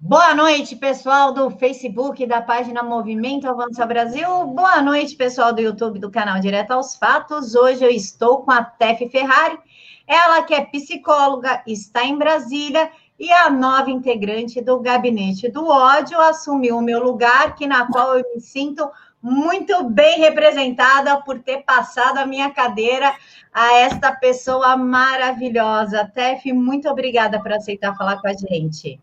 Boa 0.00 0.32
noite, 0.32 0.76
pessoal 0.76 1.32
do 1.32 1.50
Facebook 1.50 2.24
da 2.24 2.40
página 2.40 2.84
Movimento 2.84 3.48
Avança 3.48 3.84
Brasil. 3.84 4.46
Boa 4.46 4.80
noite, 4.80 5.16
pessoal 5.16 5.52
do 5.52 5.60
YouTube 5.60 5.98
do 5.98 6.08
canal 6.08 6.38
Direto 6.38 6.70
aos 6.70 6.94
Fatos. 6.94 7.56
Hoje 7.56 7.84
eu 7.84 7.90
estou 7.90 8.42
com 8.42 8.52
a 8.52 8.62
Tef 8.62 9.08
Ferrari, 9.08 9.58
ela 10.06 10.44
que 10.44 10.54
é 10.54 10.64
psicóloga, 10.64 11.64
está 11.66 12.04
em 12.04 12.16
Brasília 12.16 12.92
e 13.18 13.32
a 13.32 13.50
nova 13.50 13.90
integrante 13.90 14.60
do 14.60 14.78
Gabinete 14.78 15.50
do 15.50 15.66
Ódio 15.66 16.20
assumiu 16.20 16.76
o 16.78 16.82
meu 16.82 17.02
lugar, 17.02 17.56
que 17.56 17.66
na 17.66 17.88
qual 17.88 18.16
eu 18.16 18.24
me 18.32 18.40
sinto 18.40 18.88
muito 19.20 19.82
bem 19.90 20.20
representada 20.20 21.20
por 21.22 21.40
ter 21.40 21.64
passado 21.64 22.18
a 22.18 22.26
minha 22.26 22.50
cadeira 22.50 23.12
a 23.52 23.74
esta 23.74 24.12
pessoa 24.12 24.76
maravilhosa. 24.76 26.08
Tef, 26.14 26.52
muito 26.52 26.88
obrigada 26.88 27.42
por 27.42 27.52
aceitar 27.52 27.96
falar 27.96 28.20
com 28.20 28.28
a 28.28 28.32
gente. 28.32 29.00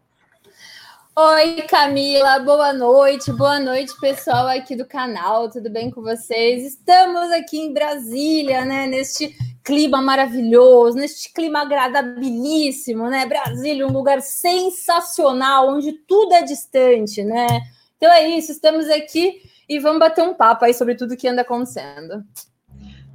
Oi, 1.17 1.61
Camila, 1.61 2.39
boa 2.39 2.73
noite, 2.73 3.31
boa 3.31 3.57
noite, 3.57 3.97
pessoal 4.01 4.47
aqui 4.47 4.75
do 4.75 4.85
canal, 4.85 5.49
tudo 5.49 5.69
bem 5.69 5.89
com 5.89 6.01
vocês? 6.01 6.65
Estamos 6.65 7.31
aqui 7.31 7.57
em 7.57 7.73
Brasília, 7.73 8.65
né, 8.65 8.85
neste 8.85 9.33
clima 9.63 10.01
maravilhoso, 10.01 10.97
neste 10.97 11.31
clima 11.31 11.61
agradabilíssimo, 11.61 13.09
né? 13.09 13.25
Brasília, 13.25 13.87
um 13.87 13.93
lugar 13.93 14.21
sensacional, 14.21 15.69
onde 15.69 15.93
tudo 16.05 16.33
é 16.33 16.41
distante, 16.41 17.23
né? 17.23 17.47
Então 17.95 18.11
é 18.11 18.27
isso, 18.27 18.51
estamos 18.51 18.89
aqui 18.89 19.41
e 19.69 19.79
vamos 19.79 19.99
bater 19.99 20.21
um 20.21 20.33
papo 20.33 20.65
aí 20.65 20.73
sobre 20.73 20.95
tudo 20.95 21.15
que 21.15 21.29
anda 21.29 21.43
acontecendo. 21.43 22.25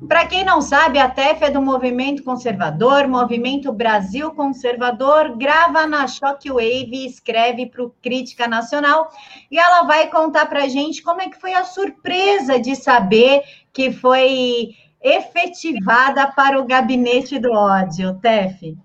Para 0.08 0.26
quem 0.26 0.44
não 0.44 0.62
sabe, 0.62 0.98
a 0.98 1.10
TEF 1.10 1.44
é 1.44 1.50
do 1.50 1.60
Movimento 1.60 2.22
Conservador, 2.24 3.06
Movimento 3.06 3.70
Brasil 3.70 4.30
Conservador, 4.32 5.36
grava 5.36 5.86
na 5.86 6.06
Shockwave, 6.06 7.06
escreve 7.06 7.66
para 7.66 7.84
o 7.84 7.90
Crítica 8.02 8.48
Nacional 8.48 9.10
e 9.50 9.58
ela 9.58 9.82
vai 9.82 10.08
contar 10.08 10.46
para 10.46 10.64
a 10.64 10.68
gente 10.68 11.02
como 11.02 11.20
é 11.20 11.28
que 11.28 11.38
foi 11.38 11.52
a 11.52 11.64
surpresa 11.64 12.58
de 12.58 12.74
saber 12.74 13.42
que 13.72 13.92
foi 13.92 14.70
efetivada 15.02 16.26
para 16.32 16.58
o 16.58 16.66
gabinete 16.66 17.38
do 17.38 17.52
ódio, 17.52 18.18
TEF. 18.20 18.76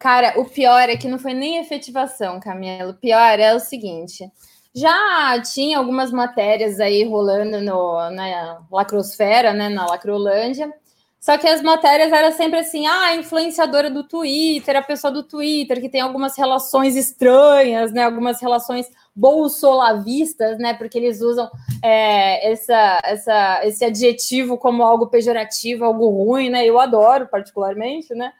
Cara, 0.00 0.40
o 0.40 0.46
pior 0.46 0.88
é 0.88 0.96
que 0.96 1.06
não 1.06 1.18
foi 1.18 1.34
nem 1.34 1.58
efetivação, 1.58 2.40
Camila. 2.40 2.90
O 2.90 2.94
pior 2.94 3.38
é 3.38 3.54
o 3.54 3.60
seguinte: 3.60 4.28
já 4.74 5.40
tinha 5.42 5.78
algumas 5.78 6.12
matérias 6.12 6.80
aí 6.80 7.04
rolando 7.04 7.60
no, 7.60 8.10
na 8.10 8.60
lacrosfera, 8.70 9.52
né, 9.52 9.68
na 9.68 9.86
lacrolândia, 9.86 10.72
só 11.20 11.36
que 11.36 11.46
as 11.46 11.60
matérias 11.60 12.10
eram 12.10 12.32
sempre 12.32 12.60
assim, 12.60 12.86
ah, 12.86 13.08
a 13.08 13.16
influenciadora 13.16 13.90
do 13.90 14.02
Twitter, 14.02 14.74
a 14.74 14.80
pessoa 14.82 15.12
do 15.12 15.22
Twitter 15.22 15.78
que 15.78 15.88
tem 15.90 16.00
algumas 16.00 16.34
relações 16.34 16.96
estranhas, 16.96 17.92
né, 17.92 18.04
algumas 18.04 18.40
relações 18.40 18.86
bolsolavistas, 19.14 20.58
né, 20.58 20.72
porque 20.72 20.96
eles 20.96 21.20
usam 21.20 21.50
é, 21.82 22.50
essa, 22.50 23.00
essa, 23.04 23.60
esse 23.64 23.84
adjetivo 23.84 24.56
como 24.56 24.82
algo 24.82 25.08
pejorativo, 25.08 25.84
algo 25.84 26.08
ruim, 26.08 26.48
né, 26.48 26.64
eu 26.64 26.80
adoro 26.80 27.28
particularmente, 27.28 28.14
né, 28.14 28.32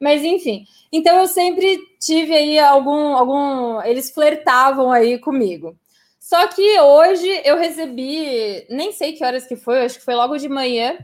mas 0.00 0.22
enfim, 0.22 0.64
então 0.92 1.18
eu 1.18 1.26
sempre 1.26 1.78
tive 2.00 2.34
aí 2.34 2.58
algum, 2.58 3.14
algum. 3.16 3.82
Eles 3.82 4.10
flertavam 4.10 4.92
aí 4.92 5.18
comigo. 5.18 5.76
Só 6.20 6.46
que 6.48 6.80
hoje 6.80 7.26
eu 7.44 7.56
recebi, 7.56 8.66
nem 8.68 8.92
sei 8.92 9.14
que 9.14 9.24
horas 9.24 9.46
que 9.46 9.56
foi, 9.56 9.84
acho 9.84 9.98
que 9.98 10.04
foi 10.04 10.14
logo 10.14 10.36
de 10.36 10.48
manhã. 10.48 10.98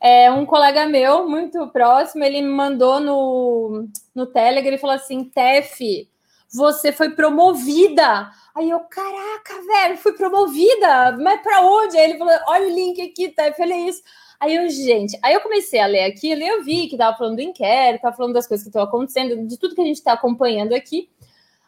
É, 0.00 0.30
um 0.32 0.44
colega 0.46 0.86
meu, 0.86 1.28
muito 1.28 1.68
próximo, 1.68 2.24
ele 2.24 2.42
me 2.42 2.48
mandou 2.48 2.98
no, 2.98 3.86
no 4.14 4.26
Telegram 4.26 4.74
e 4.74 4.78
falou 4.78 4.96
assim: 4.96 5.24
Tef, 5.24 6.08
você 6.52 6.90
foi 6.90 7.10
promovida. 7.10 8.30
Aí 8.54 8.68
eu, 8.70 8.80
caraca, 8.80 9.54
velho, 9.66 9.96
fui 9.98 10.12
promovida, 10.14 11.16
mas 11.18 11.40
para 11.42 11.62
onde? 11.62 11.96
Aí 11.96 12.04
ele 12.04 12.18
falou: 12.18 12.34
olha 12.48 12.66
o 12.66 12.74
link 12.74 13.00
aqui, 13.00 13.28
Tef, 13.28 13.60
olha 13.60 13.88
isso. 13.88 14.02
Aí 14.42 14.56
eu, 14.56 14.68
gente, 14.68 15.16
aí 15.22 15.34
eu 15.34 15.40
comecei 15.40 15.78
a 15.78 15.86
ler 15.86 16.02
aquilo 16.02 16.40
e 16.40 16.48
eu 16.48 16.64
vi 16.64 16.88
que 16.88 16.96
tava 16.96 17.16
falando 17.16 17.36
do 17.36 17.42
inquérito, 17.42 18.02
tava 18.02 18.16
falando 18.16 18.34
das 18.34 18.44
coisas 18.44 18.64
que 18.64 18.70
estão 18.70 18.82
acontecendo, 18.82 19.46
de 19.46 19.56
tudo 19.56 19.72
que 19.72 19.80
a 19.80 19.84
gente 19.84 19.98
está 19.98 20.14
acompanhando 20.14 20.72
aqui. 20.72 21.08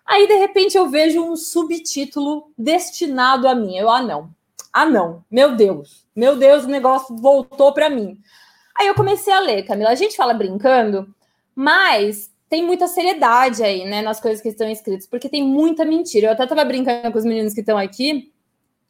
Aí, 0.05 0.27
de 0.27 0.35
repente, 0.35 0.77
eu 0.77 0.91
vejo 0.91 1.23
um 1.23 1.37
subtítulo 1.37 2.51
destinado 2.59 3.47
a 3.47 3.55
mim. 3.55 3.77
Eu, 3.77 3.89
ah, 3.89 4.03
não. 4.03 4.29
Ah, 4.73 4.85
não. 4.85 5.25
Meu 5.31 5.55
Deus. 5.55 6.05
Meu 6.17 6.37
Deus, 6.37 6.65
o 6.65 6.69
negócio 6.69 7.17
voltou 7.17 7.73
para 7.73 7.89
mim. 7.89 8.19
Aí 8.77 8.89
eu 8.89 8.95
comecei 8.97 9.33
a 9.33 9.39
ler, 9.39 9.63
Camila. 9.63 9.91
A 9.91 9.95
gente 9.95 10.17
fala 10.17 10.35
brincando, 10.35 11.15
mas 11.55 12.29
tem 12.51 12.67
muita 12.67 12.89
seriedade 12.89 13.63
aí, 13.63 13.85
né, 13.85 14.03
nas 14.03 14.21
coisas 14.21 14.41
que 14.41 14.49
estão 14.49 14.69
escritas, 14.69 15.07
porque 15.07 15.29
tem 15.29 15.45
muita 15.45 15.85
mentira. 15.85 16.27
Eu 16.27 16.33
até 16.33 16.45
tava 16.45 16.65
brincando 16.65 17.13
com 17.13 17.19
os 17.19 17.25
meninos 17.25 17.55
que 17.55 17.61
estão 17.61 17.79
aqui, 17.79 18.33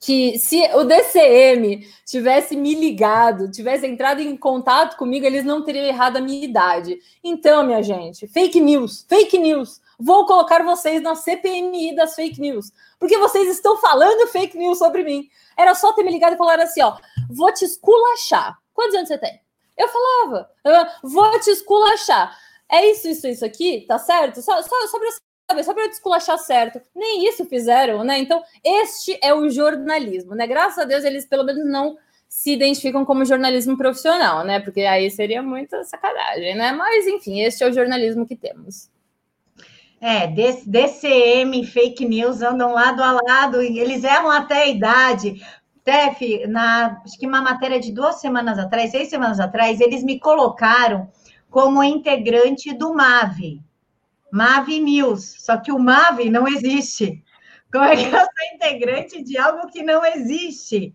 que 0.04 0.38
se 0.38 0.60
o 0.74 0.84
DCM 0.84 1.88
tivesse 2.04 2.54
me 2.54 2.74
ligado, 2.74 3.50
tivesse 3.50 3.86
entrado 3.86 4.20
em 4.20 4.36
contato 4.36 4.98
comigo, 4.98 5.24
eles 5.24 5.46
não 5.46 5.64
teriam 5.64 5.86
errado 5.86 6.18
a 6.18 6.20
minha 6.20 6.44
idade. 6.44 6.98
Então, 7.22 7.62
minha 7.64 7.82
gente, 7.82 8.28
fake 8.28 8.60
news, 8.60 9.06
fake 9.08 9.38
news. 9.38 9.80
Vou 9.98 10.26
colocar 10.26 10.62
vocês 10.62 11.00
na 11.00 11.14
CPMI 11.14 11.96
das 11.96 12.14
fake 12.14 12.38
news, 12.38 12.70
porque 13.00 13.16
vocês 13.16 13.48
estão 13.48 13.78
falando 13.78 14.28
fake 14.28 14.58
news 14.58 14.76
sobre 14.76 15.02
mim. 15.02 15.26
Era 15.56 15.74
só 15.74 15.90
ter 15.94 16.02
me 16.02 16.10
ligado 16.10 16.34
e 16.34 16.36
falar 16.36 16.60
assim, 16.60 16.82
ó, 16.82 16.98
vou 17.30 17.50
te 17.54 17.64
esculachar. 17.64 18.58
Quantos 18.74 18.94
anos 18.94 19.08
você 19.08 19.16
tem? 19.16 19.40
Eu 19.74 19.88
falava, 19.88 20.50
vou 21.02 21.40
te 21.40 21.48
esculachar. 21.48 22.38
É 22.70 22.90
isso, 22.90 23.08
isso, 23.08 23.26
isso 23.26 23.44
aqui, 23.44 23.86
tá 23.88 23.98
certo? 23.98 24.42
Só, 24.42 24.60
só, 24.60 24.86
só 25.50 25.62
só 25.62 25.74
para 25.74 25.88
desculachar 25.88 26.38
certo. 26.38 26.80
Nem 26.94 27.28
isso 27.28 27.44
fizeram, 27.44 28.02
né? 28.02 28.18
Então, 28.18 28.42
este 28.64 29.18
é 29.22 29.34
o 29.34 29.48
jornalismo, 29.50 30.34
né? 30.34 30.46
Graças 30.46 30.78
a 30.78 30.84
Deus, 30.84 31.04
eles 31.04 31.26
pelo 31.26 31.44
menos 31.44 31.64
não 31.66 31.96
se 32.28 32.52
identificam 32.52 33.04
como 33.04 33.24
jornalismo 33.24 33.76
profissional, 33.76 34.44
né? 34.44 34.58
Porque 34.58 34.80
aí 34.80 35.10
seria 35.10 35.42
muita 35.42 35.84
sacanagem, 35.84 36.56
né? 36.56 36.72
Mas, 36.72 37.06
enfim, 37.06 37.40
este 37.40 37.62
é 37.62 37.68
o 37.68 37.72
jornalismo 37.72 38.26
que 38.26 38.34
temos. 38.34 38.90
É, 40.00 40.26
DCM, 40.26 41.64
fake 41.64 42.04
news 42.04 42.42
andam 42.42 42.72
lado 42.72 43.02
a 43.02 43.12
lado 43.12 43.62
e 43.62 43.78
eles 43.78 44.04
erram 44.04 44.30
até 44.30 44.64
a 44.64 44.66
idade. 44.66 45.40
Tef, 45.84 46.46
na, 46.48 47.00
acho 47.04 47.18
que 47.18 47.26
uma 47.26 47.40
matéria 47.40 47.78
de 47.78 47.92
duas 47.92 48.16
semanas 48.20 48.58
atrás, 48.58 48.90
seis 48.90 49.08
semanas 49.08 49.38
atrás, 49.38 49.80
eles 49.80 50.02
me 50.02 50.18
colocaram 50.18 51.08
como 51.48 51.84
integrante 51.84 52.74
do 52.74 52.92
MAVE, 52.92 53.62
Mave 54.34 54.80
News. 54.80 55.36
Só 55.38 55.56
que 55.56 55.70
o 55.70 55.78
Mave 55.78 56.28
não 56.28 56.48
existe. 56.48 57.22
Como 57.72 57.84
é 57.84 57.94
que 57.94 58.04
eu 58.04 58.10
sou 58.10 58.54
integrante 58.54 59.22
de 59.22 59.38
algo 59.38 59.68
que 59.68 59.82
não 59.82 60.04
existe? 60.04 60.92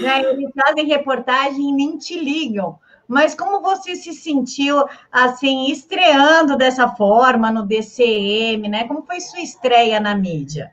Né? 0.00 0.22
Eles 0.22 0.50
fazem 0.54 0.86
reportagem 0.86 1.70
e 1.70 1.72
nem 1.72 1.98
te 1.98 2.18
ligam. 2.18 2.78
Mas 3.08 3.34
como 3.34 3.60
você 3.60 3.96
se 3.96 4.12
sentiu 4.12 4.84
assim 5.10 5.70
estreando 5.72 6.56
dessa 6.56 6.88
forma 6.88 7.50
no 7.50 7.66
DCM, 7.66 8.68
né? 8.68 8.86
Como 8.86 9.02
foi 9.02 9.20
sua 9.20 9.40
estreia 9.40 9.98
na 9.98 10.14
mídia? 10.14 10.72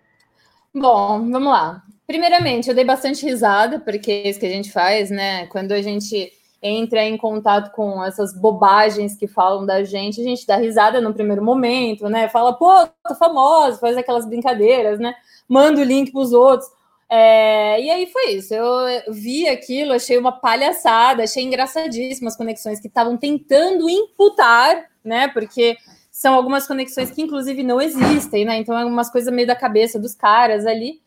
Bom, 0.74 1.32
vamos 1.32 1.50
lá. 1.50 1.82
Primeiramente, 2.06 2.68
eu 2.70 2.76
dei 2.76 2.84
bastante 2.84 3.26
risada, 3.26 3.80
porque 3.80 4.12
é 4.12 4.30
isso 4.30 4.40
que 4.40 4.46
a 4.46 4.50
gente 4.50 4.72
faz, 4.72 5.10
né? 5.10 5.48
Quando 5.48 5.72
a 5.72 5.82
gente 5.82 6.34
entra 6.66 7.04
em 7.04 7.16
contato 7.16 7.72
com 7.72 8.04
essas 8.04 8.34
bobagens 8.34 9.16
que 9.16 9.28
falam 9.28 9.66
da 9.66 9.84
gente, 9.84 10.20
a 10.20 10.24
gente 10.24 10.48
dá 10.48 10.56
risada 10.56 11.00
no 11.00 11.14
primeiro 11.14 11.44
momento, 11.44 12.10
né? 12.10 12.28
Fala, 12.28 12.54
pô, 12.54 12.88
tô 13.08 13.14
famosa, 13.14 13.78
faz 13.78 13.96
aquelas 13.96 14.26
brincadeiras, 14.26 15.00
né? 15.00 15.14
Manda 15.48 15.80
o 15.80 15.84
link 15.84 16.12
para 16.12 16.22
os 16.22 16.34
outros. 16.34 16.68
É, 17.08 17.80
e 17.80 17.90
aí 17.92 18.08
foi 18.08 18.32
isso. 18.32 18.52
Eu 18.52 19.14
vi 19.14 19.48
aquilo, 19.48 19.94
achei 19.94 20.18
uma 20.18 20.32
palhaçada, 20.32 21.24
achei 21.24 21.44
engraçadíssimas 21.44 22.34
as 22.34 22.38
conexões 22.38 22.80
que 22.80 22.88
estavam 22.88 23.16
tentando 23.16 23.88
imputar, 23.88 24.90
né? 25.04 25.28
Porque 25.28 25.78
são 26.10 26.34
algumas 26.34 26.66
conexões 26.66 27.12
que, 27.12 27.22
inclusive, 27.22 27.62
não 27.62 27.80
existem, 27.80 28.44
né? 28.44 28.58
Então, 28.58 28.76
é 28.76 28.84
umas 28.84 29.12
coisas 29.12 29.32
meio 29.32 29.48
da 29.48 29.56
cabeça 29.56 30.00
dos 30.00 30.16
caras 30.16 30.66
ali. 30.66 31.00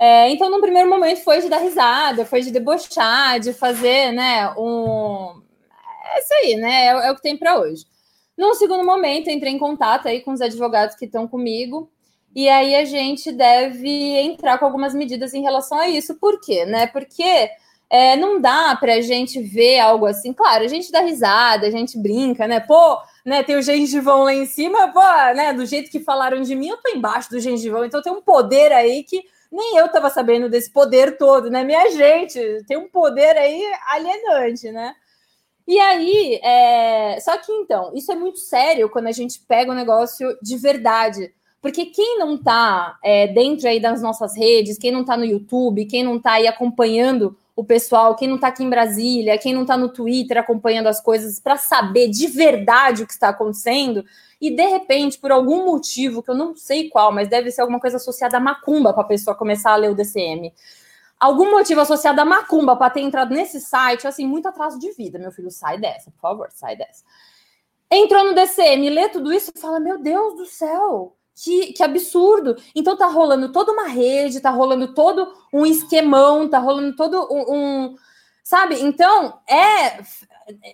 É, 0.00 0.30
então, 0.30 0.50
no 0.50 0.62
primeiro 0.62 0.88
momento 0.88 1.22
foi 1.22 1.42
de 1.42 1.48
dar 1.50 1.58
risada, 1.58 2.24
foi 2.24 2.40
de 2.40 2.50
debochar, 2.50 3.38
de 3.38 3.52
fazer, 3.52 4.12
né, 4.12 4.50
um... 4.56 5.42
É 6.14 6.18
isso 6.18 6.34
aí, 6.42 6.56
né, 6.56 6.86
é, 6.86 6.88
é 6.88 7.10
o 7.12 7.14
que 7.14 7.22
tem 7.22 7.36
para 7.36 7.58
hoje. 7.60 7.84
Num 8.36 8.54
segundo 8.54 8.82
momento, 8.82 9.28
entrei 9.28 9.52
em 9.52 9.58
contato 9.58 10.08
aí 10.08 10.22
com 10.22 10.32
os 10.32 10.40
advogados 10.40 10.96
que 10.96 11.04
estão 11.04 11.28
comigo, 11.28 11.90
e 12.34 12.48
aí 12.48 12.74
a 12.76 12.84
gente 12.86 13.30
deve 13.30 13.88
entrar 14.18 14.56
com 14.56 14.64
algumas 14.64 14.94
medidas 14.94 15.34
em 15.34 15.42
relação 15.42 15.78
a 15.78 15.88
isso. 15.88 16.14
Por 16.14 16.40
quê, 16.40 16.64
né? 16.64 16.86
Porque 16.86 17.50
é, 17.90 18.16
não 18.16 18.40
dá 18.40 18.76
para 18.76 18.94
a 18.94 19.00
gente 19.00 19.42
ver 19.42 19.80
algo 19.80 20.06
assim. 20.06 20.32
Claro, 20.32 20.64
a 20.64 20.68
gente 20.68 20.92
dá 20.92 21.00
risada, 21.00 21.66
a 21.66 21.70
gente 21.70 21.98
brinca, 21.98 22.46
né? 22.46 22.60
Pô, 22.60 22.98
né, 23.26 23.42
tem 23.42 23.56
o 23.56 23.62
gengivão 23.62 24.22
lá 24.22 24.32
em 24.32 24.46
cima, 24.46 24.88
pô, 24.88 25.00
né? 25.34 25.52
Do 25.52 25.66
jeito 25.66 25.90
que 25.90 26.00
falaram 26.00 26.40
de 26.40 26.54
mim, 26.54 26.68
eu 26.68 26.76
tô 26.78 26.88
embaixo 26.90 27.28
do 27.30 27.40
gengivão, 27.40 27.84
então 27.84 28.00
tem 28.00 28.12
um 28.12 28.22
poder 28.22 28.72
aí 28.72 29.02
que 29.02 29.24
nem 29.50 29.76
eu 29.76 29.86
estava 29.86 30.10
sabendo 30.10 30.48
desse 30.48 30.72
poder 30.72 31.16
todo, 31.18 31.50
né? 31.50 31.64
Minha 31.64 31.90
gente, 31.90 32.38
tem 32.66 32.76
um 32.76 32.88
poder 32.88 33.36
aí 33.36 33.62
alienante, 33.88 34.70
né? 34.70 34.94
E 35.66 35.78
aí, 35.78 36.40
é... 36.42 37.18
só 37.20 37.36
que 37.38 37.52
então, 37.52 37.92
isso 37.94 38.10
é 38.10 38.16
muito 38.16 38.38
sério 38.38 38.90
quando 38.90 39.06
a 39.08 39.12
gente 39.12 39.40
pega 39.46 39.72
um 39.72 39.74
negócio 39.74 40.36
de 40.42 40.56
verdade, 40.56 41.32
Porque 41.60 41.86
quem 41.86 42.18
não 42.18 42.36
está 42.36 42.98
é, 43.04 43.26
dentro 43.26 43.68
aí 43.68 43.78
das 43.78 44.00
nossas 44.00 44.36
redes, 44.36 44.78
quem 44.78 44.90
não 44.90 45.02
está 45.02 45.16
no 45.16 45.24
YouTube, 45.24 45.84
quem 45.84 46.02
não 46.02 46.16
está 46.16 46.32
aí 46.32 46.46
acompanhando 46.46 47.36
o 47.54 47.62
pessoal, 47.62 48.16
quem 48.16 48.26
não 48.26 48.36
está 48.36 48.48
aqui 48.48 48.64
em 48.64 48.70
Brasília, 48.70 49.36
quem 49.36 49.52
não 49.52 49.62
está 49.62 49.76
no 49.76 49.90
Twitter 49.90 50.38
acompanhando 50.38 50.86
as 50.86 51.00
coisas 51.00 51.38
para 51.38 51.58
saber 51.58 52.08
de 52.08 52.26
verdade 52.26 53.02
o 53.02 53.06
que 53.06 53.12
está 53.12 53.28
acontecendo, 53.28 54.02
e 54.40 54.50
de 54.50 54.66
repente, 54.66 55.18
por 55.18 55.30
algum 55.30 55.66
motivo 55.66 56.22
que 56.22 56.30
eu 56.30 56.34
não 56.34 56.56
sei 56.56 56.88
qual, 56.88 57.12
mas 57.12 57.28
deve 57.28 57.50
ser 57.50 57.60
alguma 57.60 57.78
coisa 57.78 57.98
associada 57.98 58.38
à 58.38 58.40
macumba 58.40 58.94
para 58.94 59.02
a 59.02 59.06
pessoa 59.06 59.36
começar 59.36 59.72
a 59.72 59.76
ler 59.76 59.90
o 59.90 59.94
DCM. 59.94 60.54
Algum 61.18 61.50
motivo 61.50 61.82
associado 61.82 62.18
à 62.22 62.24
macumba 62.24 62.74
para 62.74 62.88
ter 62.88 63.02
entrado 63.02 63.34
nesse 63.34 63.60
site, 63.60 64.06
assim, 64.06 64.26
muito 64.26 64.48
atraso 64.48 64.78
de 64.78 64.90
vida, 64.92 65.18
meu 65.18 65.30
filho, 65.30 65.50
sai 65.50 65.76
dessa, 65.78 66.10
por 66.10 66.20
favor, 66.20 66.48
sai 66.50 66.76
dessa. 66.76 67.04
Entrou 67.90 68.24
no 68.24 68.34
DCM, 68.34 68.88
lê 68.88 69.10
tudo 69.10 69.30
isso 69.30 69.52
e 69.54 69.60
fala: 69.60 69.78
Meu 69.78 69.98
Deus 69.98 70.36
do 70.36 70.46
céu, 70.46 71.14
que, 71.42 71.72
que 71.72 71.82
absurdo! 71.82 72.56
Então 72.74 72.96
tá 72.96 73.06
rolando 73.06 73.50
toda 73.50 73.72
uma 73.72 73.88
rede, 73.88 74.40
tá 74.40 74.50
rolando 74.50 74.94
todo 74.94 75.32
um 75.52 75.64
esquemão, 75.64 76.48
tá 76.48 76.58
rolando 76.58 76.94
todo 76.94 77.26
um, 77.30 77.54
um 77.54 77.96
sabe? 78.42 78.80
Então 78.80 79.38
é 79.48 80.00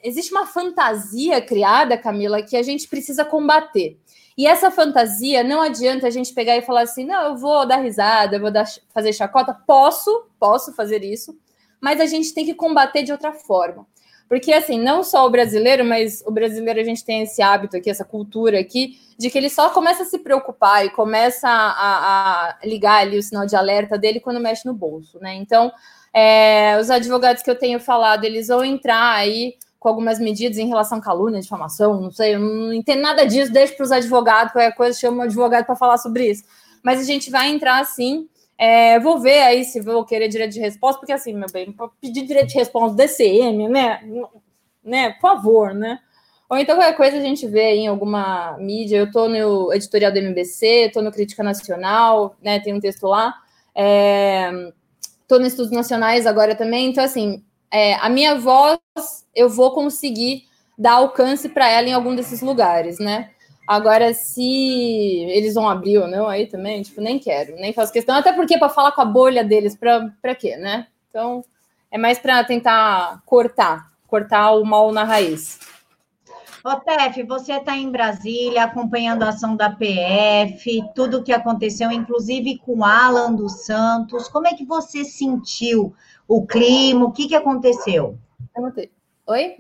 existe 0.03 0.33
uma 0.33 0.47
fantasia 0.47 1.41
criada, 1.41 1.99
Camila, 1.99 2.43
que 2.43 2.57
a 2.57 2.63
gente 2.63 2.89
precisa 2.89 3.25
combater. 3.25 3.99
E 4.37 4.47
essa 4.47 4.71
fantasia 4.71 5.43
não 5.43 5.63
adianta 5.63 6.07
a 6.07 6.11
gente 6.11 6.35
pegar 6.35 6.57
e 6.57 6.63
falar 6.63 6.83
assim: 6.83 7.05
não, 7.05 7.31
eu 7.31 7.37
vou 7.37 7.67
dar 7.67 7.79
risada, 7.79 8.37
eu 8.37 8.41
vou 8.41 8.51
dar, 8.51 8.67
fazer 8.93 9.13
chacota. 9.13 9.55
Posso, 9.67 10.27
posso 10.39 10.73
fazer 10.75 11.03
isso, 11.05 11.39
mas 11.81 12.01
a 12.01 12.07
gente 12.07 12.35
tem 12.35 12.45
que 12.45 12.55
combater 12.55 13.03
de 13.03 13.13
outra 13.13 13.33
forma. 13.33 13.87
Porque, 14.29 14.53
assim, 14.53 14.81
não 14.81 15.05
só 15.05 15.27
o 15.27 15.31
brasileiro, 15.31 15.85
mas 15.85 16.23
o 16.27 16.31
brasileiro 16.31 16.81
a 16.81 16.85
gente 16.85 17.05
tem 17.05 17.23
esse 17.23 17.41
hábito 17.41 17.77
aqui, 17.77 17.89
essa 17.89 18.05
cultura 18.05 18.59
aqui, 18.59 18.99
de 19.17 19.31
que 19.31 19.39
ele 19.39 19.49
só 19.49 19.71
começa 19.71 20.03
a 20.03 20.07
se 20.07 20.19
preocupar 20.19 20.85
e 20.85 20.91
começa 20.91 21.49
a, 21.49 22.49
a 22.51 22.59
ligar 22.65 23.03
ali 23.03 23.19
o 23.19 23.23
sinal 23.23 23.47
de 23.47 23.55
alerta 23.55 23.97
dele 23.97 24.21
quando 24.21 24.41
mexe 24.41 24.67
no 24.67 24.75
bolso, 24.75 25.19
né? 25.21 25.35
Então, 25.37 25.73
é, 26.13 26.77
os 26.81 26.91
advogados 26.91 27.43
que 27.43 27.51
eu 27.51 27.59
tenho 27.59 27.79
falado, 27.79 28.25
eles 28.25 28.49
vão 28.49 28.65
entrar 28.65 29.15
aí 29.15 29.55
com 29.79 29.89
algumas 29.89 30.19
medidas 30.19 30.59
em 30.59 30.67
relação 30.67 30.99
à 30.99 31.01
calúnia, 31.01 31.41
difamação, 31.41 32.01
não 32.01 32.11
sei, 32.11 32.35
eu 32.35 32.41
não 32.41 32.73
entendo 32.73 33.03
nada 33.03 33.25
disso, 33.25 33.53
deixo 33.53 33.77
para 33.77 33.85
os 33.85 33.93
advogados, 33.93 34.53
qualquer 34.53 34.75
coisa, 34.75 34.99
chama 34.99 35.19
um 35.19 35.23
advogado 35.23 35.65
para 35.65 35.77
falar 35.77 35.99
sobre 35.99 36.31
isso. 36.31 36.43
Mas 36.83 36.99
a 36.99 37.05
gente 37.05 37.31
vai 37.31 37.49
entrar 37.49 37.81
assim 37.81 38.29
é, 38.59 38.99
vou 38.99 39.19
ver 39.19 39.43
aí 39.43 39.65
se 39.65 39.81
vou 39.81 40.05
querer 40.05 40.29
direito 40.29 40.53
de 40.53 40.61
resposta, 40.61 40.99
porque 40.99 41.13
assim, 41.13 41.35
meu 41.35 41.51
bem, 41.53 41.75
pedir 42.01 42.23
direito 42.27 42.49
de 42.49 42.59
resposta 42.59 42.97
DCM, 42.97 43.69
né? 43.69 44.01
né? 44.83 45.11
Por 45.13 45.21
favor, 45.21 45.75
né? 45.75 45.99
Ou 46.49 46.57
então 46.57 46.77
qualquer 46.77 46.97
coisa 46.97 47.17
a 47.17 47.21
gente 47.21 47.47
vê 47.47 47.75
em 47.75 47.89
alguma 47.89 48.57
mídia. 48.59 48.99
Eu 48.99 49.07
estou 49.07 49.29
no 49.29 49.73
editorial 49.73 50.13
do 50.13 50.19
MBC, 50.19 50.87
estou 50.87 51.03
no 51.03 51.13
Crítica 51.13 51.43
Nacional, 51.43 52.37
né? 52.41 52.61
Tem 52.61 52.73
um 52.73 52.81
texto 52.81 53.07
lá. 53.07 53.35
É, 53.75 54.51
no 55.29 55.47
Estudos 55.47 55.73
Nacionais 55.73 56.27
agora 56.27 56.55
também. 56.55 56.89
Então, 56.89 57.03
assim, 57.03 57.45
é, 57.71 57.95
a 57.95 58.09
minha 58.09 58.37
voz 58.37 58.79
eu 59.35 59.49
vou 59.49 59.73
conseguir 59.73 60.45
dar 60.79 60.93
alcance 60.93 61.49
para 61.49 61.69
ela 61.69 61.89
em 61.89 61.93
algum 61.93 62.15
desses 62.15 62.41
lugares, 62.41 62.99
né? 62.99 63.31
Agora, 63.67 64.15
se 64.15 64.43
eles 65.31 65.55
vão 65.55 65.69
abrir 65.69 65.99
ou 65.99 66.07
não, 66.07 66.29
aí 66.29 66.47
também, 66.47 66.83
tipo, 66.83 67.01
nem 67.01 67.19
quero, 67.19 67.57
nem 67.57 67.73
faço 67.73 67.93
questão. 67.93 68.15
Até 68.15 68.33
porque 68.33 68.59
para 68.59 68.69
falar 68.69 68.93
com 68.93 69.01
a 69.01 69.05
bolha 69.05 69.43
deles, 69.43 69.77
para 69.77 70.35
quê, 70.35 70.57
né? 70.57 70.87
Então, 71.09 71.45
é 71.91 71.99
mais 71.99 72.19
para 72.19 72.45
tentar 72.45 73.23
cortar, 73.27 73.91
cortar 74.07 74.53
o 74.53 74.65
mal 74.65 74.93
na 74.93 75.03
raiz. 75.03 75.59
Ô, 76.63 76.75
Tef, 76.81 77.23
você 77.23 77.53
está 77.53 77.77
em 77.77 77.91
Brasília 77.91 78.65
acompanhando 78.65 79.23
a 79.23 79.29
ação 79.29 79.57
da 79.57 79.71
PF, 79.71 80.83
tudo 80.95 81.19
o 81.19 81.23
que 81.23 81.33
aconteceu, 81.33 81.93
inclusive 81.93 82.59
com 82.59 82.85
Alan 82.85 83.33
dos 83.35 83.65
Santos. 83.65 84.29
Como 84.29 84.49
é 84.49 84.55
que 84.55 84.65
você 84.65 85.05
sentiu 85.05 85.95
o 86.27 86.45
clima? 86.45 87.07
O 87.07 87.13
que, 87.13 87.29
que 87.29 87.37
aconteceu? 87.37 88.19
Oi? 89.29 89.59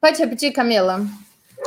Pode 0.00 0.18
repetir, 0.18 0.52
Camila? 0.52 1.04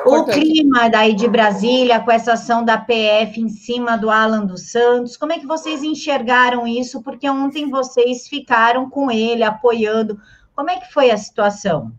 O 0.06 0.24
clima 0.26 0.90
daí 0.90 1.14
de 1.14 1.28
Brasília, 1.28 2.00
com 2.00 2.12
essa 2.12 2.34
ação 2.34 2.64
da 2.64 2.78
PF 2.78 3.42
em 3.42 3.50
cima 3.50 3.98
do 3.98 4.10
Alan 4.10 4.46
dos 4.46 4.72
Santos, 4.72 5.18
como 5.18 5.34
é 5.34 5.40
que 5.40 5.48
vocês 5.48 5.84
enxergaram 5.84 6.68
isso? 6.68 7.02
Porque 7.02 7.30
ontem 7.30 7.70
vocês 7.70 8.28
ficaram 8.28 8.90
com 8.90 9.10
ele, 9.12 9.44
apoiando. 9.44 10.20
Como 10.56 10.70
é 10.70 10.78
que 10.78 10.94
foi 10.94 11.12
a 11.12 11.18
situação? 11.18 11.92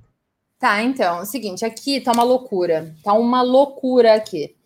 Tá, 0.58 0.82
então, 0.82 1.18
é 1.18 1.22
o 1.22 1.26
seguinte, 1.26 1.64
aqui 1.64 2.00
tá 2.00 2.12
uma 2.12 2.24
loucura, 2.24 2.94
tá 3.04 3.12
uma 3.12 3.42
loucura 3.42 4.14
aqui. 4.14 4.56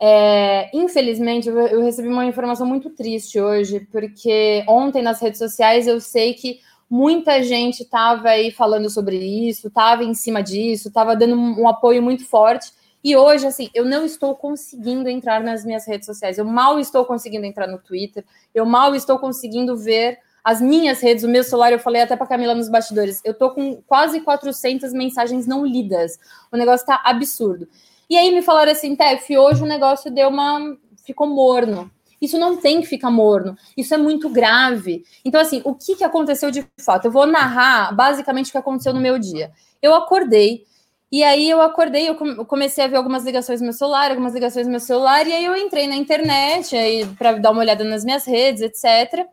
É, 0.00 0.70
infelizmente, 0.76 1.48
eu, 1.48 1.58
eu 1.58 1.82
recebi 1.82 2.08
uma 2.08 2.26
informação 2.26 2.66
muito 2.66 2.90
triste 2.90 3.40
hoje, 3.40 3.80
porque 3.90 4.64
ontem 4.68 5.02
nas 5.02 5.20
redes 5.20 5.38
sociais 5.38 5.86
eu 5.86 6.00
sei 6.00 6.34
que 6.34 6.60
muita 6.92 7.42
gente 7.42 7.84
estava 7.84 8.28
aí 8.28 8.50
falando 8.50 8.90
sobre 8.90 9.16
isso, 9.16 9.68
estava 9.68 10.04
em 10.04 10.12
cima 10.12 10.42
disso, 10.42 10.88
estava 10.88 11.16
dando 11.16 11.34
um, 11.34 11.66
apoio 11.66 12.02
muito 12.02 12.26
forte. 12.26 12.70
E 13.02 13.16
hoje, 13.16 13.46
assim, 13.46 13.70
eu 13.74 13.86
não 13.86 14.04
estou 14.04 14.36
conseguindo 14.36 15.08
entrar 15.08 15.40
nas 15.42 15.64
minhas 15.64 15.86
redes 15.86 16.04
sociais. 16.04 16.36
Eu 16.36 16.44
mal 16.44 16.78
estou 16.78 17.06
conseguindo 17.06 17.46
entrar 17.46 17.66
no 17.66 17.78
Twitter. 17.78 18.22
Eu 18.54 18.66
mal 18.66 18.94
estou 18.94 19.18
conseguindo 19.18 19.74
ver 19.74 20.18
as 20.44 20.60
minhas 20.60 21.00
redes, 21.00 21.24
o 21.24 21.28
meu 21.28 21.42
celular. 21.42 21.72
Eu 21.72 21.78
falei 21.78 22.02
até 22.02 22.14
para 22.14 22.26
Camila 22.26 22.54
nos 22.54 22.68
bastidores. 22.68 23.22
Eu 23.24 23.32
tô 23.32 23.52
com 23.52 23.80
quase 23.86 24.20
400 24.20 24.92
mensagens 24.92 25.46
não 25.46 25.64
lidas. 25.64 26.18
O 26.52 26.58
negócio 26.58 26.86
tá 26.86 27.00
absurdo. 27.06 27.66
E 28.08 28.18
aí 28.18 28.30
me 28.30 28.42
falaram 28.42 28.70
assim, 28.70 28.94
Tef, 28.94 29.34
hoje 29.34 29.62
o 29.62 29.66
negócio 29.66 30.10
deu 30.10 30.28
uma. 30.28 30.76
ficou 31.06 31.26
morno. 31.26 31.90
Isso 32.22 32.38
não 32.38 32.56
tem 32.56 32.80
que 32.80 32.86
ficar 32.86 33.10
morno. 33.10 33.56
Isso 33.76 33.92
é 33.92 33.98
muito 33.98 34.28
grave. 34.30 35.04
Então, 35.24 35.40
assim, 35.40 35.60
o 35.64 35.74
que, 35.74 35.96
que 35.96 36.04
aconteceu 36.04 36.52
de 36.52 36.64
fato? 36.80 37.06
Eu 37.06 37.10
vou 37.10 37.26
narrar 37.26 37.92
basicamente 37.94 38.48
o 38.48 38.52
que 38.52 38.58
aconteceu 38.58 38.94
no 38.94 39.00
meu 39.00 39.18
dia. 39.18 39.50
Eu 39.82 39.92
acordei, 39.92 40.64
e 41.10 41.24
aí 41.24 41.50
eu 41.50 41.60
acordei, 41.60 42.08
eu 42.08 42.14
comecei 42.46 42.84
a 42.84 42.86
ver 42.86 42.96
algumas 42.96 43.24
ligações 43.24 43.60
no 43.60 43.66
meu 43.66 43.72
celular, 43.72 44.10
algumas 44.10 44.32
ligações 44.32 44.66
no 44.66 44.70
meu 44.70 44.80
celular, 44.80 45.26
e 45.26 45.32
aí 45.32 45.44
eu 45.44 45.56
entrei 45.56 45.88
na 45.88 45.96
internet 45.96 46.74
para 47.18 47.32
dar 47.32 47.50
uma 47.50 47.60
olhada 47.60 47.82
nas 47.82 48.04
minhas 48.04 48.24
redes, 48.24 48.62
etc. 48.62 49.26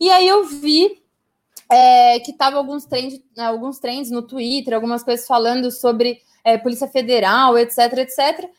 E 0.00 0.10
aí 0.10 0.26
eu 0.26 0.44
vi 0.44 1.02
é, 1.70 2.18
que 2.18 2.32
tava 2.32 2.56
alguns 2.56 2.84
trends, 2.84 3.22
alguns 3.38 3.78
trends 3.78 4.10
no 4.10 4.22
Twitter, 4.22 4.74
algumas 4.74 5.04
coisas 5.04 5.26
falando 5.26 5.70
sobre 5.70 6.18
é, 6.44 6.58
Polícia 6.58 6.88
Federal, 6.88 7.56
etc, 7.56 7.78
etc. 7.98 8.50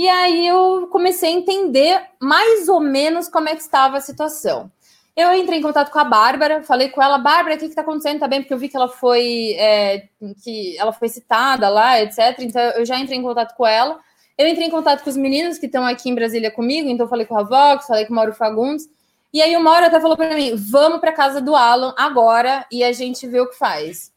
E 0.00 0.08
aí 0.08 0.46
eu 0.46 0.88
comecei 0.90 1.28
a 1.28 1.36
entender 1.36 2.02
mais 2.18 2.70
ou 2.70 2.80
menos 2.80 3.28
como 3.28 3.50
é 3.50 3.54
que 3.54 3.60
estava 3.60 3.98
a 3.98 4.00
situação. 4.00 4.72
Eu 5.14 5.30
entrei 5.34 5.58
em 5.58 5.62
contato 5.62 5.90
com 5.90 5.98
a 5.98 6.04
Bárbara, 6.04 6.62
falei 6.62 6.88
com 6.88 7.02
ela, 7.02 7.18
Bárbara, 7.18 7.56
o 7.56 7.58
que 7.58 7.66
está 7.66 7.82
acontecendo? 7.82 8.18
Tá 8.18 8.26
bem, 8.26 8.40
porque 8.40 8.54
eu 8.54 8.58
vi 8.58 8.70
que 8.70 8.78
ela 8.78 8.88
foi 8.88 9.52
é, 9.58 10.08
que 10.42 10.74
ela 10.78 10.90
foi 10.90 11.10
citada 11.10 11.68
lá, 11.68 12.00
etc. 12.00 12.34
Então 12.38 12.62
eu 12.62 12.86
já 12.86 12.98
entrei 12.98 13.18
em 13.18 13.22
contato 13.22 13.54
com 13.54 13.66
ela. 13.66 14.00
Eu 14.38 14.48
entrei 14.48 14.68
em 14.68 14.70
contato 14.70 15.04
com 15.04 15.10
os 15.10 15.18
meninos 15.18 15.58
que 15.58 15.66
estão 15.66 15.84
aqui 15.84 16.08
em 16.08 16.14
Brasília 16.14 16.50
comigo, 16.50 16.88
então 16.88 17.06
falei 17.06 17.26
com 17.26 17.34
o 17.34 17.36
Ravox, 17.36 17.86
falei 17.86 18.06
com 18.06 18.14
o 18.14 18.16
Mauro 18.16 18.32
Fagundes. 18.32 18.88
E 19.34 19.42
aí 19.42 19.54
o 19.54 19.60
Mauro 19.60 19.84
até 19.84 20.00
falou 20.00 20.16
para 20.16 20.34
mim: 20.34 20.54
vamos 20.56 21.00
para 21.00 21.12
casa 21.12 21.42
do 21.42 21.54
Alan 21.54 21.94
agora 21.98 22.64
e 22.72 22.82
a 22.82 22.90
gente 22.90 23.26
vê 23.26 23.38
o 23.38 23.50
que 23.50 23.58
faz. 23.58 24.10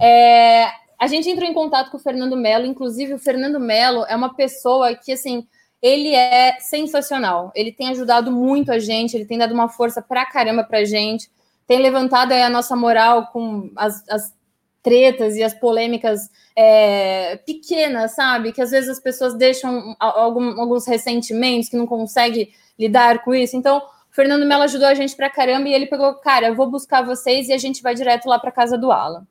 É, 0.00 0.70
a 0.98 1.06
gente 1.06 1.28
entrou 1.28 1.48
em 1.48 1.54
contato 1.54 1.90
com 1.90 1.96
o 1.96 2.00
Fernando 2.00 2.36
Melo, 2.36 2.66
inclusive 2.66 3.14
o 3.14 3.18
Fernando 3.18 3.60
Melo 3.60 4.04
é 4.08 4.16
uma 4.16 4.34
pessoa 4.34 4.94
que, 4.94 5.12
assim, 5.12 5.46
ele 5.82 6.14
é 6.14 6.58
sensacional. 6.60 7.52
Ele 7.54 7.72
tem 7.72 7.88
ajudado 7.88 8.32
muito 8.32 8.72
a 8.72 8.78
gente, 8.78 9.14
ele 9.14 9.26
tem 9.26 9.38
dado 9.38 9.52
uma 9.54 9.68
força 9.68 10.00
pra 10.00 10.26
caramba 10.26 10.64
pra 10.64 10.84
gente, 10.84 11.30
tem 11.66 11.80
levantado 11.80 12.32
a 12.32 12.48
nossa 12.48 12.74
moral 12.74 13.28
com 13.28 13.70
as, 13.76 14.02
as 14.08 14.34
tretas 14.82 15.36
e 15.36 15.42
as 15.42 15.52
polêmicas 15.52 16.30
é, 16.54 17.36
pequenas, 17.38 18.14
sabe? 18.14 18.52
Que 18.52 18.62
às 18.62 18.70
vezes 18.70 18.88
as 18.88 19.00
pessoas 19.00 19.34
deixam 19.34 19.96
algum, 19.98 20.60
alguns 20.60 20.86
ressentimentos 20.86 21.68
que 21.68 21.76
não 21.76 21.86
conseguem 21.86 22.50
lidar 22.78 23.24
com 23.24 23.34
isso. 23.34 23.56
Então, 23.56 23.82
Fernando 24.10 24.46
Melo 24.46 24.62
ajudou 24.62 24.86
a 24.86 24.94
gente 24.94 25.14
pra 25.14 25.28
caramba 25.28 25.68
e 25.68 25.74
ele 25.74 25.86
pegou, 25.86 26.14
cara, 26.14 26.48
eu 26.48 26.54
vou 26.54 26.70
buscar 26.70 27.02
vocês 27.02 27.48
e 27.48 27.52
a 27.52 27.58
gente 27.58 27.82
vai 27.82 27.94
direto 27.94 28.28
lá 28.28 28.38
pra 28.38 28.52
casa 28.52 28.78
do 28.78 28.90
Alan. 28.90 29.26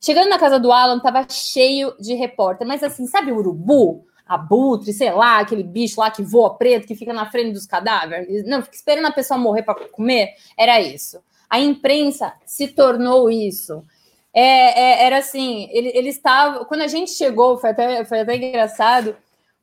Chegando 0.00 0.30
na 0.30 0.38
casa 0.38 0.58
do 0.58 0.72
Alan, 0.72 0.98
tava 0.98 1.26
cheio 1.28 1.94
de 2.00 2.14
repórter, 2.14 2.66
mas 2.66 2.82
assim, 2.82 3.06
sabe 3.06 3.30
o 3.30 3.36
urubu? 3.36 4.06
Abutre, 4.26 4.92
sei 4.92 5.10
lá, 5.10 5.40
aquele 5.40 5.62
bicho 5.62 6.00
lá 6.00 6.10
que 6.10 6.22
voa 6.22 6.56
preto, 6.56 6.86
que 6.86 6.94
fica 6.94 7.12
na 7.12 7.28
frente 7.30 7.52
dos 7.52 7.66
cadáveres. 7.66 8.46
Não, 8.46 8.62
fica 8.62 8.76
esperando 8.76 9.06
a 9.06 9.12
pessoa 9.12 9.36
morrer 9.36 9.62
para 9.64 9.88
comer. 9.88 10.34
Era 10.56 10.80
isso. 10.80 11.18
A 11.50 11.58
imprensa 11.58 12.32
se 12.46 12.68
tornou 12.68 13.28
isso. 13.28 13.84
É, 14.32 15.02
é, 15.02 15.04
era 15.06 15.18
assim, 15.18 15.68
ele, 15.72 15.90
ele 15.92 16.08
estava. 16.08 16.64
Quando 16.64 16.82
a 16.82 16.86
gente 16.86 17.10
chegou, 17.10 17.58
foi 17.58 17.70
até, 17.70 18.04
foi 18.04 18.20
até 18.20 18.36
engraçado, 18.36 19.16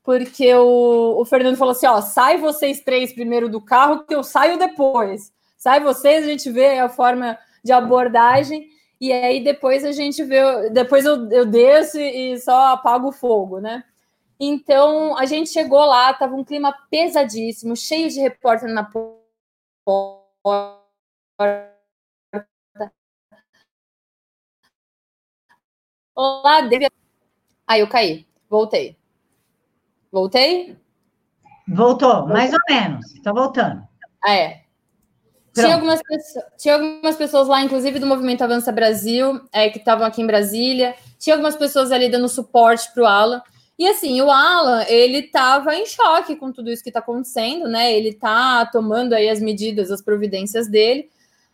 porque 0.04 0.54
o, 0.54 1.22
o 1.22 1.26
Fernando 1.26 1.56
falou 1.56 1.72
assim: 1.72 1.88
ó, 1.88 2.02
sai 2.02 2.38
vocês 2.38 2.82
três 2.82 3.14
primeiro 3.14 3.48
do 3.48 3.62
carro, 3.62 4.04
que 4.04 4.14
eu 4.14 4.22
saio 4.22 4.60
depois. 4.60 5.32
Sai 5.58 5.80
vocês, 5.80 6.26
a 6.26 6.28
gente 6.28 6.52
vê 6.52 6.78
a 6.78 6.90
forma 6.90 7.38
de 7.64 7.72
abordagem 7.72 8.68
e 9.00 9.12
aí 9.12 9.44
depois 9.44 9.86
a 9.86 9.92
gente 9.92 10.24
vê, 10.24 10.70
depois 10.70 11.06
eu, 11.06 11.30
eu 11.32 11.46
desço 11.46 12.00
e 12.00 12.40
só 12.40 12.74
apago 12.74 13.10
o 13.10 13.12
fogo, 13.12 13.60
né? 13.60 13.84
Então 14.40 15.18
a 15.18 15.26
gente 15.26 15.50
chegou 15.50 15.84
lá, 15.86 16.14
tava 16.14 16.36
um 16.36 16.44
clima 16.44 16.72
pesadíssimo, 16.90 17.76
cheio 17.76 18.10
de 18.10 18.20
repórter 18.20 18.70
na 18.70 18.84
porta. 18.84 19.18
Olá, 26.16 26.62
David. 26.62 26.92
Aí 27.68 27.82
eu 27.82 27.88
caí. 27.88 28.28
Voltei. 28.50 28.98
Voltei? 30.12 30.78
Voltou, 31.68 32.28
mais 32.28 32.52
ou 32.54 32.60
menos. 32.70 33.14
Está 33.14 33.32
voltando. 33.34 33.88
Ah, 34.24 34.34
é. 34.34 34.67
Tinha 35.64 35.76
algumas, 35.76 36.02
pessoas, 36.02 36.46
tinha 36.58 36.74
algumas 36.76 37.16
pessoas 37.16 37.48
lá, 37.48 37.62
inclusive 37.62 38.00
do 38.00 38.06
Movimento 38.06 38.44
Avança 38.44 38.72
Brasil, 38.72 39.42
é, 39.52 39.70
que 39.70 39.78
estavam 39.78 40.06
aqui 40.06 40.22
em 40.22 40.28
Brasília. 40.28 40.96
Tinha 41.20 41.36
algumas 41.36 41.56
pessoas 41.56 41.92
ali 41.92 42.10
dando 42.10 42.30
suporte 42.30 42.92
para 42.94 43.04
o 43.04 43.06
Alan. 43.06 43.42
E 43.78 43.88
assim, 43.88 44.20
o 44.22 44.32
Alan, 44.32 44.84
ele 44.88 45.20
estava 45.20 45.76
em 45.76 45.86
choque 45.86 46.36
com 46.36 46.52
tudo 46.52 46.72
isso 46.72 46.82
que 46.82 46.90
está 46.90 47.00
acontecendo, 47.00 47.68
né? 47.68 47.94
Ele 47.94 48.10
está 48.10 48.66
tomando 48.66 49.14
aí 49.14 49.30
as 49.30 49.40
medidas, 49.40 49.92
as 49.92 50.02
providências 50.02 50.68
dele. 50.68 51.10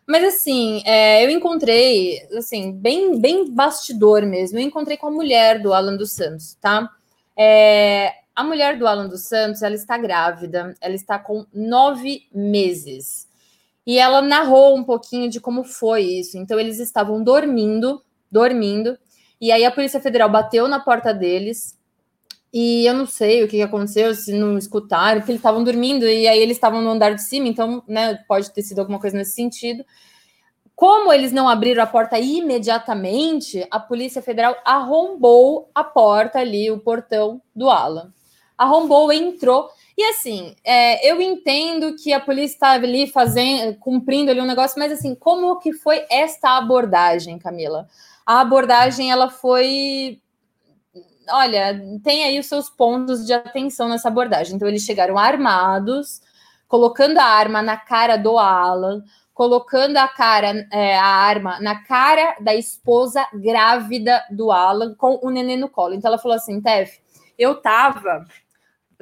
Mas 0.06 0.24
assim, 0.24 0.82
é, 0.84 1.24
eu 1.24 1.30
encontrei, 1.30 2.20
assim, 2.36 2.72
bem, 2.72 3.18
bem 3.20 3.50
bastidor 3.50 4.22
mesmo. 4.22 4.58
Eu 4.58 4.62
encontrei 4.62 4.96
com 4.96 5.06
a 5.06 5.10
mulher 5.10 5.60
do 5.60 5.72
Alan 5.72 5.96
dos 5.96 6.12
Santos, 6.12 6.56
tá? 6.60 6.90
É, 7.36 8.12
a 8.34 8.42
mulher 8.42 8.78
do 8.78 8.86
Alan 8.86 9.06
dos 9.06 9.22
Santos, 9.22 9.62
ela 9.62 9.74
está 9.74 9.96
grávida, 9.96 10.74
ela 10.80 10.94
está 10.94 11.18
com 11.18 11.46
nove 11.52 12.26
meses. 12.34 13.28
E 13.86 13.98
ela 13.98 14.22
narrou 14.22 14.76
um 14.76 14.84
pouquinho 14.84 15.28
de 15.28 15.40
como 15.40 15.64
foi 15.64 16.02
isso. 16.02 16.38
Então, 16.38 16.58
eles 16.58 16.78
estavam 16.78 17.22
dormindo, 17.22 18.02
dormindo, 18.30 18.98
e 19.40 19.52
aí 19.52 19.64
a 19.64 19.70
Polícia 19.70 20.00
Federal 20.00 20.28
bateu 20.28 20.66
na 20.68 20.80
porta 20.80 21.12
deles. 21.12 21.78
E 22.52 22.86
eu 22.86 22.94
não 22.94 23.04
sei 23.04 23.42
o 23.42 23.48
que 23.48 23.60
aconteceu, 23.60 24.14
se 24.14 24.32
não 24.32 24.56
escutaram, 24.56 25.20
porque 25.20 25.32
eles 25.32 25.40
estavam 25.40 25.64
dormindo 25.64 26.06
e 26.06 26.28
aí 26.28 26.38
eles 26.38 26.56
estavam 26.56 26.80
no 26.80 26.90
andar 26.90 27.12
de 27.14 27.22
cima, 27.22 27.48
então, 27.48 27.82
né, 27.88 28.14
pode 28.28 28.52
ter 28.52 28.62
sido 28.62 28.78
alguma 28.78 29.00
coisa 29.00 29.16
nesse 29.16 29.32
sentido. 29.32 29.84
Como 30.76 31.12
eles 31.12 31.32
não 31.32 31.48
abriram 31.48 31.82
a 31.82 31.86
porta 31.86 32.18
imediatamente, 32.18 33.66
a 33.70 33.78
Polícia 33.78 34.22
Federal 34.22 34.56
arrombou 34.64 35.68
a 35.74 35.82
porta 35.82 36.38
ali, 36.38 36.70
o 36.70 36.78
portão 36.78 37.42
do 37.54 37.70
Alan. 37.70 38.12
Arrombou, 38.56 39.12
entrou. 39.12 39.68
E 39.96 40.04
assim, 40.04 40.56
é, 40.64 41.08
eu 41.08 41.20
entendo 41.20 41.94
que 41.94 42.12
a 42.12 42.20
polícia 42.20 42.54
estava 42.54 42.84
ali 42.84 43.06
fazendo, 43.06 43.76
cumprindo 43.78 44.30
ali 44.30 44.40
um 44.40 44.46
negócio, 44.46 44.78
mas 44.78 44.92
assim, 44.92 45.14
como 45.14 45.58
que 45.58 45.72
foi 45.72 46.04
esta 46.10 46.56
abordagem, 46.56 47.38
Camila? 47.38 47.88
A 48.26 48.40
abordagem 48.40 49.10
ela 49.10 49.30
foi 49.30 50.20
olha, 51.30 51.80
tem 52.02 52.24
aí 52.24 52.38
os 52.38 52.46
seus 52.46 52.68
pontos 52.68 53.24
de 53.24 53.32
atenção 53.32 53.88
nessa 53.88 54.08
abordagem. 54.08 54.56
Então, 54.56 54.68
eles 54.68 54.82
chegaram 54.82 55.16
armados, 55.16 56.20
colocando 56.68 57.18
a 57.18 57.24
arma 57.24 57.62
na 57.62 57.76
cara 57.76 58.16
do 58.16 58.38
Alan, 58.38 59.02
colocando 59.32 59.96
a 59.96 60.08
cara, 60.08 60.66
é, 60.72 60.96
a 60.96 61.06
arma 61.06 61.60
na 61.60 61.82
cara 61.82 62.36
da 62.40 62.54
esposa 62.54 63.26
grávida 63.34 64.22
do 64.30 64.50
Alan 64.52 64.94
com 64.94 65.18
o 65.22 65.30
neném 65.30 65.56
no 65.56 65.68
colo. 65.68 65.94
Então 65.94 66.08
ela 66.08 66.18
falou 66.18 66.36
assim: 66.36 66.60
Tef, 66.60 66.98
eu 67.38 67.60
tava, 67.60 68.24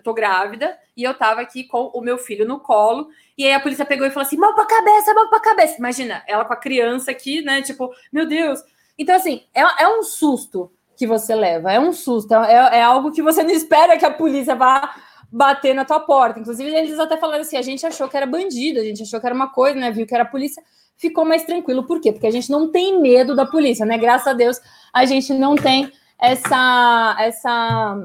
eu 0.03 0.05
tô 0.05 0.13
grávida, 0.13 0.77
e 0.97 1.03
eu 1.05 1.15
tava 1.15 1.41
aqui 1.41 1.65
com 1.65 1.91
o 1.95 2.01
meu 2.01 2.19
filho 2.19 2.47
no 2.47 2.61
colo, 2.61 3.09
e 3.39 3.47
aí 3.47 3.55
a 3.55 3.61
polícia 3.61 3.87
pegou 3.87 4.07
e 4.07 4.11
falou 4.11 4.27
assim: 4.27 4.37
mão 4.37 4.55
pra 4.55 4.67
cabeça, 4.67 5.15
mão 5.15 5.29
pra 5.29 5.41
cabeça. 5.41 5.79
Imagina, 5.79 6.23
ela 6.27 6.45
com 6.45 6.53
a 6.53 6.57
criança 6.57 7.11
aqui, 7.11 7.41
né? 7.43 7.63
Tipo, 7.63 7.91
meu 8.13 8.27
Deus. 8.27 8.61
Então, 8.99 9.15
assim, 9.15 9.43
é, 9.55 9.63
é 9.85 9.89
um 9.89 10.03
susto 10.03 10.71
que 10.97 11.07
você 11.07 11.35
leva, 11.35 11.73
é 11.73 11.81
um 11.81 11.93
susto, 11.93 12.35
é, 12.35 12.79
é 12.79 12.83
algo 12.83 13.11
que 13.11 13.23
você 13.23 13.43
não 13.43 13.51
espera 13.51 13.97
que 13.97 14.05
a 14.05 14.11
polícia 14.11 14.55
vá 14.55 14.95
bater 15.31 15.75
na 15.75 15.85
tua 15.85 16.01
porta. 16.01 16.39
Inclusive, 16.39 16.71
eles 16.75 16.99
até 16.99 17.17
falaram 17.17 17.41
assim: 17.41 17.57
a 17.57 17.63
gente 17.63 17.87
achou 17.87 18.09
que 18.09 18.17
era 18.17 18.27
bandido, 18.27 18.81
a 18.81 18.85
gente 18.85 19.03
achou 19.03 19.19
que 19.21 19.27
era 19.27 19.35
uma 19.35 19.49
coisa, 19.49 19.79
né? 19.79 19.91
Viu 19.91 20.07
que 20.07 20.15
era 20.15 20.25
polícia, 20.25 20.63
ficou 20.97 21.25
mais 21.25 21.45
tranquilo. 21.45 21.85
Por 21.85 22.01
quê? 22.01 22.13
Porque 22.13 22.27
a 22.27 22.31
gente 22.31 22.51
não 22.51 22.71
tem 22.71 23.01
medo 23.01 23.35
da 23.35 23.47
polícia, 23.47 23.87
né? 23.87 23.97
Graças 23.97 24.27
a 24.27 24.33
Deus, 24.35 24.61
a 24.93 25.05
gente 25.07 25.33
não 25.33 25.57
tem 25.57 25.91
essa 26.21 27.17
essa 27.19 27.97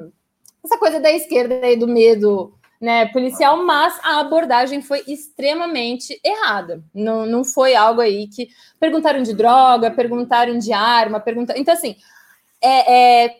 essa 0.67 0.77
coisa 0.77 0.99
da 0.99 1.11
esquerda 1.11 1.65
aí 1.65 1.75
do 1.77 1.87
medo 1.87 2.53
né, 2.79 3.07
policial, 3.07 3.63
mas 3.63 3.99
a 4.03 4.19
abordagem 4.19 4.81
foi 4.81 5.03
extremamente 5.07 6.19
errada. 6.23 6.83
Não, 6.93 7.25
não 7.25 7.43
foi 7.43 7.75
algo 7.75 8.01
aí 8.01 8.27
que 8.27 8.49
perguntaram 8.79 9.23
de 9.23 9.33
droga, 9.33 9.89
perguntaram 9.89 10.57
de 10.59 10.71
arma, 10.71 11.19
perguntaram. 11.19 11.59
Então, 11.59 11.73
assim, 11.73 11.95
é, 12.61 13.25
é 13.25 13.35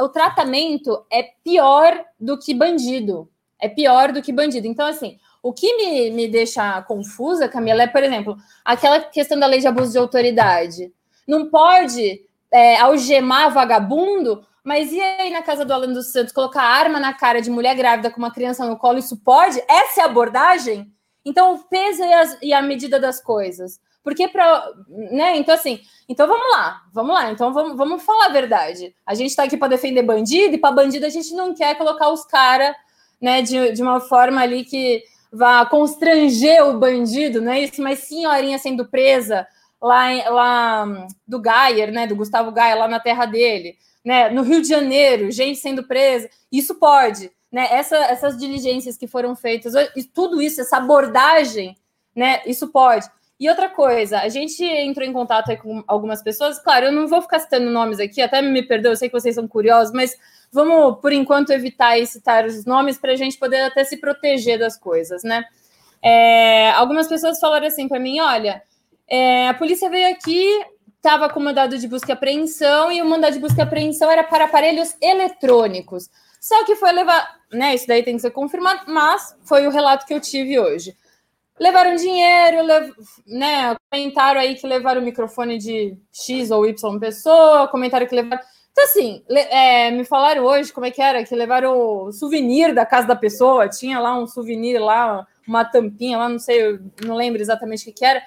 o 0.00 0.08
tratamento 0.08 1.04
é 1.10 1.24
pior 1.44 2.04
do 2.18 2.38
que 2.38 2.54
bandido. 2.54 3.28
É 3.60 3.68
pior 3.68 4.12
do 4.12 4.22
que 4.22 4.32
bandido. 4.32 4.66
Então, 4.66 4.86
assim, 4.86 5.18
o 5.42 5.52
que 5.52 5.76
me, 5.76 6.10
me 6.12 6.28
deixa 6.28 6.80
confusa, 6.82 7.48
Camila, 7.48 7.82
é, 7.82 7.86
por 7.86 8.02
exemplo, 8.02 8.36
aquela 8.64 9.00
questão 9.00 9.38
da 9.38 9.46
lei 9.46 9.60
de 9.60 9.66
abuso 9.66 9.92
de 9.92 9.98
autoridade. 9.98 10.92
Não 11.26 11.50
pode 11.50 12.22
é, 12.52 12.76
algemar 12.76 13.52
vagabundo, 13.52 14.46
mas 14.68 14.92
e 14.92 15.00
aí 15.00 15.30
na 15.30 15.40
casa 15.40 15.64
do 15.64 15.72
Alan 15.72 15.94
dos 15.94 16.12
Santos, 16.12 16.30
colocar 16.30 16.60
arma 16.60 17.00
na 17.00 17.14
cara 17.14 17.40
de 17.40 17.50
mulher 17.50 17.74
grávida 17.74 18.10
com 18.10 18.18
uma 18.18 18.30
criança 18.30 18.66
no 18.66 18.76
colo, 18.76 18.98
isso 18.98 19.16
pode? 19.16 19.58
Essa 19.66 20.02
é 20.02 20.04
a 20.04 20.06
abordagem? 20.06 20.92
Então, 21.24 21.54
o 21.54 21.58
peso 21.58 22.02
e, 22.04 22.48
e 22.48 22.52
a 22.52 22.60
medida 22.60 23.00
das 23.00 23.18
coisas. 23.18 23.80
Porque 24.04 24.28
para, 24.28 24.70
né? 25.10 25.38
Então 25.38 25.54
assim, 25.54 25.80
então 26.06 26.28
vamos 26.28 26.52
lá, 26.52 26.82
vamos 26.92 27.14
lá. 27.14 27.32
Então 27.32 27.50
vamos, 27.50 27.78
vamos 27.78 28.02
falar 28.02 28.26
a 28.26 28.32
verdade. 28.32 28.94
A 29.06 29.14
gente 29.14 29.30
está 29.30 29.44
aqui 29.44 29.56
para 29.56 29.68
defender 29.68 30.02
bandido 30.02 30.54
e 30.54 30.58
para 30.58 30.70
bandido 30.70 31.06
a 31.06 31.10
gente 31.10 31.32
não 31.34 31.54
quer 31.54 31.74
colocar 31.74 32.10
os 32.10 32.26
caras, 32.26 32.76
né, 33.18 33.40
de, 33.40 33.72
de 33.72 33.82
uma 33.82 34.00
forma 34.00 34.42
ali 34.42 34.66
que 34.66 35.02
vá 35.32 35.64
constranger 35.64 36.66
o 36.66 36.78
bandido, 36.78 37.40
não 37.40 37.52
é 37.52 37.60
isso? 37.60 37.80
Mas 37.80 38.00
senhorinha 38.00 38.58
sendo 38.58 38.86
presa 38.86 39.46
lá, 39.80 40.30
lá 40.30 41.06
do 41.26 41.40
Gayer, 41.40 41.92
né, 41.92 42.06
do 42.06 42.16
Gustavo 42.16 42.52
Gayer 42.52 42.78
lá 42.78 42.88
na 42.88 43.00
terra 43.00 43.26
dele, 43.26 43.76
né, 44.04 44.28
no 44.28 44.42
Rio 44.42 44.60
de 44.60 44.68
Janeiro, 44.68 45.30
gente 45.30 45.58
sendo 45.58 45.84
presa, 45.84 46.28
isso 46.50 46.74
pode, 46.76 47.30
né? 47.50 47.68
Essa, 47.70 47.96
essas 47.96 48.38
diligências 48.38 48.96
que 48.96 49.06
foram 49.06 49.34
feitas, 49.36 49.74
tudo 50.12 50.40
isso, 50.40 50.60
essa 50.60 50.78
abordagem, 50.78 51.76
né, 52.14 52.42
isso 52.46 52.68
pode. 52.68 53.08
E 53.40 53.48
outra 53.48 53.68
coisa, 53.68 54.18
a 54.18 54.28
gente 54.28 54.64
entrou 54.64 55.06
em 55.06 55.12
contato 55.12 55.56
com 55.58 55.84
algumas 55.86 56.20
pessoas. 56.20 56.58
Claro, 56.58 56.86
eu 56.86 56.92
não 56.92 57.06
vou 57.06 57.22
ficar 57.22 57.38
citando 57.38 57.70
nomes 57.70 58.00
aqui, 58.00 58.20
até 58.20 58.42
me 58.42 58.62
perdoe, 58.62 58.92
eu 58.92 58.96
sei 58.96 59.08
que 59.08 59.18
vocês 59.18 59.36
são 59.36 59.46
curiosos, 59.46 59.94
mas 59.94 60.16
vamos, 60.50 61.00
por 61.00 61.12
enquanto, 61.12 61.50
evitar 61.50 62.04
citar 62.04 62.44
os 62.44 62.64
nomes 62.64 62.98
para 62.98 63.12
a 63.12 63.16
gente 63.16 63.38
poder 63.38 63.62
até 63.62 63.84
se 63.84 63.96
proteger 63.98 64.58
das 64.58 64.76
coisas, 64.76 65.22
né? 65.22 65.44
É, 66.02 66.70
algumas 66.70 67.06
pessoas 67.06 67.38
falaram 67.38 67.66
assim 67.66 67.86
para 67.86 68.00
mim: 68.00 68.20
olha, 68.20 68.62
é, 69.08 69.48
a 69.48 69.54
polícia 69.54 69.88
veio 69.88 70.12
aqui, 70.12 70.46
estava 70.96 71.28
com 71.28 71.40
mandado 71.40 71.78
de 71.78 71.88
busca 71.88 72.12
e 72.12 72.14
apreensão, 72.14 72.92
e 72.92 73.00
o 73.00 73.06
mandado 73.06 73.32
de 73.32 73.40
busca 73.40 73.60
e 73.60 73.62
apreensão 73.62 74.10
era 74.10 74.22
para 74.22 74.44
aparelhos 74.44 74.94
eletrônicos. 75.00 76.10
Só 76.40 76.64
que 76.64 76.76
foi 76.76 76.92
levar, 76.92 77.36
né? 77.52 77.74
Isso 77.74 77.86
daí 77.86 78.02
tem 78.02 78.16
que 78.16 78.22
ser 78.22 78.30
confirmado, 78.30 78.82
mas 78.86 79.36
foi 79.44 79.66
o 79.66 79.70
relato 79.70 80.06
que 80.06 80.14
eu 80.14 80.20
tive 80.20 80.58
hoje. 80.58 80.96
Levaram 81.58 81.96
dinheiro, 81.96 82.62
lev... 82.62 82.92
né? 83.26 83.76
Comentaram 83.90 84.40
aí 84.40 84.54
que 84.54 84.66
levaram 84.66 85.00
o 85.00 85.04
microfone 85.04 85.58
de 85.58 85.96
X 86.12 86.50
ou 86.50 86.66
Y 86.66 86.98
pessoa, 87.00 87.68
comentaram 87.68 88.06
que 88.06 88.14
levaram. 88.14 88.42
Então, 88.70 88.84
assim, 88.84 89.24
é, 89.28 89.90
me 89.90 90.04
falaram 90.04 90.44
hoje 90.44 90.72
como 90.72 90.86
é 90.86 90.90
que 90.90 91.02
era, 91.02 91.24
que 91.24 91.34
levaram 91.34 91.76
o 91.76 92.12
souvenir 92.12 92.72
da 92.72 92.86
casa 92.86 93.08
da 93.08 93.16
pessoa, 93.16 93.68
tinha 93.68 93.98
lá 93.98 94.16
um 94.16 94.24
souvenir 94.24 94.80
lá, 94.80 95.26
uma 95.46 95.64
tampinha 95.64 96.16
lá, 96.16 96.28
não 96.28 96.38
sei, 96.38 96.78
não 97.04 97.16
lembro 97.16 97.42
exatamente 97.42 97.82
o 97.82 97.84
que, 97.86 97.92
que 97.92 98.04
era. 98.04 98.22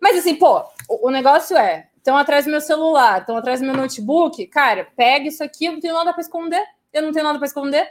Mas 0.00 0.18
assim, 0.18 0.34
pô, 0.34 0.62
o, 0.88 1.10
negócio 1.10 1.56
é, 1.56 1.88
estão 1.96 2.16
atrás 2.16 2.44
do 2.44 2.50
meu 2.50 2.60
celular, 2.60 3.20
estão 3.20 3.36
atrás 3.36 3.60
do 3.60 3.66
meu 3.66 3.76
notebook, 3.76 4.46
cara, 4.46 4.88
pega 4.96 5.28
isso 5.28 5.42
aqui, 5.42 5.66
eu 5.66 5.72
não 5.72 5.80
tenho 5.80 5.94
nada 5.94 6.12
para 6.12 6.22
esconder, 6.22 6.62
eu 6.92 7.02
não 7.02 7.12
tenho 7.12 7.24
nada 7.24 7.38
para 7.38 7.46
esconder, 7.46 7.88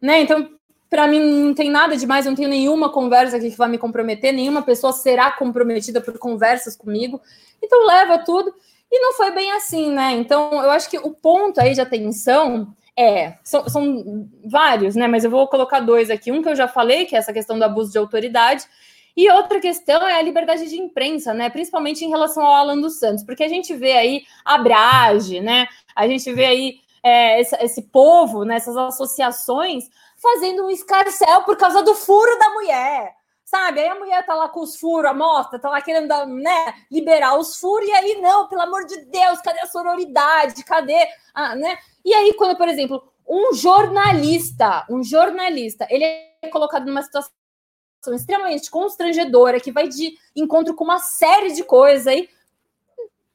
né? 0.00 0.20
Então, 0.20 0.48
para 0.88 1.06
mim 1.06 1.20
não 1.20 1.54
tem 1.54 1.70
nada 1.70 1.96
demais, 1.96 2.26
eu 2.26 2.30
não 2.30 2.36
tenho 2.36 2.48
nenhuma 2.48 2.90
conversa 2.90 3.36
aqui 3.36 3.50
que 3.50 3.56
vai 3.56 3.68
me 3.68 3.78
comprometer, 3.78 4.32
nenhuma 4.32 4.62
pessoa 4.62 4.92
será 4.92 5.30
comprometida 5.30 6.00
por 6.00 6.18
conversas 6.18 6.76
comigo. 6.76 7.20
Então 7.62 7.86
leva 7.86 8.18
tudo. 8.18 8.52
E 8.90 8.98
não 8.98 9.12
foi 9.12 9.30
bem 9.30 9.52
assim, 9.52 9.92
né? 9.92 10.12
Então 10.14 10.52
eu 10.64 10.70
acho 10.70 10.90
que 10.90 10.98
o 10.98 11.12
ponto 11.12 11.60
aí 11.60 11.74
de 11.74 11.80
atenção 11.80 12.74
é, 12.98 13.34
são, 13.44 13.68
são 13.68 14.28
vários, 14.44 14.96
né? 14.96 15.06
Mas 15.06 15.22
eu 15.22 15.30
vou 15.30 15.46
colocar 15.46 15.78
dois 15.78 16.10
aqui. 16.10 16.32
Um 16.32 16.42
que 16.42 16.48
eu 16.48 16.56
já 16.56 16.66
falei, 16.66 17.06
que 17.06 17.14
é 17.14 17.18
essa 17.18 17.32
questão 17.32 17.56
do 17.56 17.64
abuso 17.64 17.92
de 17.92 17.98
autoridade, 17.98 18.64
e 19.16 19.30
outra 19.30 19.60
questão 19.60 20.06
é 20.06 20.18
a 20.18 20.22
liberdade 20.22 20.68
de 20.68 20.80
imprensa, 20.80 21.34
né? 21.34 21.50
Principalmente 21.50 22.04
em 22.04 22.08
relação 22.08 22.44
ao 22.44 22.54
Alan 22.54 22.80
dos 22.80 22.98
Santos, 22.98 23.24
porque 23.24 23.44
a 23.44 23.48
gente 23.48 23.74
vê 23.74 23.92
aí 23.92 24.22
a 24.44 24.58
Brage, 24.58 25.40
né? 25.40 25.66
A 25.94 26.06
gente 26.06 26.32
vê 26.32 26.44
aí 26.44 26.80
é, 27.02 27.40
esse, 27.40 27.56
esse 27.56 27.82
povo, 27.82 28.44
né? 28.44 28.56
essas 28.56 28.76
associações 28.76 29.88
fazendo 30.16 30.66
um 30.66 30.70
escarcel 30.70 31.42
por 31.42 31.56
causa 31.56 31.82
do 31.82 31.94
furo 31.94 32.38
da 32.38 32.50
mulher. 32.50 33.14
Sabe? 33.44 33.80
Aí 33.80 33.88
a 33.88 33.96
mulher 33.96 34.24
tá 34.24 34.34
lá 34.34 34.48
com 34.48 34.60
os 34.60 34.76
furos, 34.76 35.10
a 35.10 35.14
mostra, 35.14 35.58
tá 35.58 35.68
lá 35.68 35.80
querendo 35.80 36.08
né, 36.26 36.74
liberar 36.88 37.36
os 37.36 37.58
furos, 37.58 37.88
e 37.88 37.92
aí, 37.92 38.20
não, 38.20 38.46
pelo 38.46 38.62
amor 38.62 38.86
de 38.86 38.96
Deus, 39.06 39.40
cadê 39.40 39.58
a 39.58 39.66
sororidade? 39.66 40.62
Cadê? 40.62 41.08
Ah, 41.34 41.56
né? 41.56 41.76
E 42.04 42.14
aí, 42.14 42.32
quando, 42.34 42.56
por 42.56 42.68
exemplo, 42.68 43.02
um 43.28 43.52
jornalista, 43.52 44.86
um 44.88 45.02
jornalista, 45.02 45.84
ele 45.90 46.04
é 46.04 46.48
colocado 46.48 46.86
numa 46.86 47.02
situação 47.02 47.32
extremamente 48.14 48.70
constrangedora, 48.70 49.60
que 49.60 49.72
vai 49.72 49.88
de 49.88 50.16
encontro 50.34 50.74
com 50.74 50.84
uma 50.84 50.98
série 50.98 51.52
de 51.52 51.62
coisas 51.62 52.06
aí. 52.06 52.28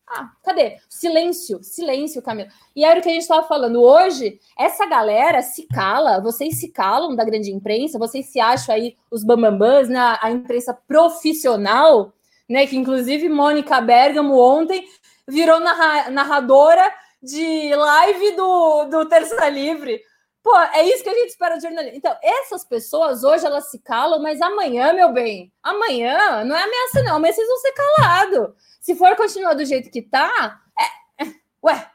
Ah, 0.08 0.32
cadê? 0.44 0.78
Silêncio, 0.88 1.64
silêncio, 1.64 2.22
Camila. 2.22 2.50
E 2.76 2.86
era 2.86 3.00
o 3.00 3.04
que 3.04 3.10
a 3.10 3.12
gente 3.12 3.24
estava 3.24 3.48
falando. 3.48 3.82
Hoje, 3.82 4.40
essa 4.58 4.86
galera 4.86 5.42
se 5.42 5.68
cala, 5.68 6.22
vocês 6.22 6.60
se 6.60 6.70
calam 6.70 7.16
da 7.16 7.26
grande 7.26 7.52
imprensa, 7.52 7.98
vocês 7.98 8.28
se 8.28 8.40
acham 8.40 8.76
aí 8.76 8.96
os 9.10 9.24
bambambãs, 9.24 9.90
né? 9.90 10.18
a 10.22 10.30
imprensa 10.32 10.74
profissional, 10.88 12.14
né? 12.48 12.68
Que 12.68 12.78
inclusive 12.78 13.28
Mônica 13.30 13.82
Bergamo 13.82 14.40
ontem 14.40 14.88
virou 15.28 15.60
narra 15.60 16.12
narradora 16.12 16.94
de 17.22 17.74
live 17.76 18.32
do, 18.36 18.84
do 18.86 19.10
Terça 19.10 19.50
Livre. 19.50 20.02
Pô, 20.46 20.56
é 20.76 20.88
isso 20.88 21.02
que 21.02 21.10
a 21.10 21.14
gente 21.16 21.30
espera 21.30 21.56
de 21.56 21.64
jornalista. 21.64 21.98
Então, 21.98 22.16
essas 22.22 22.64
pessoas 22.64 23.24
hoje 23.24 23.48
elas 23.48 23.72
se 23.72 23.80
calam, 23.80 24.22
mas 24.22 24.40
amanhã, 24.40 24.94
meu 24.94 25.12
bem, 25.12 25.52
amanhã 25.64 26.46
não 26.46 26.56
é 26.56 26.62
ameaça, 26.62 27.02
não. 27.02 27.16
Amanhã 27.16 27.34
vocês 27.34 27.48
vão 27.48 27.58
ser 27.58 27.72
calados. 27.72 28.50
Se 28.80 28.94
for 28.94 29.16
continuar 29.16 29.56
do 29.56 29.66
jeito 29.66 29.90
que 29.90 30.04
tá, 30.04 30.62
é, 30.80 31.24
é, 31.24 31.34
ué, 31.64 31.88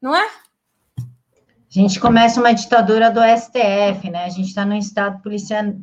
não 0.00 0.16
é? 0.16 0.24
A 0.24 1.02
gente 1.68 2.00
começa 2.00 2.40
uma 2.40 2.54
ditadura 2.54 3.10
do 3.10 3.20
STF, 3.20 4.08
né? 4.10 4.24
A 4.24 4.30
gente 4.30 4.48
está 4.48 4.64
num 4.64 4.78
estado 4.78 5.20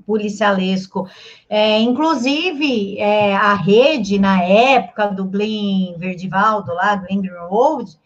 policialesco. 0.04 1.08
É, 1.48 1.78
inclusive, 1.78 2.98
é, 2.98 3.36
a 3.36 3.54
rede, 3.54 4.18
na 4.18 4.42
época 4.42 5.10
do 5.10 5.26
Glenn 5.26 5.96
Verdivaldo, 6.00 6.74
lá, 6.74 6.96
Glenn 6.96 7.22
Greenwald, 7.22 8.00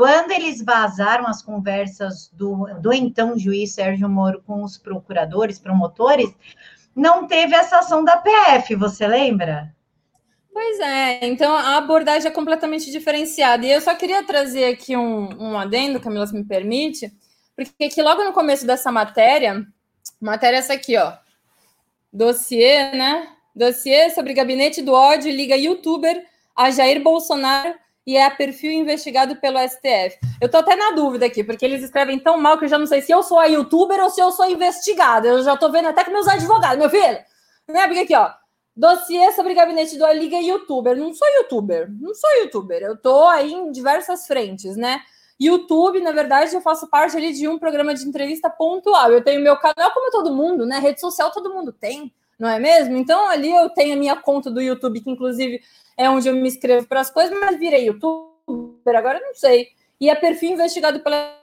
quando 0.00 0.30
eles 0.30 0.62
vazaram 0.62 1.26
as 1.26 1.42
conversas 1.42 2.30
do, 2.32 2.64
do 2.80 2.90
então 2.90 3.38
juiz 3.38 3.72
Sérgio 3.72 4.08
Moro 4.08 4.42
com 4.46 4.62
os 4.62 4.78
procuradores, 4.78 5.58
promotores, 5.58 6.34
não 6.96 7.26
teve 7.26 7.54
essa 7.54 7.80
ação 7.80 8.02
da 8.02 8.16
PF, 8.16 8.74
você 8.76 9.06
lembra? 9.06 9.76
Pois 10.50 10.80
é, 10.80 11.26
então 11.26 11.54
a 11.54 11.76
abordagem 11.76 12.30
é 12.30 12.32
completamente 12.32 12.90
diferenciada. 12.90 13.66
E 13.66 13.70
eu 13.70 13.78
só 13.82 13.94
queria 13.94 14.24
trazer 14.24 14.72
aqui 14.72 14.96
um, 14.96 15.28
um 15.38 15.58
adendo, 15.58 16.00
Camila, 16.00 16.26
se 16.26 16.34
me 16.34 16.44
permite, 16.44 17.12
porque 17.54 17.84
aqui 17.84 18.02
logo 18.02 18.24
no 18.24 18.32
começo 18.32 18.66
dessa 18.66 18.90
matéria, 18.90 19.66
matéria 20.18 20.56
essa 20.56 20.72
aqui, 20.72 20.96
ó, 20.96 21.12
dossiê, 22.10 22.90
né? 22.92 23.28
Dossiê 23.54 24.08
sobre 24.08 24.32
gabinete 24.32 24.80
do 24.80 24.94
ódio 24.94 25.30
liga 25.30 25.58
youtuber 25.58 26.24
a 26.56 26.70
Jair 26.70 27.02
Bolsonaro 27.02 27.74
e 28.10 28.16
é 28.16 28.28
perfil 28.28 28.72
investigado 28.72 29.36
pelo 29.36 29.56
STF. 29.60 30.18
Eu 30.40 30.48
tô 30.48 30.56
até 30.56 30.74
na 30.74 30.90
dúvida 30.90 31.26
aqui, 31.26 31.44
porque 31.44 31.64
eles 31.64 31.80
escrevem 31.80 32.18
tão 32.18 32.40
mal 32.40 32.58
que 32.58 32.64
eu 32.64 32.68
já 32.68 32.76
não 32.76 32.86
sei 32.86 33.00
se 33.02 33.12
eu 33.12 33.22
sou 33.22 33.38
a 33.38 33.46
youtuber 33.46 34.02
ou 34.02 34.10
se 34.10 34.20
eu 34.20 34.32
sou 34.32 34.50
investigada. 34.50 35.28
Eu 35.28 35.44
já 35.44 35.56
tô 35.56 35.70
vendo 35.70 35.86
até 35.86 36.02
com 36.02 36.10
meus 36.10 36.26
advogados, 36.26 36.76
meu 36.76 36.90
filho. 36.90 37.18
Né? 37.68 37.86
Porque 37.86 38.00
aqui, 38.00 38.16
ó, 38.16 38.32
dossiê 38.74 39.30
sobre 39.30 39.54
gabinete 39.54 39.96
do 39.96 40.04
Liga 40.08 40.38
youtuber. 40.38 40.96
Não 40.96 41.14
sou 41.14 41.28
youtuber, 41.36 41.88
não 42.00 42.12
sou 42.12 42.30
youtuber. 42.42 42.82
Eu 42.82 42.96
tô 42.96 43.28
aí 43.28 43.52
em 43.52 43.70
diversas 43.70 44.26
frentes, 44.26 44.76
né? 44.76 45.00
YouTube, 45.38 46.00
na 46.00 46.10
verdade, 46.10 46.52
eu 46.52 46.60
faço 46.60 46.90
parte 46.90 47.16
ali 47.16 47.32
de 47.32 47.46
um 47.46 47.60
programa 47.60 47.94
de 47.94 48.02
entrevista 48.02 48.50
pontual. 48.50 49.12
Eu 49.12 49.22
tenho 49.22 49.40
meu 49.40 49.56
canal, 49.56 49.92
como 49.92 50.10
todo 50.10 50.34
mundo, 50.34 50.66
né? 50.66 50.80
Rede 50.80 51.00
social 51.00 51.30
todo 51.30 51.54
mundo 51.54 51.72
tem, 51.72 52.12
não 52.36 52.48
é 52.48 52.58
mesmo? 52.58 52.96
Então, 52.96 53.28
ali 53.28 53.54
eu 53.54 53.70
tenho 53.70 53.94
a 53.94 53.96
minha 53.96 54.16
conta 54.16 54.50
do 54.50 54.60
YouTube, 54.60 55.00
que 55.00 55.10
inclusive 55.10 55.60
é 56.00 56.08
onde 56.08 56.28
eu 56.28 56.34
me 56.34 56.48
inscrevo 56.48 56.86
para 56.86 57.00
as 57.00 57.10
coisas, 57.10 57.38
mas 57.38 57.58
virei 57.58 57.84
youtuber, 57.84 58.96
agora 58.96 59.18
eu 59.18 59.26
não 59.26 59.34
sei. 59.34 59.68
E 60.00 60.08
é 60.08 60.14
perfil 60.14 60.52
investigado 60.52 61.00
pela 61.00 61.36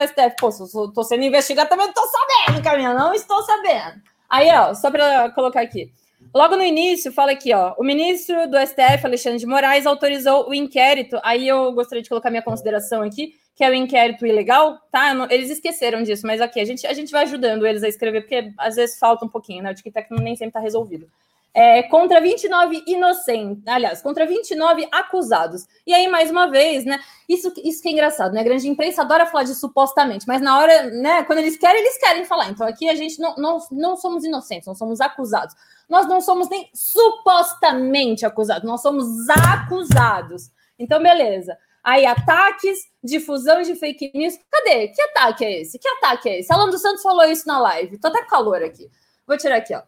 STF. 0.00 0.36
Pô, 0.38 0.52
se 0.52 0.62
eu 0.62 0.92
tô 0.92 1.02
sendo 1.02 1.24
investigado, 1.24 1.68
também 1.68 1.86
não 1.86 1.92
tô 1.92 2.06
sabendo, 2.06 2.62
Camila, 2.62 2.94
não 2.94 3.12
estou 3.12 3.42
sabendo. 3.42 4.00
Aí, 4.30 4.48
ó, 4.54 4.72
só 4.72 4.88
para 4.88 5.30
colocar 5.32 5.60
aqui. 5.60 5.92
Logo 6.32 6.56
no 6.56 6.62
início, 6.62 7.12
fala 7.12 7.32
aqui, 7.32 7.52
ó. 7.52 7.74
O 7.76 7.82
ministro 7.82 8.48
do 8.48 8.56
STF, 8.56 9.04
Alexandre 9.04 9.40
de 9.40 9.46
Moraes, 9.46 9.84
autorizou 9.84 10.48
o 10.48 10.54
inquérito. 10.54 11.18
Aí 11.24 11.48
eu 11.48 11.72
gostaria 11.72 12.04
de 12.04 12.08
colocar 12.08 12.30
minha 12.30 12.40
consideração 12.40 13.02
aqui, 13.02 13.34
que 13.56 13.64
é 13.64 13.68
o 13.68 13.74
inquérito 13.74 14.24
ilegal, 14.24 14.78
tá? 14.92 15.12
Não, 15.12 15.28
eles 15.28 15.50
esqueceram 15.50 16.04
disso, 16.04 16.24
mas 16.24 16.40
aqui 16.40 16.60
a 16.60 16.64
gente, 16.64 16.86
a 16.86 16.92
gente 16.92 17.10
vai 17.10 17.24
ajudando 17.24 17.66
eles 17.66 17.82
a 17.82 17.88
escrever, 17.88 18.20
porque 18.20 18.52
às 18.56 18.76
vezes 18.76 18.96
falta 18.96 19.24
um 19.24 19.28
pouquinho, 19.28 19.64
né? 19.64 19.72
O 19.72 19.74
tic-tac 19.74 20.06
nem 20.12 20.36
sempre 20.36 20.52
tá 20.52 20.60
resolvido 20.60 21.10
é, 21.54 21.82
contra 21.82 22.20
29 22.20 22.82
inocentes, 22.86 23.62
aliás, 23.66 24.00
contra 24.00 24.26
29 24.26 24.88
acusados. 24.90 25.66
E 25.86 25.92
aí, 25.92 26.08
mais 26.08 26.30
uma 26.30 26.46
vez, 26.50 26.84
né? 26.84 26.98
Isso, 27.28 27.52
isso 27.62 27.82
que 27.82 27.88
é 27.88 27.92
engraçado, 27.92 28.32
né? 28.32 28.40
A 28.40 28.44
grande 28.44 28.68
imprensa 28.68 29.02
adora 29.02 29.26
falar 29.26 29.44
de 29.44 29.54
supostamente, 29.54 30.26
mas 30.26 30.40
na 30.40 30.58
hora, 30.58 30.84
né? 30.90 31.22
Quando 31.24 31.40
eles 31.40 31.56
querem, 31.56 31.80
eles 31.80 31.98
querem 31.98 32.24
falar. 32.24 32.48
Então 32.48 32.66
aqui 32.66 32.88
a 32.88 32.94
gente 32.94 33.20
não, 33.20 33.34
não, 33.36 33.58
não 33.70 33.96
somos 33.96 34.24
inocentes, 34.24 34.66
não 34.66 34.74
somos 34.74 35.00
acusados. 35.00 35.54
Nós 35.88 36.08
não 36.08 36.20
somos 36.20 36.48
nem 36.48 36.70
supostamente 36.72 38.24
acusados, 38.24 38.66
nós 38.66 38.80
somos 38.80 39.28
acusados. 39.28 40.50
Então, 40.78 41.02
beleza. 41.02 41.56
Aí, 41.84 42.06
ataques, 42.06 42.78
difusão 43.02 43.60
de 43.60 43.74
fake 43.74 44.12
news. 44.14 44.38
Cadê? 44.50 44.88
Que 44.88 45.02
ataque 45.02 45.44
é 45.44 45.60
esse? 45.60 45.78
Que 45.78 45.88
ataque 45.88 46.28
é 46.28 46.38
esse? 46.38 46.52
Alan 46.52 46.70
dos 46.70 46.80
Santos 46.80 47.02
falou 47.02 47.24
isso 47.24 47.46
na 47.46 47.58
live. 47.58 47.98
Tô 47.98 48.08
até 48.08 48.24
calor 48.24 48.62
aqui. 48.62 48.88
Vou 49.26 49.36
tirar 49.36 49.56
aqui, 49.56 49.74
ó. 49.74 49.82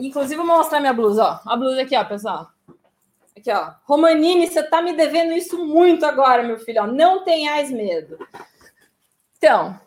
Inclusive, 0.00 0.36
vou 0.36 0.46
mostrar 0.46 0.80
minha 0.80 0.92
blusa, 0.92 1.24
ó. 1.24 1.50
A 1.50 1.56
blusa 1.56 1.82
aqui, 1.82 1.96
ó, 1.96 2.04
pessoal. 2.04 2.48
Aqui, 3.36 3.50
ó. 3.50 3.72
Romanini, 3.84 4.48
você 4.48 4.62
tá 4.62 4.82
me 4.82 4.92
devendo 4.92 5.32
isso 5.32 5.64
muito 5.64 6.04
agora, 6.04 6.42
meu 6.42 6.58
filho. 6.58 6.82
Ó. 6.82 6.86
Não 6.86 7.24
tenhais 7.24 7.70
medo. 7.70 8.18
Então, 9.36 9.78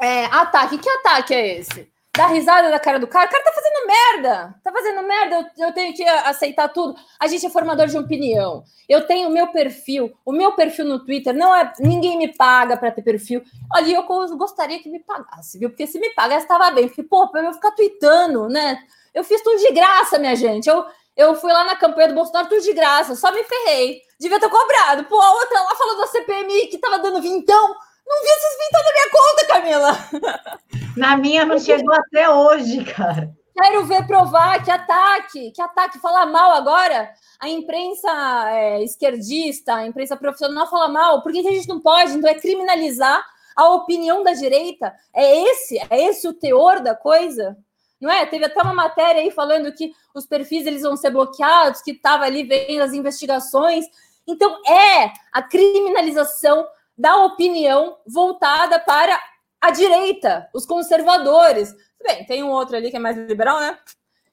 é, 0.00 0.26
ataque. 0.26 0.78
Que 0.78 0.88
ataque 0.88 1.34
é 1.34 1.58
esse? 1.58 1.90
Dá 2.16 2.26
risada 2.26 2.70
da 2.70 2.80
cara 2.80 2.98
do 2.98 3.06
cara. 3.06 3.28
O 3.28 3.30
cara 3.30 3.44
tá 3.44 3.52
fazendo 3.52 3.86
merda. 3.86 4.54
Tá 4.64 4.72
fazendo 4.72 5.06
merda. 5.06 5.52
Eu, 5.56 5.66
eu 5.68 5.72
tenho 5.72 5.94
que 5.94 6.02
aceitar 6.02 6.68
tudo. 6.68 6.98
A 7.20 7.28
gente 7.28 7.46
é 7.46 7.50
formador 7.50 7.86
de 7.86 7.96
opinião. 7.96 8.64
Eu 8.88 9.06
tenho 9.06 9.28
o 9.28 9.32
meu 9.32 9.48
perfil. 9.48 10.12
O 10.24 10.32
meu 10.32 10.52
perfil 10.52 10.84
no 10.84 11.04
Twitter 11.04 11.32
não 11.32 11.54
é. 11.54 11.72
Ninguém 11.78 12.18
me 12.18 12.34
paga 12.34 12.76
para 12.76 12.90
ter 12.90 13.02
perfil. 13.02 13.42
Olha, 13.72 13.94
eu 13.94 14.36
gostaria 14.36 14.82
que 14.82 14.88
me 14.88 14.98
pagasse, 14.98 15.58
viu? 15.58 15.70
Porque 15.70 15.86
se 15.86 16.00
me 16.00 16.10
pagasse, 16.10 16.42
estava 16.42 16.70
bem. 16.72 16.88
Porque, 16.88 17.04
pô, 17.04 17.28
pra 17.28 17.42
eu 17.42 17.52
ficar 17.52 17.70
tweetando, 17.70 18.48
né? 18.48 18.82
Eu 19.14 19.24
fiz 19.24 19.42
tudo 19.42 19.58
de 19.58 19.72
graça, 19.72 20.18
minha 20.18 20.36
gente. 20.36 20.68
Eu, 20.68 20.84
eu 21.16 21.34
fui 21.34 21.52
lá 21.52 21.64
na 21.64 21.76
campanha 21.76 22.08
do 22.08 22.14
Bolsonaro, 22.14 22.48
tudo 22.48 22.62
de 22.62 22.72
graça, 22.72 23.14
só 23.14 23.32
me 23.32 23.42
ferrei. 23.44 24.00
Devia 24.20 24.40
ter 24.40 24.48
cobrado. 24.48 25.04
Pô, 25.04 25.20
a 25.20 25.32
outra 25.32 25.60
lá 25.62 25.74
falou 25.74 25.98
da 25.98 26.06
CPMI 26.06 26.66
que 26.68 26.78
tava 26.78 26.98
dando 26.98 27.22
vintão. 27.22 27.74
Não 28.06 28.22
vi 28.22 28.28
esses 28.28 28.58
vintão 28.64 28.84
na 28.84 28.92
minha 28.92 29.10
conta, 29.10 29.46
Camila. 29.46 30.58
Na 30.96 31.16
minha 31.16 31.44
não 31.44 31.58
chegou 31.60 31.94
até 31.94 32.28
hoje, 32.28 32.84
cara. 32.84 33.30
Quero 33.54 33.84
ver 33.86 34.06
provar 34.06 34.64
que 34.64 34.70
ataque, 34.70 35.50
que 35.52 35.60
ataque, 35.60 35.98
falar 35.98 36.26
mal 36.26 36.52
agora. 36.52 37.10
A 37.40 37.48
imprensa 37.48 38.08
é, 38.50 38.82
esquerdista, 38.82 39.74
a 39.74 39.86
imprensa 39.86 40.16
profissional 40.16 40.68
fala 40.68 40.88
mal. 40.88 41.22
Por 41.22 41.32
que, 41.32 41.42
que 41.42 41.48
a 41.48 41.52
gente 41.52 41.68
não 41.68 41.80
pode? 41.80 42.12
Então 42.12 42.30
é 42.30 42.34
criminalizar 42.34 43.24
a 43.56 43.70
opinião 43.70 44.22
da 44.22 44.32
direita. 44.32 44.94
É 45.12 45.42
esse, 45.42 45.78
é 45.90 46.04
esse 46.04 46.26
o 46.26 46.32
teor 46.32 46.80
da 46.80 46.94
coisa? 46.94 47.56
Não 48.00 48.10
é? 48.10 48.24
Teve 48.26 48.44
até 48.44 48.62
uma 48.62 48.74
matéria 48.74 49.20
aí 49.22 49.30
falando 49.30 49.72
que 49.72 49.92
os 50.14 50.26
perfis 50.26 50.66
eles 50.66 50.82
vão 50.82 50.96
ser 50.96 51.10
bloqueados, 51.10 51.82
que 51.82 51.92
estava 51.92 52.24
ali 52.24 52.44
vendo 52.44 52.82
as 52.82 52.92
investigações. 52.92 53.86
Então 54.26 54.60
é 54.66 55.12
a 55.32 55.42
criminalização 55.42 56.66
da 56.96 57.16
opinião 57.24 57.96
voltada 58.06 58.78
para 58.78 59.18
a 59.60 59.70
direita, 59.70 60.48
os 60.54 60.66
conservadores. 60.66 61.74
Bem, 62.02 62.24
tem 62.26 62.42
um 62.42 62.50
outro 62.50 62.76
ali 62.76 62.90
que 62.90 62.96
é 62.96 63.00
mais 63.00 63.16
liberal, 63.16 63.60
né? 63.60 63.78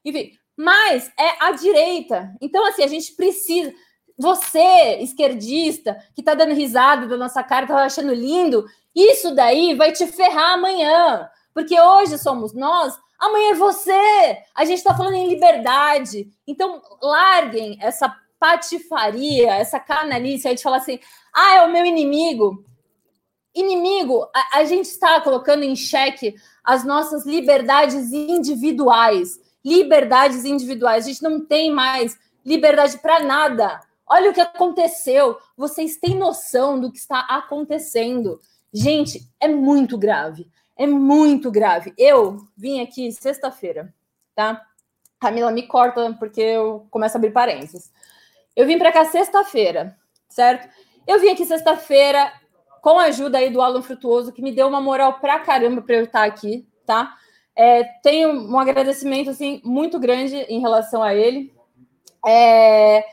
Enfim, 0.04 0.38
mas 0.56 1.12
é 1.20 1.44
a 1.44 1.52
direita. 1.52 2.36
Então, 2.40 2.66
assim, 2.66 2.84
a 2.84 2.88
gente 2.88 3.14
precisa. 3.14 3.74
Você, 4.18 5.00
esquerdista, 5.02 5.98
que 6.16 6.24
tá 6.24 6.34
dando 6.34 6.54
risada 6.54 7.06
da 7.06 7.18
nossa 7.18 7.44
cara, 7.44 7.68
tá 7.68 7.84
achando 7.84 8.14
lindo, 8.14 8.66
isso 8.96 9.36
daí 9.36 9.76
vai 9.76 9.92
te 9.92 10.08
ferrar 10.08 10.54
amanhã. 10.54 11.30
Porque 11.54 11.78
hoje 11.80 12.18
somos 12.18 12.54
nós 12.54 12.98
Amanhã 13.20 13.52
é 13.52 13.56
você. 13.56 14.38
A 14.54 14.66
gente 14.66 14.78
está 14.78 14.96
falando 14.96 15.16
em 15.16 15.28
liberdade. 15.28 16.30
Então, 16.48 16.82
larguem 17.02 17.78
essa 17.82 18.14
patifaria, 18.40 19.54
essa 19.56 19.80
canalice 19.80 20.48
aí 20.48 20.56
de 20.56 20.64
falar 20.64 20.78
assim: 20.78 21.00
ah, 21.34 21.56
é 21.56 21.62
o 21.66 21.72
meu 21.72 21.86
inimigo. 21.86 22.64
Inimigo, 23.54 24.30
a, 24.36 24.60
a 24.60 24.64
gente 24.66 24.86
está 24.86 25.22
colocando 25.22 25.64
em 25.64 25.76
xeque 25.76 26.36
as 26.64 26.84
nossas 26.84 27.26
liberdades 27.26 28.12
individuais. 28.12 29.40
Liberdades 29.64 30.46
individuais. 30.46 31.06
A 31.06 31.10
gente 31.10 31.24
não 31.24 31.46
tem 31.46 31.72
mais 31.72 32.18
liberdade 32.46 32.98
para 33.00 33.22
nada. 33.22 33.82
Olha 34.08 34.30
o 34.30 34.34
que 34.34 34.42
aconteceu. 34.42 35.38
Vocês 35.58 35.98
têm 35.98 36.16
noção 36.16 36.80
do 36.80 36.92
que 36.92 37.00
está 37.00 37.22
acontecendo. 37.22 38.40
Gente, 38.72 39.22
é 39.40 39.48
muito 39.48 39.98
grave. 39.98 40.48
É 40.78 40.86
muito 40.86 41.50
grave. 41.50 41.94
Eu 41.98 42.46
vim 42.56 42.82
aqui 42.82 43.12
sexta-feira, 43.12 43.94
tá? 44.36 44.62
Camila 45.20 45.52
me 45.52 45.64
corta 45.64 46.16
porque 46.20 46.42
eu 46.42 46.88
começo 46.92 47.16
a 47.16 47.18
abrir 47.18 47.32
parênteses. 47.32 47.92
Eu 48.56 48.66
vim 48.66 48.78
para 48.78 48.92
cá 48.92 49.06
sexta-feira, 49.06 49.98
certo? 50.30 50.70
Eu 51.08 51.20
vim 51.20 51.30
aqui 51.30 51.46
sexta-feira 51.46 52.32
com 52.82 53.00
a 53.00 53.06
ajuda 53.06 53.38
aí 53.38 53.50
do 53.50 53.62
Alan 53.62 53.82
Frutuoso, 53.82 54.32
que 54.32 54.42
me 54.42 54.52
deu 54.52 54.68
uma 54.68 54.82
moral 54.82 55.20
pra 55.20 55.40
caramba 55.40 55.82
para 55.82 55.96
eu 55.96 56.04
estar 56.04 56.24
aqui, 56.24 56.68
tá? 56.86 57.16
É, 57.56 57.84
tenho 58.04 58.30
um 58.30 58.60
agradecimento 58.60 59.30
assim 59.30 59.62
muito 59.64 59.98
grande 59.98 60.36
em 60.36 60.60
relação 60.60 61.02
a 61.02 61.16
ele. 61.16 61.54
É, 62.26 63.06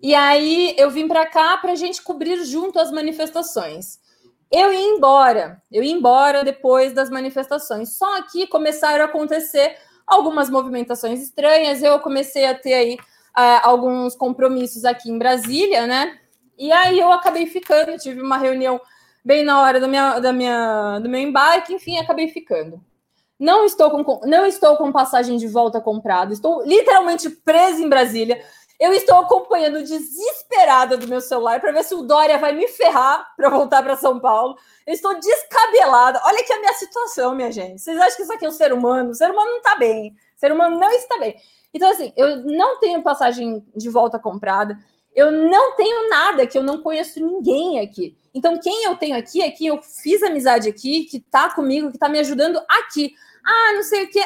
e 0.00 0.14
aí 0.14 0.74
eu 0.78 0.90
vim 0.90 1.08
para 1.08 1.26
cá 1.26 1.58
para 1.58 1.72
a 1.72 1.76
gente 1.76 2.02
cobrir 2.02 2.44
junto 2.44 2.78
as 2.78 2.92
manifestações. 2.92 3.98
Eu 4.50 4.72
ia 4.72 4.80
embora, 4.80 5.62
eu 5.70 5.82
ia 5.82 5.92
embora 5.92 6.42
depois 6.42 6.92
das 6.92 7.10
manifestações. 7.10 7.96
Só 7.96 8.22
que 8.22 8.46
começaram 8.46 9.04
a 9.04 9.06
acontecer 9.06 9.76
algumas 10.06 10.48
movimentações 10.48 11.22
estranhas. 11.22 11.82
Eu 11.82 12.00
comecei 12.00 12.46
a 12.46 12.54
ter 12.54 12.74
aí 12.74 12.94
uh, 12.94 13.60
alguns 13.62 14.16
compromissos 14.16 14.84
aqui 14.84 15.10
em 15.10 15.18
Brasília, 15.18 15.86
né? 15.86 16.18
E 16.56 16.72
aí 16.72 16.98
eu 16.98 17.12
acabei 17.12 17.46
ficando, 17.46 17.96
tive 17.98 18.20
uma 18.20 18.38
reunião 18.38 18.80
bem 19.24 19.44
na 19.44 19.60
hora 19.60 19.78
da 19.78 19.86
minha, 19.86 20.18
da 20.18 20.32
minha, 20.32 20.98
do 20.98 21.08
meu 21.08 21.20
embarque, 21.20 21.74
enfim, 21.74 21.98
acabei 21.98 22.28
ficando. 22.28 22.82
Não 23.38 23.64
estou 23.64 23.90
com, 23.90 24.26
não 24.26 24.44
estou 24.44 24.76
com 24.76 24.90
passagem 24.90 25.36
de 25.36 25.46
volta 25.46 25.80
comprada, 25.80 26.32
estou 26.32 26.64
literalmente 26.64 27.30
presa 27.30 27.80
em 27.80 27.88
Brasília. 27.88 28.42
Eu 28.78 28.92
estou 28.92 29.16
acompanhando 29.16 29.82
desesperada 29.82 30.96
do 30.96 31.08
meu 31.08 31.20
celular 31.20 31.60
para 31.60 31.72
ver 31.72 31.82
se 31.82 31.94
o 31.94 32.02
Dória 32.02 32.38
vai 32.38 32.52
me 32.52 32.68
ferrar 32.68 33.34
para 33.36 33.48
voltar 33.50 33.82
para 33.82 33.96
São 33.96 34.20
Paulo. 34.20 34.56
Eu 34.86 34.94
estou 34.94 35.18
descabelada. 35.18 36.20
Olha 36.24 36.44
que 36.44 36.52
a 36.52 36.60
minha 36.60 36.72
situação, 36.74 37.34
minha 37.34 37.50
gente. 37.50 37.80
Vocês 37.80 37.98
acham 37.98 38.16
que 38.16 38.22
isso 38.22 38.32
aqui 38.32 38.44
é 38.46 38.48
um 38.48 38.52
ser 38.52 38.72
humano? 38.72 39.10
O 39.10 39.14
ser 39.14 39.30
humano 39.30 39.50
não 39.50 39.58
está 39.58 39.74
bem. 39.74 40.10
O 40.36 40.38
ser 40.38 40.52
humano 40.52 40.78
não 40.78 40.90
está 40.92 41.18
bem. 41.18 41.34
Então, 41.74 41.90
assim, 41.90 42.12
eu 42.16 42.36
não 42.44 42.78
tenho 42.78 43.02
passagem 43.02 43.66
de 43.74 43.90
volta 43.90 44.16
comprada. 44.16 44.78
Eu 45.12 45.32
não 45.32 45.74
tenho 45.74 46.08
nada, 46.08 46.46
que 46.46 46.56
eu 46.56 46.62
não 46.62 46.80
conheço 46.80 47.18
ninguém 47.18 47.80
aqui. 47.80 48.16
Então, 48.32 48.60
quem 48.60 48.84
eu 48.84 48.96
tenho 48.96 49.18
aqui 49.18 49.42
é 49.42 49.50
quem 49.50 49.66
eu 49.66 49.82
fiz 49.82 50.22
amizade 50.22 50.68
aqui, 50.68 51.04
que 51.04 51.18
tá 51.18 51.50
comigo, 51.50 51.90
que 51.90 51.98
tá 51.98 52.08
me 52.08 52.20
ajudando 52.20 52.60
aqui. 52.68 53.12
Ah, 53.44 53.72
não 53.74 53.82
sei 53.82 54.04
o 54.04 54.10
que. 54.10 54.20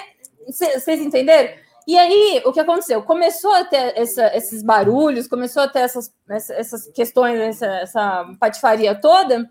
Vocês 0.46 1.00
entenderam? 1.00 1.54
E 1.86 1.98
aí, 1.98 2.42
o 2.44 2.52
que 2.52 2.60
aconteceu? 2.60 3.02
Começou 3.02 3.52
a 3.52 3.64
ter 3.64 3.92
essa, 3.96 4.36
esses 4.36 4.62
barulhos, 4.62 5.26
começou 5.26 5.62
a 5.62 5.68
ter 5.68 5.80
essas, 5.80 6.12
essas 6.28 6.86
questões, 6.92 7.40
essa, 7.40 7.66
essa 7.66 8.30
patifaria 8.38 8.94
toda, 8.94 9.50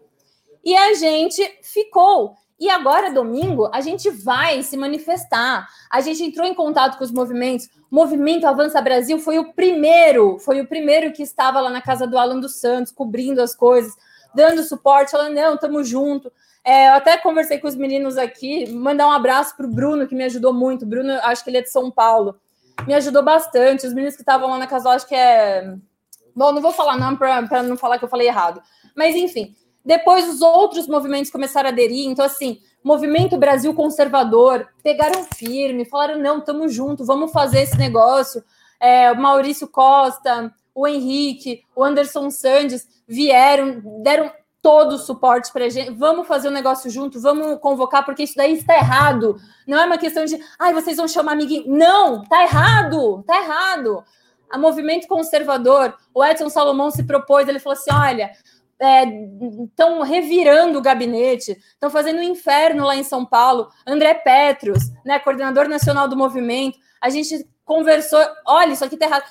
e 0.64 0.76
a 0.76 0.94
gente 0.94 1.44
ficou. 1.62 2.36
E 2.60 2.70
agora, 2.70 3.12
domingo, 3.12 3.70
a 3.74 3.82
gente 3.82 4.10
vai 4.12 4.62
se 4.62 4.78
manifestar. 4.78 5.68
A 5.90 6.00
gente 6.00 6.24
entrou 6.24 6.46
em 6.46 6.54
contato 6.54 6.96
com 6.96 7.04
os 7.04 7.12
movimentos. 7.12 7.68
O 7.90 7.96
movimento 7.96 8.46
Avança 8.46 8.80
Brasil 8.80 9.18
foi 9.18 9.40
o 9.40 9.52
primeiro, 9.52 10.38
foi 10.38 10.62
o 10.62 10.68
primeiro 10.68 11.12
que 11.12 11.24
estava 11.24 11.60
lá 11.60 11.72
na 11.72 11.82
casa 11.82 12.06
do 12.06 12.20
Alan 12.20 12.40
dos 12.40 12.60
Santos, 12.60 12.92
cobrindo 12.92 13.42
as 13.42 13.56
coisas, 13.56 13.92
dando 14.36 14.62
suporte, 14.62 15.10
falando, 15.10 15.34
não, 15.34 15.56
estamos 15.56 15.90
junto. 15.90 16.32
É, 16.64 16.90
eu 16.90 16.94
até 16.94 17.18
conversei 17.18 17.58
com 17.60 17.68
os 17.68 17.76
meninos 17.76 18.18
aqui, 18.18 18.72
mandar 18.72 19.08
um 19.08 19.12
abraço 19.12 19.56
para 19.58 19.66
o 19.66 19.70
Bruno, 19.70 20.08
que 20.08 20.16
me 20.16 20.24
ajudou 20.24 20.54
muito. 20.54 20.86
Bruno, 20.86 21.12
acho 21.24 21.44
que 21.44 21.50
ele 21.50 21.58
é 21.58 21.62
de 21.62 21.72
São 21.72 21.90
Paulo. 21.90 22.40
Me 22.86 22.94
ajudou 22.94 23.24
bastante. 23.24 23.88
Os 23.88 23.94
meninos 23.94 24.16
que 24.16 24.22
estavam 24.22 24.50
lá 24.50 24.58
na 24.58 24.68
casa, 24.68 24.90
acho 24.90 25.08
que 25.08 25.16
é. 25.16 25.76
Bom, 26.36 26.52
não 26.52 26.62
vou 26.62 26.72
falar 26.72 26.98
não 26.98 27.16
para 27.16 27.64
não 27.64 27.76
falar 27.76 27.98
que 27.98 28.06
eu 28.06 28.10
falei 28.10 28.28
errado. 28.28 28.62
Mas, 28.96 29.16
enfim, 29.16 29.56
depois 29.84 30.30
os 30.30 30.42
outros 30.42 30.88
movimentos 30.88 31.32
começaram 31.32 31.70
a 31.70 31.72
aderir. 31.72 32.08
Então, 32.08 32.24
assim, 32.24 32.60
Movimento 32.84 33.38
Brasil 33.38 33.74
Conservador 33.74 34.68
pegaram 34.84 35.26
firme, 35.36 35.86
falaram: 35.86 36.20
não, 36.20 36.40
estamos 36.40 36.74
junto, 36.74 37.06
vamos 37.06 37.32
fazer 37.32 37.62
esse 37.62 37.78
negócio. 37.78 38.44
É, 38.80 39.12
o 39.12 39.18
Maurício 39.18 39.68
Costa, 39.68 40.54
o 40.74 40.88
Henrique, 40.88 41.64
o 41.76 41.84
Anderson 41.84 42.30
Sandes 42.30 42.88
vieram, 43.08 43.82
deram 44.02 44.32
todo 44.62 44.94
o 44.94 44.98
suporte 45.00 45.52
para 45.52 45.70
gente. 45.70 45.92
Vamos 45.92 46.28
fazer 46.28 46.48
um 46.48 46.52
negócio 46.52 46.90
junto, 46.90 47.20
vamos 47.20 47.60
convocar, 47.60 48.06
porque 48.06 48.24
isso 48.24 48.36
daí 48.36 48.54
está 48.54 48.76
errado. 48.76 49.36
Não 49.68 49.80
é 49.80 49.86
uma 49.86 49.98
questão 49.98 50.24
de, 50.24 50.40
ai, 50.60 50.74
vocês 50.74 50.98
vão 50.98 51.08
chamar 51.08 51.34
amiguinho. 51.34 51.66
Não, 51.68 52.24
tá 52.24 52.44
errado, 52.44 53.24
tá 53.24 53.42
errado. 53.42 54.04
A 54.50 54.58
movimento 54.58 55.08
conservador, 55.08 55.96
o 56.14 56.24
Edson 56.24 56.50
Salomão 56.50 56.92
se 56.92 57.04
propôs, 57.04 57.48
ele 57.48 57.60
falou 57.60 57.78
assim: 57.78 57.92
olha, 57.92 58.32
estão 59.70 60.04
é, 60.04 60.08
revirando 60.08 60.78
o 60.78 60.82
gabinete, 60.82 61.52
estão 61.52 61.90
fazendo 61.90 62.20
um 62.20 62.24
inferno 62.24 62.86
lá 62.86 62.96
em 62.96 63.04
São 63.04 63.26
Paulo. 63.26 63.70
André 63.86 64.14
Petros, 64.16 64.92
né, 65.06 65.20
coordenador 65.20 65.68
nacional 65.68 66.08
do 66.08 66.18
movimento, 66.18 66.78
a 67.00 67.10
gente 67.10 67.48
conversou, 67.64 68.20
olha, 68.46 68.74
isso 68.74 68.84
aqui 68.84 68.98
tá 68.98 69.06
errado. 69.06 69.24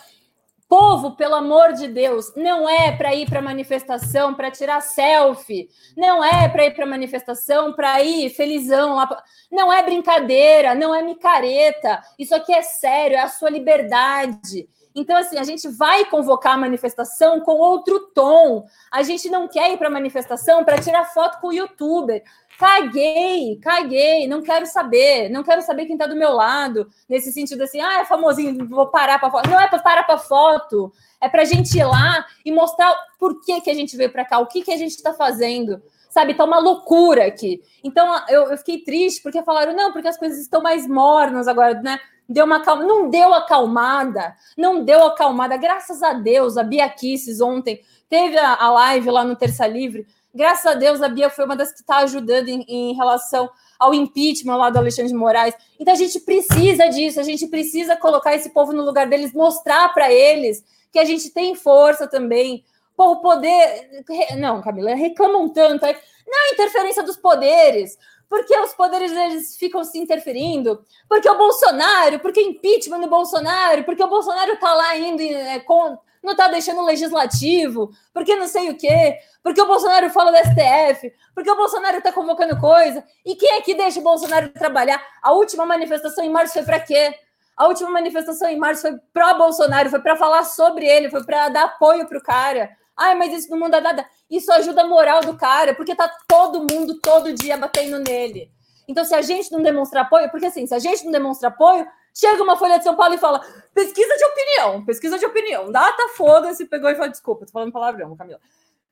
Povo, 0.70 1.16
pelo 1.16 1.35
amor 1.35 1.72
de 1.72 1.88
Deus, 1.88 2.33
não 2.37 2.68
é 2.68 2.92
para 2.92 3.12
ir 3.12 3.28
para 3.28 3.42
manifestação 3.42 4.33
para 4.33 4.52
tirar 4.52 4.80
selfie, 4.80 5.68
não 5.96 6.22
é 6.22 6.48
para 6.48 6.66
ir 6.66 6.74
para 6.76 6.87
manifestação 6.87 7.72
para 7.72 8.00
ir 8.04 8.30
felizão 8.30 8.94
lá. 8.94 9.20
Não 9.50 9.72
é 9.72 9.83
brincadeira, 9.83 10.72
não 10.76 10.94
é 10.94 11.02
micareta. 11.02 12.00
Isso 12.16 12.33
aqui 12.37 12.54
é 12.54 12.62
sério, 12.62 13.16
é 13.16 13.20
a 13.20 13.28
sua 13.28 13.50
liberdade. 13.50 14.68
Então, 14.94 15.16
assim, 15.16 15.38
a 15.38 15.44
gente 15.44 15.68
vai 15.68 16.04
convocar 16.04 16.54
a 16.54 16.59
manifestação 16.59 17.40
com 17.40 17.52
outro 17.52 18.12
tom. 18.14 18.64
A 18.92 19.02
gente 19.02 19.28
não 19.28 19.48
quer 19.48 19.72
ir 19.72 19.76
para 19.76 19.90
manifestação 19.90 20.64
para 20.64 20.80
tirar 20.80 21.04
foto 21.06 21.40
com 21.40 21.48
o 21.48 21.52
youtuber. 21.52 22.22
Caguei, 22.61 23.57
caguei, 23.57 24.29
não 24.29 24.42
quero 24.42 24.66
saber, 24.66 25.31
não 25.31 25.42
quero 25.42 25.62
saber 25.62 25.87
quem 25.87 25.94
está 25.94 26.07
do 26.07 26.14
meu 26.14 26.35
lado, 26.35 26.90
nesse 27.09 27.33
sentido 27.33 27.62
assim, 27.62 27.81
ah, 27.81 28.01
é 28.01 28.05
famosinho, 28.05 28.68
vou 28.68 28.88
parar 28.88 29.18
para 29.18 29.31
foto. 29.31 29.49
Não 29.49 29.59
é 29.59 29.66
para 29.66 29.79
parar 29.79 30.03
para 30.03 30.18
foto, 30.18 30.92
é 31.23 31.27
para 31.27 31.40
a 31.40 31.46
gente 31.46 31.79
ir 31.79 31.85
lá 31.85 32.23
e 32.44 32.53
mostrar 32.53 32.94
por 33.18 33.40
que, 33.40 33.62
que 33.62 33.70
a 33.70 33.75
gente 33.75 33.96
veio 33.96 34.12
para 34.12 34.27
cá, 34.27 34.38
o 34.40 34.46
que, 34.46 34.61
que 34.61 34.73
a 34.73 34.77
gente 34.77 34.90
está 34.90 35.14
fazendo 35.14 35.81
sabe? 36.11 36.35
Tá 36.35 36.44
uma 36.44 36.59
loucura 36.59 37.29
aqui. 37.29 37.62
Então 37.85 38.20
eu, 38.29 38.51
eu, 38.51 38.59
fiquei 38.59 38.83
triste 38.83 39.23
porque 39.23 39.42
falaram, 39.44 39.75
não, 39.75 39.92
porque 39.92 40.09
as 40.09 40.18
coisas 40.18 40.40
estão 40.40 40.61
mais 40.61 40.87
mornas 40.87 41.46
agora, 41.46 41.81
né? 41.81 41.99
deu 42.29 42.44
uma 42.44 42.61
calma, 42.61 42.85
não 42.85 43.09
deu 43.11 43.35
acalmada, 43.35 44.37
não 44.57 44.85
deu 44.85 45.05
acalmada, 45.05 45.57
graças 45.57 46.01
a 46.01 46.12
Deus, 46.12 46.57
a 46.57 46.62
Bia 46.62 46.88
Kisses 46.88 47.40
ontem 47.40 47.81
teve 48.09 48.38
a, 48.38 48.55
a 48.55 48.70
live 48.70 49.11
lá 49.11 49.25
no 49.25 49.35
Terça 49.35 49.66
Livre, 49.66 50.07
graças 50.35 50.66
a 50.66 50.75
Deus 50.75 51.03
a 51.03 51.09
Bia 51.09 51.31
foi 51.31 51.45
uma 51.45 51.57
das 51.57 51.73
que 51.73 51.81
está 51.81 51.99
ajudando 51.99 52.49
em, 52.49 52.64
em, 52.69 52.95
relação 52.95 53.51
ao 53.79 53.95
impeachment 53.95 54.57
lá 54.57 54.71
do 54.71 54.79
Alexandre 54.79 55.11
de 55.11 55.19
Moraes, 55.19 55.55
então 55.79 55.93
a 55.93 55.97
gente 55.97 56.21
precisa 56.21 56.88
disso, 56.88 57.19
a 57.19 57.23
gente 57.23 57.47
precisa 57.47 57.97
colocar 57.97 58.35
esse 58.35 58.51
povo 58.51 58.73
no 58.73 58.85
lugar 58.85 59.09
deles, 59.09 59.33
mostrar 59.33 59.93
para 59.95 60.12
eles 60.12 60.64
que 60.93 60.99
a 60.99 61.05
gente 61.05 61.31
tem 61.31 61.55
força 61.55 62.07
também, 62.07 62.64
o 62.97 63.16
poder. 63.16 64.05
Não, 64.37 64.61
Camila, 64.61 64.95
reclamam 64.95 65.49
tanto. 65.49 65.87
Não, 66.27 66.53
interferência 66.53 67.03
dos 67.03 67.16
poderes 67.16 67.97
porque 68.31 68.57
os 68.57 68.73
poderes 68.73 69.11
eles 69.11 69.57
ficam 69.57 69.83
se 69.83 69.99
interferindo, 69.99 70.85
porque 71.09 71.29
o 71.29 71.37
Bolsonaro, 71.37 72.21
porque 72.21 72.40
impeachment 72.40 73.01
do 73.01 73.09
Bolsonaro, 73.09 73.83
porque 73.83 74.05
o 74.05 74.09
Bolsonaro 74.09 74.57
tá 74.57 74.73
lá 74.73 74.97
indo 74.97 75.21
é, 75.21 75.59
com, 75.59 75.99
não 76.22 76.37
tá 76.37 76.48
deixando 76.48 76.80
o 76.80 76.85
legislativo, 76.85 77.90
porque 78.12 78.37
não 78.37 78.46
sei 78.46 78.70
o 78.70 78.76
quê, 78.76 79.18
porque 79.42 79.61
o 79.61 79.66
Bolsonaro 79.66 80.11
fala 80.11 80.30
do 80.30 80.37
STF, 80.37 81.12
porque 81.35 81.50
o 81.50 81.56
Bolsonaro 81.56 82.02
tá 82.02 82.12
convocando 82.12 82.59
coisa. 82.61 83.02
E 83.24 83.35
quem 83.35 83.52
é 83.52 83.61
que 83.62 83.74
deixa 83.74 84.00
o 84.00 84.02
Bolsonaro 84.02 84.48
trabalhar? 84.50 85.02
A 85.22 85.33
última 85.33 85.64
manifestação 85.64 86.24
em 86.24 86.30
março 86.30 86.52
foi 86.52 86.62
para 86.62 86.80
quê? 86.80 87.14
A 87.56 87.66
última 87.66 87.90
manifestação 87.90 88.48
em 88.48 88.59
março 88.59 88.83
foi 88.83 88.98
pró 89.12 89.35
Bolsonaro, 89.35 89.90
foi 89.90 90.00
para 90.00 90.16
falar 90.16 90.44
sobre 90.44 90.87
ele, 90.87 91.11
foi 91.11 91.24
para 91.24 91.48
dar 91.48 91.64
apoio 91.64 92.06
pro 92.06 92.22
cara. 92.22 92.70
Ai, 92.96 93.14
mas 93.14 93.33
isso 93.33 93.50
não 93.50 93.59
muda 93.59 93.80
nada. 93.80 94.06
Isso 94.30 94.52
ajuda 94.52 94.83
a 94.83 94.87
moral 94.87 95.20
do 95.20 95.37
cara, 95.37 95.74
porque 95.74 95.94
tá 95.94 96.11
todo 96.28 96.66
mundo 96.70 97.00
todo 97.00 97.33
dia 97.33 97.56
batendo 97.56 97.98
nele. 97.98 98.50
Então, 98.87 99.04
se 99.04 99.14
a 99.14 99.22
gente 99.22 99.50
não 99.52 99.62
demonstra 99.62 100.02
apoio, 100.02 100.30
porque 100.30 100.46
assim, 100.46 100.66
se 100.66 100.74
a 100.74 100.78
gente 100.78 101.04
não 101.04 101.12
demonstra 101.12 101.48
apoio, 101.48 101.87
chega 102.14 102.42
uma 102.42 102.57
Folha 102.57 102.79
de 102.79 102.85
São 102.85 102.96
Paulo 102.96 103.14
e 103.14 103.18
fala: 103.18 103.40
pesquisa 103.75 104.16
de 104.16 104.25
opinião, 104.25 104.85
pesquisa 104.85 105.18
de 105.18 105.27
opinião, 105.27 105.70
data 105.70 106.09
foda-se, 106.16 106.66
pegou 106.66 106.90
e 106.90 106.94
falou: 106.94 107.11
desculpa, 107.11 107.46
tô 107.46 107.53
falando 107.53 107.73
palavrão, 107.73 108.16
Camila. 108.16 108.40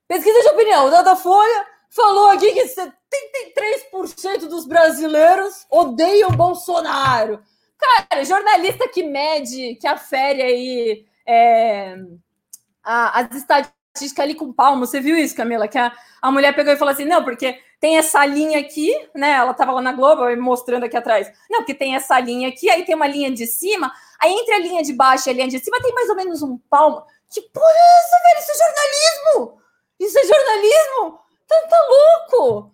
Pesquisa 0.06 0.40
de 0.40 0.48
opinião, 0.48 0.90
data 0.90 1.14
Folha 1.16 1.66
falou 1.90 2.28
aqui 2.28 2.52
que 2.52 2.64
73% 2.64 4.48
dos 4.48 4.66
brasileiros 4.66 5.66
odeiam 5.70 6.30
Bolsonaro. 6.30 7.40
Cara, 7.78 8.24
jornalista 8.24 8.88
que 8.88 9.02
mede, 9.02 9.76
que 9.76 9.86
afere 9.86 10.42
aí 10.42 11.06
é, 11.26 11.96
a, 12.82 13.20
as 13.20 13.34
estatísticas 13.36 13.78
estatística 13.98 14.22
ali 14.22 14.34
com 14.34 14.52
palmo. 14.52 14.86
Você 14.86 15.00
viu 15.00 15.16
isso, 15.16 15.34
Camila? 15.34 15.68
Que 15.68 15.78
a, 15.78 15.92
a 16.22 16.30
mulher 16.30 16.54
pegou 16.54 16.72
e 16.72 16.76
falou 16.76 16.92
assim: 16.92 17.04
não, 17.04 17.24
porque 17.24 17.58
tem 17.80 17.96
essa 17.96 18.24
linha 18.26 18.58
aqui, 18.58 18.92
né? 19.14 19.32
Ela 19.32 19.52
estava 19.52 19.72
lá 19.72 19.80
na 19.80 19.92
Globo 19.92 20.24
mostrando 20.40 20.84
aqui 20.84 20.96
atrás. 20.96 21.30
Não, 21.48 21.60
porque 21.60 21.74
tem 21.74 21.94
essa 21.94 22.18
linha 22.18 22.48
aqui, 22.48 22.68
aí 22.68 22.84
tem 22.84 22.94
uma 22.94 23.06
linha 23.06 23.30
de 23.30 23.46
cima, 23.46 23.92
aí 24.20 24.32
entre 24.32 24.54
a 24.54 24.58
linha 24.58 24.82
de 24.82 24.92
baixo 24.92 25.28
e 25.28 25.30
a 25.30 25.34
linha 25.34 25.48
de 25.48 25.58
cima 25.58 25.80
tem 25.80 25.94
mais 25.94 26.08
ou 26.08 26.16
menos 26.16 26.42
um 26.42 26.58
palmo. 26.70 27.04
Que 27.30 27.40
porra 27.40 27.66
é 27.66 27.98
essa, 27.98 28.16
velho? 28.24 28.40
Isso 28.40 28.50
é 28.50 28.64
jornalismo! 28.64 29.62
Isso 30.00 30.18
é 30.18 30.24
jornalismo! 30.24 31.20
Tá, 31.46 31.56
tá 31.68 31.86
louco! 31.88 32.72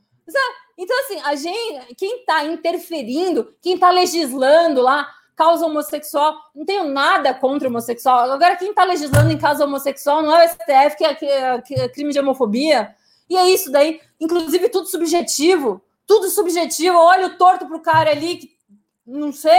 Então, 0.77 0.99
assim, 1.01 1.21
a 1.25 1.35
gente, 1.35 1.95
quem 1.95 2.21
está 2.21 2.45
interferindo, 2.45 3.55
quem 3.63 3.75
está 3.75 3.91
legislando 3.91 4.83
lá, 4.83 5.09
causa 5.37 5.67
homossexual. 5.67 6.37
Não 6.55 6.65
tenho 6.65 6.85
nada 6.85 7.33
contra 7.35 7.69
homossexual. 7.69 8.31
Agora, 8.31 8.57
quem 8.57 8.71
está 8.71 8.85
legislando 8.85 9.33
em 9.33 9.39
causa 9.39 9.65
homossexual 9.65 10.23
não 10.23 10.37
é 10.37 10.45
o 10.45 10.49
STF, 10.49 11.05
é, 11.05 11.15
que, 11.15 11.27
é, 11.27 11.61
que 11.61 11.75
é 11.75 11.89
crime 11.89 12.13
de 12.13 12.21
homofobia. 12.21 12.95
E 13.29 13.37
é 13.37 13.49
isso 13.49 13.71
daí, 13.71 14.01
inclusive 14.21 14.69
tudo 14.69 14.87
subjetivo, 14.87 15.83
tudo 16.07 16.29
subjetivo. 16.29 16.97
Olho 16.97 17.37
torto 17.39 17.67
pro 17.67 17.81
cara 17.81 18.11
ali 18.11 18.37
que 18.37 18.55
não 19.07 19.33
sei, 19.33 19.51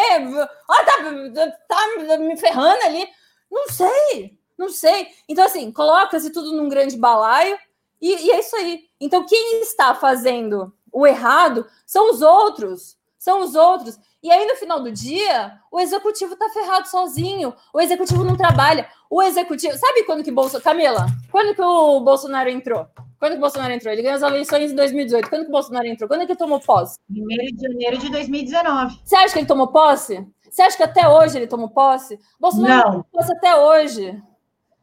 ah, 0.67 0.83
tá, 0.83 1.47
tá 1.67 2.17
me 2.17 2.37
ferrando 2.37 2.83
ali. 2.83 3.07
Não 3.51 3.69
sei, 3.69 4.37
não 4.57 4.69
sei. 4.69 5.07
Então, 5.29 5.45
assim, 5.45 5.71
coloca-se 5.71 6.31
tudo 6.31 6.53
num 6.53 6.67
grande 6.67 6.97
balaio 6.97 7.57
e, 8.01 8.25
e 8.25 8.31
é 8.31 8.39
isso 8.39 8.55
aí. 8.55 8.85
Então, 8.99 9.25
quem 9.25 9.61
está 9.61 9.93
fazendo 9.93 10.73
o 10.91 11.05
errado 11.05 11.67
são 11.85 12.11
os 12.11 12.21
outros. 12.21 12.97
São 13.19 13.41
os 13.41 13.55
outros. 13.55 13.97
E 14.21 14.31
aí, 14.31 14.45
no 14.45 14.55
final 14.55 14.81
do 14.81 14.91
dia, 14.91 15.59
o 15.71 15.79
executivo 15.79 16.33
está 16.33 16.49
ferrado 16.49 16.87
sozinho. 16.87 17.53
O 17.73 17.79
executivo 17.79 18.23
não 18.23 18.35
trabalha. 18.35 18.89
O 19.09 19.21
executivo. 19.21 19.77
Sabe 19.77 20.03
quando 20.03 20.23
que 20.23 20.31
Bolsonaro. 20.31 20.63
Camila, 20.63 21.05
quando 21.31 21.53
que 21.53 21.61
o 21.61 21.99
Bolsonaro 21.99 22.49
entrou? 22.49 22.87
Quando 23.19 23.33
que 23.33 23.37
o 23.37 23.41
Bolsonaro 23.41 23.73
entrou? 23.73 23.93
Ele 23.93 24.01
ganhou 24.01 24.17
as 24.17 24.21
eleições 24.21 24.71
em 24.71 24.75
2018. 24.75 25.29
Quando 25.29 25.43
que 25.43 25.49
o 25.49 25.51
Bolsonaro 25.51 25.87
entrou? 25.87 26.07
Quando 26.07 26.21
é 26.21 26.25
que 26.25 26.31
ele 26.31 26.39
tomou 26.39 26.59
posse? 26.59 26.97
1 27.09 27.15
de 27.55 27.61
janeiro 27.61 27.97
de 27.97 28.09
2019. 28.11 28.99
Você 29.03 29.15
acha 29.15 29.33
que 29.33 29.39
ele 29.39 29.47
tomou 29.47 29.67
posse? 29.67 30.27
Você 30.49 30.61
acha 30.61 30.77
que 30.77 30.83
até 30.83 31.07
hoje 31.07 31.37
ele 31.37 31.47
tomou 31.47 31.69
posse? 31.69 32.19
Bolsonaro 32.39 32.75
não. 32.75 32.91
tomou 32.91 33.05
posse 33.11 33.33
até 33.33 33.55
hoje. 33.55 34.23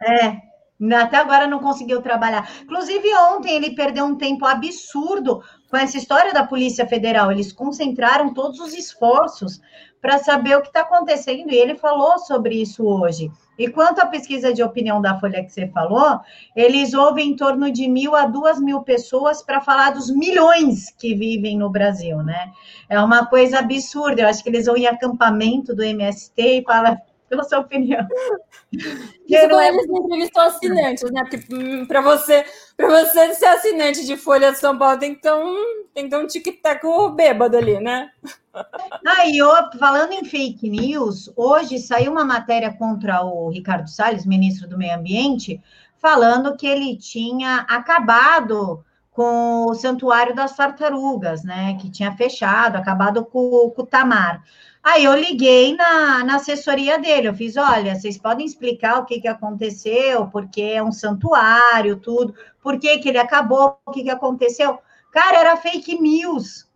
É. 0.03 0.53
Até 0.97 1.19
agora 1.19 1.47
não 1.47 1.61
conseguiu 1.61 2.03
trabalhar. 2.03 2.51
Inclusive, 2.63 3.15
ontem 3.31 3.55
ele 3.55 3.75
perdeu 3.75 4.05
um 4.05 4.17
tempo 4.17 4.45
absurdo 4.45 5.41
com 5.73 5.79
essa 5.79 5.97
história 5.97 6.35
da 6.35 6.47
Polícia 6.47 6.87
Federal. 6.87 7.33
Eles 7.33 7.51
concentraram 7.51 8.35
todos 8.35 8.61
os 8.61 8.75
esforços 8.75 9.59
para 10.03 10.19
saber 10.19 10.55
o 10.55 10.61
que 10.61 10.67
está 10.67 10.81
acontecendo, 10.81 11.51
e 11.51 11.57
ele 11.57 11.77
falou 11.77 12.19
sobre 12.19 12.61
isso 12.61 12.85
hoje. 12.85 13.33
E 13.59 13.69
quanto 13.69 14.01
à 14.01 14.07
pesquisa 14.07 14.53
de 14.53 14.63
opinião 14.63 15.01
da 15.01 15.19
Folha 15.19 15.43
que 15.43 15.51
você 15.51 15.67
falou, 15.69 16.21
eles 16.55 16.93
ouvem 16.93 17.31
em 17.31 17.37
torno 17.37 17.71
de 17.71 17.89
mil 17.89 18.15
a 18.15 18.27
duas 18.27 18.61
mil 18.61 18.83
pessoas 18.83 19.43
para 19.43 19.63
falar 19.63 19.93
dos 19.93 20.11
milhões 20.11 20.91
que 20.91 21.15
vivem 21.15 21.57
no 21.57 21.71
Brasil, 21.71 22.19
né? 22.19 22.53
É 22.87 23.01
uma 23.01 23.25
coisa 23.25 23.61
absurda. 23.61 24.23
Eu 24.23 24.29
acho 24.29 24.43
que 24.43 24.51
eles 24.51 24.67
vão 24.67 24.77
em 24.77 24.87
acampamento 24.87 25.75
do 25.75 25.83
MST 25.83 26.43
e 26.43 26.65
falam 26.65 26.99
pela 27.33 27.45
sua 27.45 27.61
opinião. 27.61 28.07
Isso 29.27 29.49
não 29.49 29.59
é... 29.59 29.69
eles 29.69 29.89
entrevistou 29.89 30.43
assinantes, 30.43 31.11
né? 31.11 31.23
Porque 31.23 31.55
hum, 31.55 31.87
para 31.87 32.03
você, 32.03 32.45
você 32.79 33.35
ser 33.35 33.47
assinante 33.47 34.05
de 34.05 34.19
Folha 34.19 34.53
de 34.53 34.59
São 34.59 34.77
Paulo, 34.77 34.99
tem 34.99 35.15
que 35.15 35.23
ter 35.23 35.33
um, 35.33 35.87
tem 35.95 36.05
que 36.05 36.11
ter 36.11 36.23
um 36.23 36.27
tic-tac 36.27 36.83
bêbado 37.17 37.57
ali, 37.57 37.81
né? 37.81 38.11
Ah, 39.07 39.27
e 39.27 39.39
falando 39.79 40.13
em 40.13 40.27
fake 40.27 40.69
news, 40.69 41.33
hoje 41.35 41.79
saiu 41.79 42.13
uma 42.13 42.23
matéria 42.23 42.71
contra 42.71 43.25
o 43.25 43.49
Ricardo 43.49 43.89
Salles, 43.89 44.27
ministro 44.27 44.69
do 44.69 44.77
Meio 44.77 44.95
Ambiente, 44.95 45.59
falando 45.97 46.55
que 46.55 46.67
ele 46.67 46.99
tinha 46.99 47.65
acabado 47.67 48.85
com 49.13 49.67
o 49.67 49.75
Santuário 49.75 50.35
das 50.35 50.57
Tartarugas, 50.57 51.45
né? 51.45 51.77
Que 51.81 51.91
tinha 51.91 52.13
fechado, 52.13 52.77
acabado 52.77 53.25
com, 53.25 53.71
com 53.71 53.83
o 53.83 53.87
Tamar. 53.87 54.43
Aí 54.83 55.05
eu 55.05 55.15
liguei 55.15 55.77
na, 55.77 56.25
na 56.25 56.37
assessoria 56.37 56.99
dele, 56.99 57.29
eu 57.29 57.35
fiz, 57.35 57.57
olha, 57.57 57.95
vocês 57.95 58.19
podem 58.19 58.45
explicar 58.45 58.99
o 58.99 59.05
que, 59.05 59.21
que 59.21 59.29
aconteceu, 59.29 60.27
porque 60.27 60.61
é 60.61 60.83
um 60.83 60.91
santuário, 60.91 62.01
tudo, 62.01 62.35
por 62.61 62.81
que, 62.81 62.99
que 62.99 63.09
ele 63.09 63.19
acabou, 63.19 63.79
o 63.87 63.93
que, 63.93 64.03
que 64.03 64.11
aconteceu. 64.11 64.81
Cara, 65.13 65.39
era 65.39 65.57
fake 65.57 66.01
news. 66.01 66.67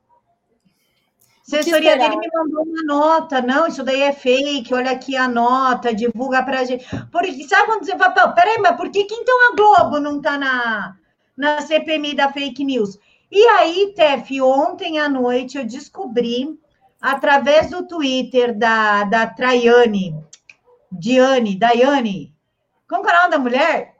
A 1.53 1.59
assessoria 1.59 1.97
dele 1.97 2.17
me 2.17 2.29
mandou 2.33 2.63
uma 2.63 2.83
nota, 2.83 3.41
não, 3.41 3.67
isso 3.67 3.83
daí 3.83 4.03
é 4.03 4.13
fake, 4.13 4.73
olha 4.73 4.93
aqui 4.93 5.17
a 5.17 5.27
nota, 5.27 5.95
divulga 5.95 6.43
pra 6.45 6.65
gente. 6.65 6.85
Porque, 7.11 7.43
sabe 7.49 7.67
quando 7.67 7.85
você 7.85 7.97
fala, 7.97 8.29
peraí, 8.33 8.59
mas 8.59 8.77
por 8.77 8.91
que, 8.91 9.05
que 9.05 9.15
então 9.15 9.53
a 9.53 9.57
Globo 9.57 9.99
não 9.99 10.21
tá 10.21 10.39
na, 10.39 10.97
na 11.37 11.61
CPMI 11.61 12.15
da 12.15 12.33
fake 12.33 12.65
news? 12.65 12.99
E 13.31 13.45
aí, 13.49 13.93
Tef, 13.95 14.41
ontem 14.41 14.99
à 14.99 15.09
noite 15.09 15.59
eu 15.59 15.65
descobri 15.65 16.59
através 17.01 17.71
do 17.71 17.87
Twitter 17.87 18.57
da, 18.57 19.05
da 19.05 19.27
Traiane, 19.27 20.15
Diane, 20.91 21.57
Daiane, 21.57 22.35
como 22.89 23.09
é 23.09 23.13
o 23.13 23.17
nome 23.17 23.31
da 23.31 23.39
mulher? 23.39 23.95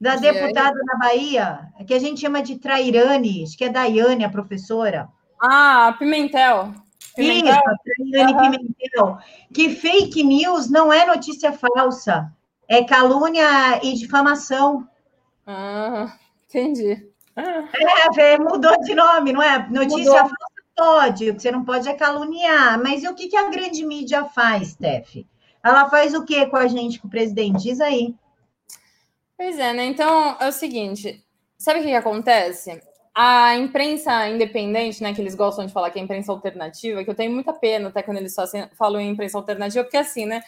Da 0.00 0.16
Diane. 0.16 0.38
deputada 0.38 0.78
da 0.84 0.98
Bahia, 0.98 1.72
que 1.86 1.94
a 1.94 1.98
gente 1.98 2.20
chama 2.20 2.42
de 2.42 2.58
Trairane, 2.58 3.42
acho 3.42 3.56
que 3.56 3.64
é 3.64 3.68
Daiane, 3.68 4.24
a 4.24 4.30
professora. 4.30 5.08
Ah, 5.40 5.94
Pimentel. 5.98 6.74
Pimentel. 7.16 7.54
Isso, 7.54 8.10
Traiane 8.10 8.32
uhum. 8.32 8.38
Pimentel. 8.38 9.18
Que 9.52 9.70
fake 9.70 10.22
news 10.22 10.70
não 10.70 10.92
é 10.92 11.06
notícia 11.06 11.50
falsa, 11.52 12.30
é 12.68 12.84
calúnia 12.84 13.80
e 13.82 13.94
difamação. 13.94 14.86
Ah, 15.46 16.12
entendi. 16.48 17.06
É, 17.36 18.38
mudou 18.38 18.80
de 18.80 18.94
nome, 18.94 19.32
não 19.32 19.42
é? 19.42 19.68
Notícia 19.70 19.98
mudou. 19.98 20.14
falsa 20.14 20.58
pode, 20.78 21.30
o 21.30 21.34
que 21.34 21.42
você 21.42 21.50
não 21.50 21.64
pode 21.64 21.88
é 21.88 21.94
caluniar. 21.94 22.80
Mas 22.80 23.02
e 23.02 23.08
o 23.08 23.14
que, 23.14 23.26
que 23.26 23.36
a 23.36 23.50
grande 23.50 23.84
mídia 23.84 24.24
faz, 24.24 24.68
Steph? 24.68 25.16
Ela 25.64 25.90
faz 25.90 26.14
o 26.14 26.24
que 26.24 26.46
com 26.46 26.56
a 26.56 26.68
gente, 26.68 27.00
com 27.00 27.08
o 27.08 27.10
presidente? 27.10 27.64
Diz 27.64 27.80
aí. 27.80 28.14
Pois 29.36 29.58
é, 29.58 29.72
né? 29.72 29.84
Então 29.86 30.36
é 30.40 30.46
o 30.46 30.52
seguinte: 30.52 31.24
sabe 31.56 31.80
o 31.80 31.82
que, 31.82 31.88
que 31.88 31.94
acontece? 31.94 32.80
A 33.12 33.56
imprensa 33.56 34.28
independente, 34.28 35.02
né, 35.02 35.12
que 35.12 35.20
eles 35.20 35.34
gostam 35.34 35.66
de 35.66 35.72
falar 35.72 35.90
que 35.90 35.98
é 35.98 36.02
imprensa 36.02 36.30
alternativa, 36.30 37.02
que 37.02 37.10
eu 37.10 37.16
tenho 37.16 37.32
muita 37.32 37.52
pena 37.52 37.88
até 37.88 38.00
quando 38.00 38.18
eles 38.18 38.32
só 38.32 38.44
falam 38.74 39.00
em 39.00 39.10
imprensa 39.10 39.36
alternativa, 39.36 39.82
porque 39.82 39.96
assim, 39.96 40.24
né? 40.24 40.42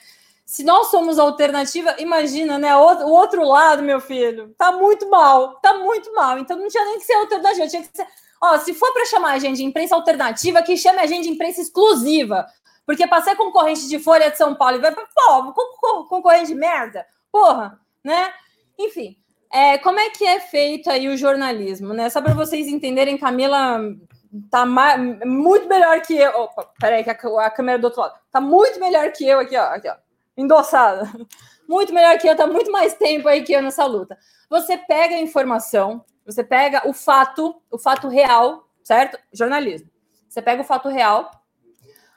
Se 0.51 0.65
nós 0.65 0.89
somos 0.89 1.17
alternativa, 1.17 1.95
imagina, 2.01 2.59
né? 2.59 2.75
O 2.75 3.11
outro 3.11 3.45
lado, 3.45 3.85
meu 3.85 4.01
filho, 4.01 4.53
tá 4.59 4.73
muito 4.73 5.09
mal, 5.09 5.61
tá 5.61 5.75
muito 5.75 6.13
mal. 6.13 6.41
Então 6.41 6.59
não 6.59 6.67
tinha 6.67 6.85
nem 6.87 6.99
que 6.99 7.05
ser 7.05 7.13
alternativa, 7.13 7.69
tinha 7.69 7.83
que 7.83 7.97
ser 7.97 8.05
Ó, 8.43 8.59
se 8.59 8.75
for 8.75 8.93
para 8.93 9.07
chamar 9.07 9.35
a 9.35 9.39
gente 9.39 9.59
de 9.59 9.65
imprensa 9.65 9.95
alternativa, 9.95 10.61
que 10.61 10.77
chame 10.77 10.99
a 10.99 11.07
gente 11.07 11.23
de 11.23 11.31
imprensa 11.31 11.61
exclusiva. 11.61 12.49
Porque 12.85 13.07
para 13.07 13.23
ser 13.23 13.37
concorrente 13.37 13.89
de 13.89 14.01
Folha 14.01 14.29
de 14.29 14.39
São 14.39 14.53
Paulo 14.57 14.79
e 14.79 14.81
vai 14.81 14.91
para 14.91 15.07
pô, 15.15 16.05
concorrente 16.07 16.49
de 16.49 16.57
merda, 16.57 17.07
porra, 17.31 17.79
né? 18.03 18.33
Enfim, 18.77 19.17
é, 19.53 19.79
como 19.79 20.01
é 20.01 20.11
que 20.11 20.27
é 20.27 20.41
feito 20.41 20.91
aí 20.91 21.07
o 21.07 21.17
jornalismo, 21.17 21.95
né? 21.95 22.11
Só 22.11 22.21
para 22.21 22.35
vocês 22.35 22.67
entenderem, 22.67 23.17
Camila 23.17 23.79
tá 24.51 24.67
muito 24.67 25.69
melhor 25.69 26.01
que 26.01 26.17
eu. 26.17 26.33
Opa, 26.41 26.69
peraí, 26.81 27.05
que 27.05 27.11
a, 27.11 27.47
a, 27.47 27.51
câmera 27.51 27.79
do 27.79 27.85
outro 27.85 28.01
lado. 28.01 28.19
Tá 28.33 28.41
muito 28.41 28.81
melhor 28.81 29.13
que 29.13 29.25
eu 29.25 29.39
aqui, 29.39 29.57
ó. 29.57 29.67
Aqui, 29.67 29.89
ó. 29.89 30.10
Endossada. 30.37 31.11
Muito 31.69 31.95
melhor 31.95 32.19
que 32.19 32.27
eu, 32.27 32.35
tá 32.35 32.49
muito 32.49 32.73
mais 32.73 32.95
tempo 32.95 33.29
aí 33.29 33.45
que 33.45 33.53
eu 33.53 33.63
nessa 33.63 33.85
luta. 33.85 34.19
Você 34.49 34.77
pega 34.77 35.15
a 35.15 35.21
informação, 35.21 36.05
você 36.27 36.43
pega 36.43 36.83
o 36.89 36.93
fato, 36.93 37.63
o 37.71 37.79
fato 37.79 38.09
real, 38.09 38.69
certo? 38.83 39.17
Jornalismo. 39.33 39.89
Você 40.29 40.43
pega 40.43 40.63
o 40.63 40.65
fato 40.65 40.89
real, 40.89 41.31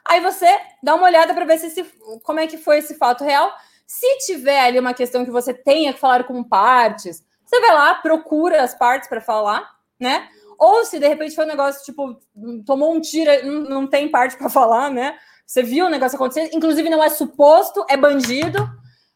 aí 0.04 0.20
você 0.20 0.46
dá 0.82 0.96
uma 0.96 1.06
olhada 1.06 1.32
para 1.32 1.44
ver 1.44 1.58
se, 1.58 1.70
se, 1.70 1.84
como 2.24 2.40
é 2.40 2.48
que 2.48 2.58
foi 2.58 2.78
esse 2.78 2.96
fato 2.96 3.22
real. 3.22 3.54
Se 3.86 4.18
tiver 4.26 4.60
ali 4.60 4.80
uma 4.80 4.92
questão 4.92 5.24
que 5.24 5.30
você 5.30 5.54
tenha 5.54 5.92
que 5.92 6.00
falar 6.00 6.24
com 6.24 6.42
partes, 6.42 7.24
você 7.44 7.60
vai 7.60 7.74
lá, 7.74 7.94
procura 7.94 8.62
as 8.62 8.74
partes 8.74 9.08
para 9.08 9.20
falar, 9.20 9.70
né? 10.00 10.28
Ou 10.58 10.84
se 10.84 10.98
de 10.98 11.06
repente 11.06 11.34
foi 11.34 11.44
um 11.44 11.48
negócio 11.48 11.84
tipo, 11.84 12.18
tomou 12.66 12.94
um 12.94 13.00
tiro, 13.00 13.30
não, 13.46 13.60
não 13.62 13.86
tem 13.86 14.10
parte 14.10 14.36
para 14.36 14.48
falar, 14.50 14.90
né? 14.90 15.16
Você 15.46 15.62
viu 15.62 15.86
o 15.86 15.90
negócio 15.90 16.16
acontecendo, 16.16 16.54
inclusive 16.54 16.88
não 16.90 17.02
é 17.02 17.10
suposto, 17.10 17.84
é 17.88 17.96
bandido. 17.96 18.58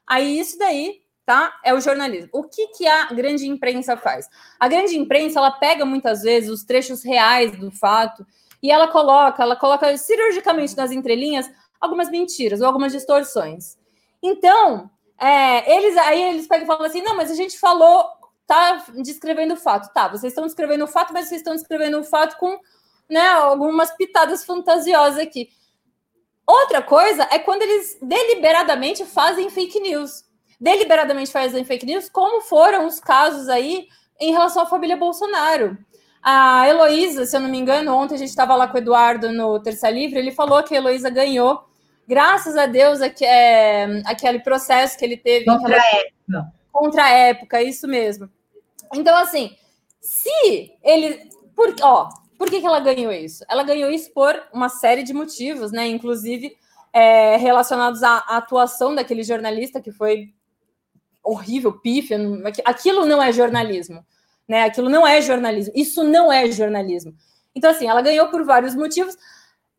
Aí 0.06 0.38
isso 0.38 0.58
daí 0.58 1.02
tá? 1.28 1.60
É 1.62 1.74
o 1.74 1.80
jornalismo. 1.80 2.30
O 2.32 2.44
que, 2.44 2.68
que 2.68 2.86
a 2.86 3.04
grande 3.12 3.46
imprensa 3.46 3.98
faz? 3.98 4.30
A 4.58 4.66
grande 4.66 4.96
imprensa, 4.96 5.38
ela 5.38 5.50
pega 5.50 5.84
muitas 5.84 6.22
vezes 6.22 6.48
os 6.48 6.64
trechos 6.64 7.04
reais 7.04 7.52
do 7.52 7.70
fato 7.70 8.26
e 8.62 8.70
ela 8.72 8.88
coloca, 8.88 9.42
ela 9.42 9.54
coloca 9.54 9.94
cirurgicamente 9.98 10.74
nas 10.74 10.90
entrelinhas 10.90 11.46
algumas 11.78 12.08
mentiras 12.08 12.62
ou 12.62 12.66
algumas 12.66 12.92
distorções. 12.92 13.76
Então, 14.22 14.90
é, 15.20 15.76
eles 15.76 15.98
aí 15.98 16.22
eles 16.30 16.46
pegam 16.46 16.64
e 16.64 16.66
falam 16.66 16.86
assim: 16.86 17.02
não, 17.02 17.14
mas 17.14 17.30
a 17.30 17.34
gente 17.34 17.58
falou, 17.58 18.06
tá 18.46 18.86
descrevendo 18.96 19.52
o 19.52 19.58
fato. 19.58 19.92
Tá, 19.92 20.08
vocês 20.08 20.32
estão 20.32 20.46
descrevendo 20.46 20.84
o 20.84 20.88
fato, 20.88 21.12
mas 21.12 21.28
vocês 21.28 21.42
estão 21.42 21.54
descrevendo 21.54 22.00
o 22.00 22.04
fato 22.04 22.38
com 22.38 22.58
né, 23.06 23.28
algumas 23.28 23.94
pitadas 23.94 24.46
fantasiosas 24.46 25.18
aqui. 25.18 25.50
Outra 26.48 26.80
coisa 26.80 27.28
é 27.30 27.38
quando 27.38 27.62
eles 27.62 27.98
deliberadamente 28.00 29.04
fazem 29.04 29.50
fake 29.50 29.78
news 29.80 30.26
deliberadamente 30.61 31.30
fazem 31.30 31.64
fake 31.64 31.87
news, 31.87 32.08
como 32.08 32.40
foram 32.40 32.87
os 32.87 32.98
casos 32.98 33.48
aí 33.48 33.87
em 34.20 34.32
relação 34.32 34.62
à 34.62 34.66
família 34.66 34.96
Bolsonaro. 34.96 35.78
A 36.20 36.68
Heloísa, 36.68 37.24
se 37.24 37.37
eu 37.37 37.40
não 37.40 37.48
me 37.48 37.58
engano, 37.58 37.94
ontem 37.94 38.16
a 38.16 38.18
gente 38.18 38.30
estava 38.30 38.56
lá 38.56 38.66
com 38.66 38.74
o 38.74 38.78
Eduardo 38.78 39.32
no 39.32 39.61
Terça 39.61 39.88
Livre, 39.88 40.18
ele 40.18 40.32
falou 40.32 40.62
que 40.62 40.74
a 40.74 40.78
Heloísa 40.78 41.08
ganhou, 41.08 41.64
graças 42.08 42.56
a 42.56 42.66
Deus, 42.66 43.00
é, 43.00 44.02
aquele 44.04 44.40
processo 44.40 44.98
que 44.98 45.04
ele 45.04 45.16
teve 45.16 45.44
contra 45.44 45.76
a 45.76 45.96
época. 45.96 46.52
Contra 46.72 47.04
a 47.04 47.11
época, 47.11 47.62
isso 47.62 47.87
mesmo. 47.87 48.28
Então, 48.94 49.16
assim, 49.16 49.56
se 50.00 50.72
ele. 50.82 51.28
Por, 51.54 51.74
ó, 51.82 52.08
por 52.38 52.48
que, 52.48 52.61
que 52.61 52.66
ela 52.66 52.79
ganhou 52.79 53.11
isso? 53.12 53.44
Ela 53.48 53.64
ganhou 53.64 53.90
isso 53.90 54.12
por 54.12 54.40
uma 54.53 54.68
série 54.68 55.03
de 55.03 55.12
motivos, 55.12 55.72
né? 55.72 55.88
Inclusive 55.88 56.57
é, 56.92 57.37
relacionados 57.37 58.03
à 58.05 58.18
atuação 58.18 58.94
daquele 58.94 59.24
jornalista 59.24 59.81
que 59.81 59.90
foi 59.90 60.33
horrível, 61.22 61.72
pífia. 61.72 62.16
Aquilo 62.64 63.05
não 63.05 63.20
é 63.20 63.33
jornalismo. 63.33 64.07
né? 64.46 64.62
Aquilo 64.62 64.88
não 64.88 65.07
é 65.07 65.20
jornalismo. 65.20 65.72
Isso 65.77 66.05
não 66.05 66.33
é 66.33 66.51
jornalismo. 66.51 67.12
Então, 67.55 67.70
assim, 67.70 67.88
ela 67.88 68.01
ganhou 68.01 68.29
por 68.29 68.44
vários 68.44 68.74
motivos. 68.74 69.16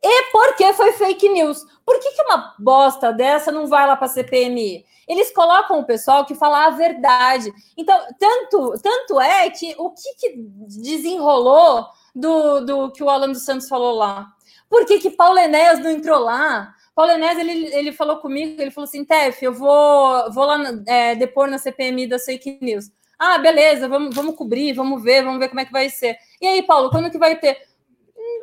E 0.02 0.32
porque 0.32 0.74
foi 0.74 0.92
fake 0.94 1.30
news. 1.30 1.66
Por 1.86 1.98
que, 2.00 2.12
que 2.12 2.22
uma 2.24 2.56
bosta 2.60 3.12
dessa 3.14 3.52
não 3.52 3.68
vai 3.68 3.88
lá 3.88 3.96
para 3.96 4.06
a 4.06 4.10
CPMI? 4.10 4.86
Eles 5.08 5.32
colocam 5.34 5.80
o 5.80 5.86
pessoal 5.86 6.26
que 6.26 6.36
fala 6.36 6.68
a 6.68 6.70
verdade. 6.72 7.52
Então, 7.76 7.98
tanto, 8.20 8.74
tanto 8.82 9.20
é 9.20 9.50
que 9.50 9.76
o 9.78 9.92
que, 9.92 10.14
que 10.16 10.36
desenrolou 10.38 11.88
do, 12.16 12.62
do 12.62 12.92
que 12.92 13.04
o 13.04 13.10
Alan 13.10 13.32
dos 13.32 13.44
Santos 13.44 13.68
falou 13.68 13.96
lá? 13.96 14.28
Por 14.70 14.86
que, 14.86 15.00
que 15.00 15.10
Paulo 15.10 15.40
Enéas 15.40 15.80
não 15.80 15.90
entrou 15.90 16.20
lá? 16.20 16.74
Paulo 16.96 17.12
Enéas, 17.12 17.38
ele, 17.40 17.74
ele 17.74 17.92
falou 17.92 18.18
comigo, 18.18 18.62
ele 18.62 18.72
falou 18.72 18.88
assim, 18.88 19.06
Tef, 19.06 19.44
eu 19.44 19.54
vou, 19.54 20.32
vou 20.32 20.46
lá 20.46 20.60
é, 20.86 21.16
depor 21.16 21.48
na 21.48 21.58
CPMI 21.58 22.08
da 22.08 22.20
fake 22.20 22.60
news. 22.62 22.92
Ah, 23.18 23.38
beleza, 23.38 23.88
vamos, 23.88 24.16
vamos 24.16 24.36
cobrir, 24.36 24.74
vamos 24.74 25.02
ver, 25.04 25.24
vamos 25.24 25.40
ver 25.40 25.50
como 25.50 25.60
é 25.60 25.66
que 25.66 25.72
vai 25.72 25.90
ser. 25.90 26.18
E 26.42 26.48
aí, 26.48 26.62
Paulo, 26.62 26.90
quando 26.90 27.10
que 27.10 27.18
vai 27.18 27.38
ter? 27.38 27.58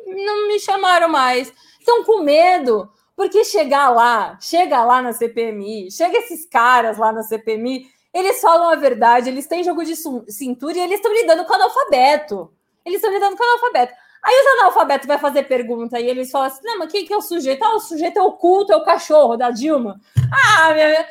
Não 0.05 0.47
me 0.47 0.59
chamaram 0.59 1.07
mais. 1.07 1.51
Estão 1.79 2.03
com 2.03 2.21
medo, 2.21 2.91
porque 3.15 3.43
chegar 3.43 3.89
lá, 3.89 4.37
chega 4.41 4.83
lá 4.83 5.01
na 5.01 5.13
CPMI, 5.13 5.91
chega 5.91 6.17
esses 6.17 6.45
caras 6.45 6.97
lá 6.97 7.11
na 7.11 7.23
CPMI, 7.23 7.87
eles 8.13 8.41
falam 8.41 8.69
a 8.69 8.75
verdade, 8.75 9.29
eles 9.29 9.47
têm 9.47 9.63
jogo 9.63 9.83
de 9.83 9.95
cintura 9.95 10.77
e 10.77 10.81
eles 10.81 10.95
estão 10.95 11.13
lidando 11.13 11.45
com 11.45 11.53
o 11.53 11.55
analfabeto. 11.55 12.51
Eles 12.87 12.95
estão 12.95 13.11
lidando 13.11 13.35
com 13.35 13.43
analfabeto. 13.43 13.93
Aí 14.23 14.33
os 14.33 14.61
analfabetos 14.61 15.07
vai 15.07 15.17
fazer 15.17 15.43
pergunta 15.43 15.99
e 15.99 16.07
eles 16.07 16.31
falam 16.31 16.47
assim: 16.47 16.61
não, 16.63 16.79
mas 16.79 16.91
quem 16.91 17.05
que 17.05 17.13
é 17.13 17.17
o 17.17 17.21
sujeito? 17.21 17.63
Ah, 17.63 17.75
o 17.75 17.79
sujeito 17.79 18.17
é 18.17 18.21
o 18.21 18.31
culto, 18.31 18.71
é 18.71 18.75
o 18.77 18.83
cachorro 18.83 19.35
da 19.35 19.51
Dilma. 19.51 19.99
Ah, 20.31 20.73
minha. 20.73 21.05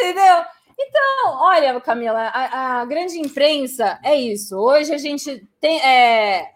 Entendeu? 0.00 0.44
Então, 0.78 1.34
olha, 1.40 1.80
Camila, 1.80 2.28
a, 2.28 2.80
a, 2.80 2.84
grande 2.84 3.18
imprensa 3.18 3.98
é 4.02 4.14
isso. 4.14 4.56
Hoje 4.56 4.92
a 4.92 4.98
gente 4.98 5.46
tem. 5.60 5.80
É, 5.80 6.50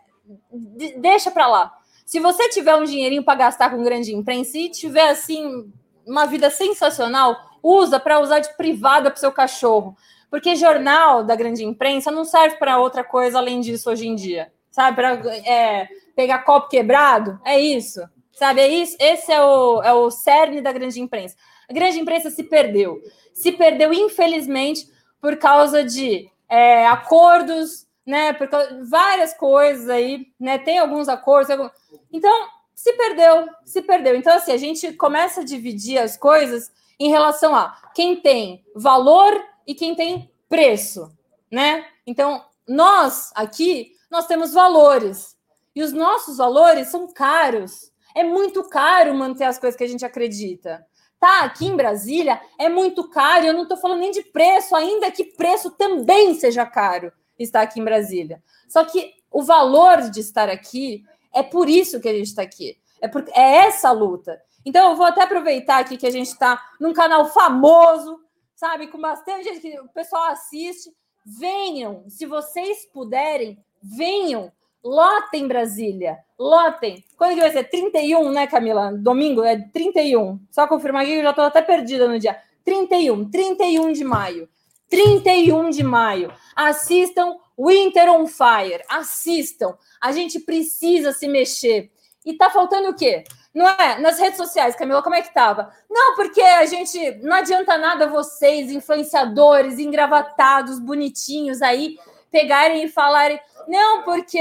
deixa 0.98 1.30
para 1.30 1.46
lá. 1.46 1.72
Se 2.04 2.20
você 2.20 2.48
tiver 2.50 2.76
um 2.76 2.84
dinheirinho 2.84 3.24
para 3.24 3.38
gastar 3.38 3.70
com 3.70 3.82
grande 3.82 4.14
imprensa 4.14 4.58
e 4.58 4.70
tiver 4.70 5.08
assim 5.08 5.72
uma 6.06 6.26
vida 6.26 6.50
sensacional, 6.50 7.36
usa 7.62 7.98
para 7.98 8.20
usar 8.20 8.40
de 8.40 8.54
privada 8.56 9.10
para 9.10 9.18
seu 9.18 9.32
cachorro. 9.32 9.96
Porque 10.32 10.56
jornal 10.56 11.22
da 11.22 11.36
grande 11.36 11.64
imprensa 11.64 12.10
não 12.10 12.24
serve 12.24 12.56
para 12.56 12.80
outra 12.80 13.04
coisa 13.04 13.38
além 13.38 13.60
disso 13.60 13.88
hoje 13.88 14.08
em 14.08 14.16
dia 14.16 14.50
sabe? 14.72 14.96
Para 14.96 15.12
é, 15.46 15.86
pegar 16.16 16.40
copo 16.40 16.68
quebrado, 16.68 17.38
é 17.44 17.60
isso, 17.60 18.00
sabe? 18.32 18.62
É 18.62 18.68
isso. 18.68 18.96
Esse 18.98 19.30
é 19.30 19.40
o, 19.40 19.82
é 19.82 19.92
o 19.92 20.10
cerne 20.10 20.60
da 20.60 20.72
grande 20.72 21.00
imprensa. 21.00 21.36
A 21.68 21.72
grande 21.72 22.00
imprensa 22.00 22.30
se 22.30 22.42
perdeu, 22.42 23.00
se 23.32 23.52
perdeu 23.52 23.92
infelizmente 23.92 24.88
por 25.20 25.36
causa 25.36 25.84
de 25.84 26.28
é, 26.48 26.86
acordos, 26.86 27.86
né? 28.04 28.32
Por 28.32 28.48
causa, 28.48 28.80
várias 28.90 29.34
coisas 29.34 29.88
aí, 29.88 30.26
né? 30.40 30.58
Tem 30.58 30.78
alguns 30.78 31.08
acordos, 31.08 31.50
algum... 31.50 31.68
então 32.10 32.48
se 32.74 32.94
perdeu, 32.94 33.46
se 33.64 33.82
perdeu. 33.82 34.16
Então 34.16 34.34
assim 34.34 34.52
a 34.52 34.56
gente 34.56 34.92
começa 34.94 35.42
a 35.42 35.44
dividir 35.44 35.98
as 35.98 36.16
coisas 36.16 36.72
em 36.98 37.10
relação 37.10 37.54
a 37.54 37.76
quem 37.94 38.16
tem 38.16 38.64
valor 38.74 39.32
e 39.66 39.74
quem 39.74 39.94
tem 39.94 40.30
preço, 40.48 41.10
né? 41.50 41.86
Então 42.06 42.44
nós 42.66 43.30
aqui 43.34 43.92
nós 44.10 44.26
temos 44.26 44.52
valores. 44.52 45.36
E 45.74 45.82
os 45.82 45.92
nossos 45.92 46.36
valores 46.36 46.88
são 46.88 47.10
caros. 47.10 47.90
É 48.14 48.22
muito 48.22 48.62
caro 48.68 49.14
manter 49.14 49.44
as 49.44 49.58
coisas 49.58 49.76
que 49.76 49.84
a 49.84 49.88
gente 49.88 50.04
acredita. 50.04 50.86
Tá, 51.18 51.44
aqui 51.44 51.66
em 51.66 51.76
Brasília 51.76 52.40
é 52.58 52.68
muito 52.68 53.08
caro. 53.08 53.46
Eu 53.46 53.54
não 53.54 53.62
estou 53.62 53.78
falando 53.78 54.00
nem 54.00 54.10
de 54.10 54.22
preço, 54.22 54.76
ainda 54.76 55.10
que 55.10 55.24
preço 55.24 55.70
também 55.70 56.34
seja 56.34 56.66
caro 56.66 57.10
estar 57.38 57.62
aqui 57.62 57.80
em 57.80 57.84
Brasília. 57.84 58.42
Só 58.68 58.84
que 58.84 59.14
o 59.30 59.42
valor 59.42 60.10
de 60.10 60.20
estar 60.20 60.48
aqui 60.48 61.04
é 61.32 61.42
por 61.42 61.68
isso 61.68 62.00
que 62.00 62.08
a 62.08 62.12
gente 62.12 62.26
está 62.26 62.42
aqui. 62.42 62.76
É, 63.00 63.08
por, 63.08 63.24
é 63.34 63.66
essa 63.66 63.90
luta. 63.90 64.40
Então, 64.64 64.90
eu 64.90 64.96
vou 64.96 65.06
até 65.06 65.22
aproveitar 65.22 65.78
aqui 65.78 65.96
que 65.96 66.06
a 66.06 66.10
gente 66.10 66.28
está 66.28 66.62
num 66.78 66.92
canal 66.92 67.26
famoso, 67.26 68.20
sabe? 68.62 68.86
Com 68.86 69.00
bastante 69.00 69.42
gente 69.42 69.60
que 69.60 69.80
o 69.80 69.88
pessoal 69.88 70.30
assiste. 70.30 70.94
Venham, 71.26 72.04
se 72.08 72.26
vocês 72.26 72.86
puderem, 72.92 73.58
venham, 73.82 74.52
lotem 74.84 75.48
Brasília, 75.48 76.18
lotem. 76.38 77.04
Quando 77.16 77.34
que 77.34 77.40
vai 77.40 77.50
ser? 77.50 77.64
31, 77.64 78.30
né, 78.30 78.46
Camila? 78.46 78.92
Domingo 78.92 79.42
é 79.42 79.58
31. 79.72 80.38
Só 80.48 80.68
confirmar 80.68 81.02
aqui 81.02 81.12
que 81.12 81.18
eu 81.18 81.24
já 81.24 81.30
estou 81.30 81.44
até 81.44 81.60
perdida 81.60 82.06
no 82.06 82.20
dia. 82.20 82.40
31, 82.64 83.28
31 83.30 83.92
de 83.92 84.04
maio. 84.04 84.48
31 84.88 85.70
de 85.70 85.82
maio. 85.82 86.32
Assistam 86.54 87.36
Winter 87.58 88.10
on 88.10 88.28
Fire. 88.28 88.84
Assistam. 88.88 89.76
A 90.00 90.12
gente 90.12 90.38
precisa 90.38 91.12
se 91.12 91.26
mexer. 91.26 91.90
E 92.24 92.34
tá 92.34 92.48
faltando 92.48 92.90
o 92.90 92.94
quê? 92.94 93.24
Não 93.54 93.68
é? 93.68 93.98
Nas 93.98 94.18
redes 94.18 94.38
sociais, 94.38 94.74
Camila, 94.74 95.02
como 95.02 95.14
é 95.14 95.20
que 95.20 95.32
tava? 95.32 95.70
Não, 95.90 96.14
porque 96.16 96.40
a 96.40 96.64
gente 96.64 97.18
não 97.22 97.36
adianta 97.36 97.76
nada 97.76 98.06
vocês, 98.06 98.70
influenciadores, 98.70 99.78
engravatados, 99.78 100.78
bonitinhos 100.78 101.60
aí, 101.60 101.98
pegarem 102.30 102.84
e 102.84 102.88
falarem: 102.88 103.38
não, 103.68 104.02
porque 104.02 104.40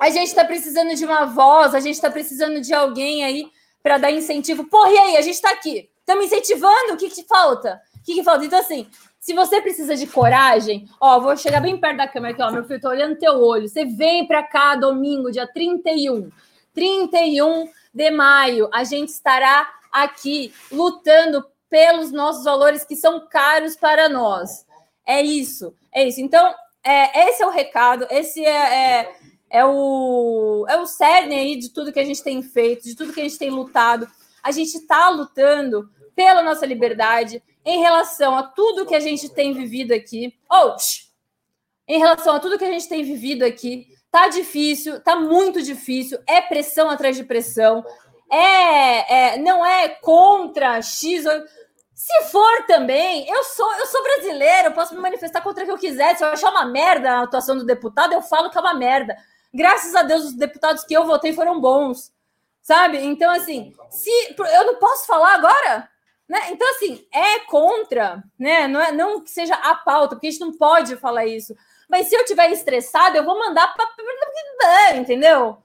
a 0.00 0.10
gente 0.10 0.26
está 0.26 0.44
precisando 0.44 0.94
de 0.94 1.04
uma 1.04 1.24
voz, 1.24 1.74
a 1.74 1.80
gente 1.80 1.94
está 1.94 2.10
precisando 2.10 2.60
de 2.60 2.74
alguém 2.74 3.24
aí 3.24 3.48
para 3.80 3.98
dar 3.98 4.10
incentivo. 4.10 4.64
Porra, 4.68 4.90
e 4.90 4.98
aí? 4.98 5.16
A 5.16 5.22
gente 5.22 5.34
está 5.34 5.52
aqui, 5.52 5.88
estamos 6.00 6.24
incentivando, 6.24 6.94
o 6.94 6.96
que, 6.96 7.08
que 7.10 7.22
falta? 7.22 7.80
O 8.00 8.02
que, 8.04 8.14
que 8.14 8.24
falta? 8.24 8.44
Então, 8.44 8.58
assim, 8.58 8.88
se 9.20 9.32
você 9.32 9.60
precisa 9.60 9.96
de 9.96 10.06
coragem, 10.06 10.86
ó, 11.00 11.20
vou 11.20 11.36
chegar 11.36 11.60
bem 11.60 11.78
perto 11.78 11.98
da 11.98 12.08
câmera 12.08 12.34
aqui, 12.34 12.42
ó, 12.42 12.50
meu 12.50 12.64
filho, 12.64 12.80
tô 12.80 12.88
olhando 12.88 13.18
teu 13.18 13.40
olho. 13.40 13.68
Você 13.68 13.84
vem 13.84 14.26
para 14.26 14.42
cá 14.42 14.74
domingo, 14.74 15.30
dia 15.30 15.46
31. 15.46 16.28
31 16.74 17.70
de 17.92 18.10
maio, 18.10 18.68
a 18.72 18.84
gente 18.84 19.10
estará 19.10 19.72
aqui 19.90 20.52
lutando 20.70 21.44
pelos 21.70 22.10
nossos 22.10 22.44
valores 22.44 22.84
que 22.84 22.96
são 22.96 23.26
caros 23.28 23.76
para 23.76 24.08
nós. 24.08 24.66
É 25.06 25.22
isso, 25.22 25.74
é 25.92 26.06
isso. 26.06 26.20
Então, 26.20 26.54
é, 26.82 27.28
esse 27.28 27.42
é 27.42 27.46
o 27.46 27.50
recado, 27.50 28.06
esse 28.10 28.44
é, 28.44 29.00
é, 29.00 29.16
é, 29.50 29.64
o, 29.64 30.66
é 30.68 30.76
o 30.76 30.86
cerne 30.86 31.34
aí 31.34 31.56
de 31.56 31.70
tudo 31.70 31.92
que 31.92 32.00
a 32.00 32.04
gente 32.04 32.22
tem 32.22 32.42
feito, 32.42 32.84
de 32.84 32.94
tudo 32.94 33.12
que 33.12 33.20
a 33.20 33.24
gente 33.24 33.38
tem 33.38 33.50
lutado. 33.50 34.06
A 34.42 34.50
gente 34.50 34.76
está 34.76 35.08
lutando 35.08 35.88
pela 36.14 36.42
nossa 36.42 36.66
liberdade 36.66 37.42
em 37.64 37.80
relação 37.80 38.36
a 38.36 38.42
tudo 38.42 38.86
que 38.86 38.94
a 38.94 39.00
gente 39.00 39.28
tem 39.28 39.54
vivido 39.54 39.92
aqui. 39.92 40.34
Oh, 40.50 40.76
em 41.86 41.98
relação 41.98 42.34
a 42.34 42.40
tudo 42.40 42.58
que 42.58 42.64
a 42.64 42.70
gente 42.70 42.88
tem 42.88 43.02
vivido 43.02 43.44
aqui, 43.44 43.88
tá 44.14 44.28
difícil, 44.28 45.00
tá 45.00 45.16
muito 45.16 45.60
difícil, 45.60 46.20
é 46.24 46.40
pressão 46.40 46.88
atrás 46.88 47.16
de 47.16 47.24
pressão, 47.24 47.84
é, 48.30 49.32
é 49.32 49.38
não 49.38 49.66
é 49.66 49.88
contra 49.88 50.80
X. 50.80 51.24
Se 51.92 52.22
for 52.30 52.64
também, 52.68 53.28
eu 53.28 53.42
sou 53.42 53.74
eu 53.74 53.86
sou 53.86 54.00
brasileiro, 54.04 54.68
eu 54.68 54.72
posso 54.72 54.94
me 54.94 55.00
manifestar 55.00 55.40
contra 55.40 55.64
o 55.64 55.66
que 55.66 55.72
eu 55.72 55.78
quiser. 55.78 56.16
Se 56.16 56.22
eu 56.22 56.28
achar 56.28 56.50
uma 56.50 56.64
merda 56.64 57.10
a 57.10 57.22
atuação 57.22 57.56
do 57.56 57.66
deputado, 57.66 58.12
eu 58.12 58.22
falo 58.22 58.50
que 58.50 58.56
é 58.56 58.60
uma 58.60 58.74
merda. 58.74 59.16
Graças 59.52 59.96
a 59.96 60.04
Deus, 60.04 60.26
os 60.26 60.34
deputados 60.34 60.84
que 60.84 60.94
eu 60.94 61.04
votei 61.04 61.32
foram 61.32 61.60
bons, 61.60 62.12
sabe? 62.62 62.98
Então, 62.98 63.32
assim, 63.32 63.74
se 63.90 64.10
eu 64.38 64.64
não 64.64 64.76
posso 64.76 65.08
falar 65.08 65.34
agora, 65.34 65.88
né? 66.28 66.38
Então, 66.50 66.70
assim, 66.70 67.04
é 67.12 67.40
contra, 67.40 68.22
né? 68.38 68.68
Não, 68.68 68.80
é, 68.80 68.92
não 68.92 69.20
que 69.24 69.30
seja 69.30 69.56
a 69.56 69.74
pauta, 69.74 70.14
porque 70.14 70.28
a 70.28 70.30
gente 70.30 70.40
não 70.40 70.56
pode 70.56 70.94
falar 70.98 71.26
isso. 71.26 71.52
Mas 71.88 72.08
se 72.08 72.14
eu 72.14 72.24
tiver 72.24 72.50
estressado, 72.50 73.16
eu 73.16 73.24
vou 73.24 73.38
mandar 73.38 73.72
para. 73.74 74.96
Entendeu? 74.96 75.58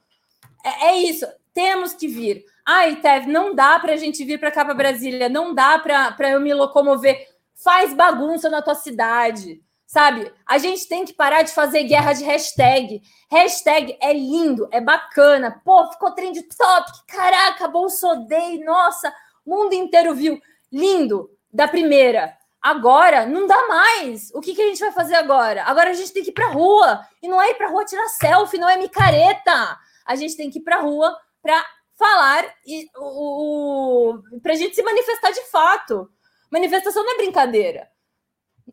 É, 0.63 0.87
é 0.87 0.95
isso. 0.97 1.25
Temos 1.53 1.93
que 1.93 2.07
vir. 2.07 2.45
Ai, 2.65 2.97
Tev, 2.97 3.25
não 3.27 3.55
dá 3.55 3.79
para 3.79 3.93
a 3.93 3.97
gente 3.97 4.23
vir 4.23 4.39
para 4.39 4.51
cá 4.51 4.63
para 4.63 4.73
Brasília, 4.73 5.27
não 5.27 5.55
dá 5.55 5.79
para 5.79 6.29
eu 6.29 6.39
me 6.39 6.53
locomover. 6.53 7.27
Faz 7.55 7.93
bagunça 7.93 8.49
na 8.49 8.61
tua 8.61 8.75
cidade, 8.75 9.61
sabe? 9.87 10.31
A 10.45 10.57
gente 10.59 10.87
tem 10.87 11.03
que 11.03 11.13
parar 11.13 11.41
de 11.41 11.51
fazer 11.51 11.83
guerra 11.83 12.13
de 12.13 12.23
hashtag. 12.23 13.01
Hashtag 13.29 13.97
é 13.99 14.13
lindo, 14.13 14.69
é 14.71 14.79
bacana. 14.79 15.59
Pô, 15.65 15.91
ficou 15.91 16.11
trend 16.11 16.41
top. 16.43 16.91
Caraca, 17.07 17.67
Bolsodei, 17.67 18.63
nossa, 18.63 19.13
mundo 19.45 19.73
inteiro 19.73 20.13
viu. 20.13 20.39
Lindo, 20.71 21.29
da 21.51 21.67
primeira. 21.67 22.37
Agora 22.61 23.25
não 23.25 23.47
dá 23.47 23.67
mais. 23.67 24.31
O 24.33 24.41
que, 24.41 24.53
que 24.53 24.61
a 24.61 24.67
gente 24.67 24.79
vai 24.79 24.91
fazer 24.91 25.15
agora? 25.15 25.63
Agora 25.63 25.91
a 25.91 25.93
gente 25.93 26.11
tem 26.11 26.23
que 26.23 26.29
ir 26.29 26.33
pra 26.33 26.49
rua. 26.49 27.01
E 27.21 27.27
não 27.27 27.41
é 27.41 27.51
ir 27.51 27.55
pra 27.55 27.69
rua 27.69 27.85
tirar 27.85 28.07
selfie, 28.09 28.59
não 28.59 28.69
é 28.69 28.77
micareta. 28.77 29.77
A 30.05 30.15
gente 30.15 30.35
tem 30.35 30.49
que 30.49 30.59
ir 30.59 30.63
pra 30.63 30.81
rua 30.81 31.15
para 31.41 31.63
falar 31.97 32.45
e 32.65 32.87
o, 32.95 34.13
o 34.13 34.39
para 34.41 34.53
a 34.53 34.55
gente 34.55 34.75
se 34.75 34.83
manifestar 34.83 35.31
de 35.31 35.43
fato. 35.49 36.09
Manifestação 36.51 37.03
não 37.03 37.13
é 37.13 37.17
brincadeira. 37.17 37.87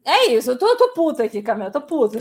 É 0.05 0.27
isso, 0.27 0.53
eu 0.53 0.59
tô, 0.59 0.77
tô 0.77 0.93
puta 0.93 1.25
aqui, 1.25 1.43
Camila, 1.43 1.71
tô 1.71 1.81
puta. 1.81 2.19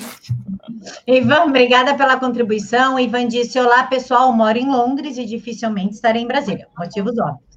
Ivan, 1.05 1.45
obrigada 1.45 1.95
pela 1.95 2.19
contribuição. 2.19 2.99
Ivan 2.99 3.27
disse: 3.27 3.59
Olá, 3.59 3.83
pessoal, 3.83 4.31
moro 4.31 4.57
em 4.57 4.69
Londres 4.69 5.17
e 5.17 5.25
dificilmente 5.25 5.95
estarei 5.95 6.21
em 6.21 6.27
Brasília. 6.27 6.67
Motivos 6.77 7.17
óbvios. 7.17 7.54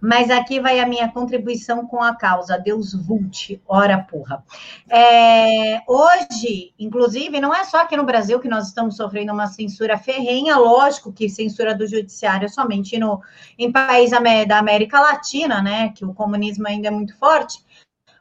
Mas 0.00 0.30
aqui 0.30 0.60
vai 0.60 0.80
a 0.80 0.86
minha 0.86 1.10
contribuição 1.10 1.86
com 1.86 2.02
a 2.02 2.14
causa. 2.14 2.58
Deus 2.58 2.94
vult, 2.94 3.60
ora 3.66 3.98
porra. 3.98 4.44
É, 4.88 5.82
hoje, 5.86 6.72
inclusive, 6.78 7.40
não 7.40 7.54
é 7.54 7.64
só 7.64 7.82
aqui 7.82 7.96
no 7.96 8.04
Brasil 8.04 8.40
que 8.40 8.48
nós 8.48 8.68
estamos 8.68 8.96
sofrendo 8.96 9.32
uma 9.32 9.46
censura 9.46 9.98
ferrenha, 9.98 10.56
lógico 10.56 11.12
que 11.12 11.28
censura 11.28 11.74
do 11.74 11.86
judiciário 11.86 12.46
é 12.46 12.48
somente 12.48 12.98
no, 12.98 13.20
em 13.58 13.70
países 13.70 14.18
da 14.46 14.58
América 14.58 15.00
Latina, 15.00 15.60
né? 15.62 15.90
Que 15.90 16.04
o 16.04 16.14
comunismo 16.14 16.66
ainda 16.66 16.88
é 16.88 16.90
muito 16.90 17.16
forte. 17.16 17.64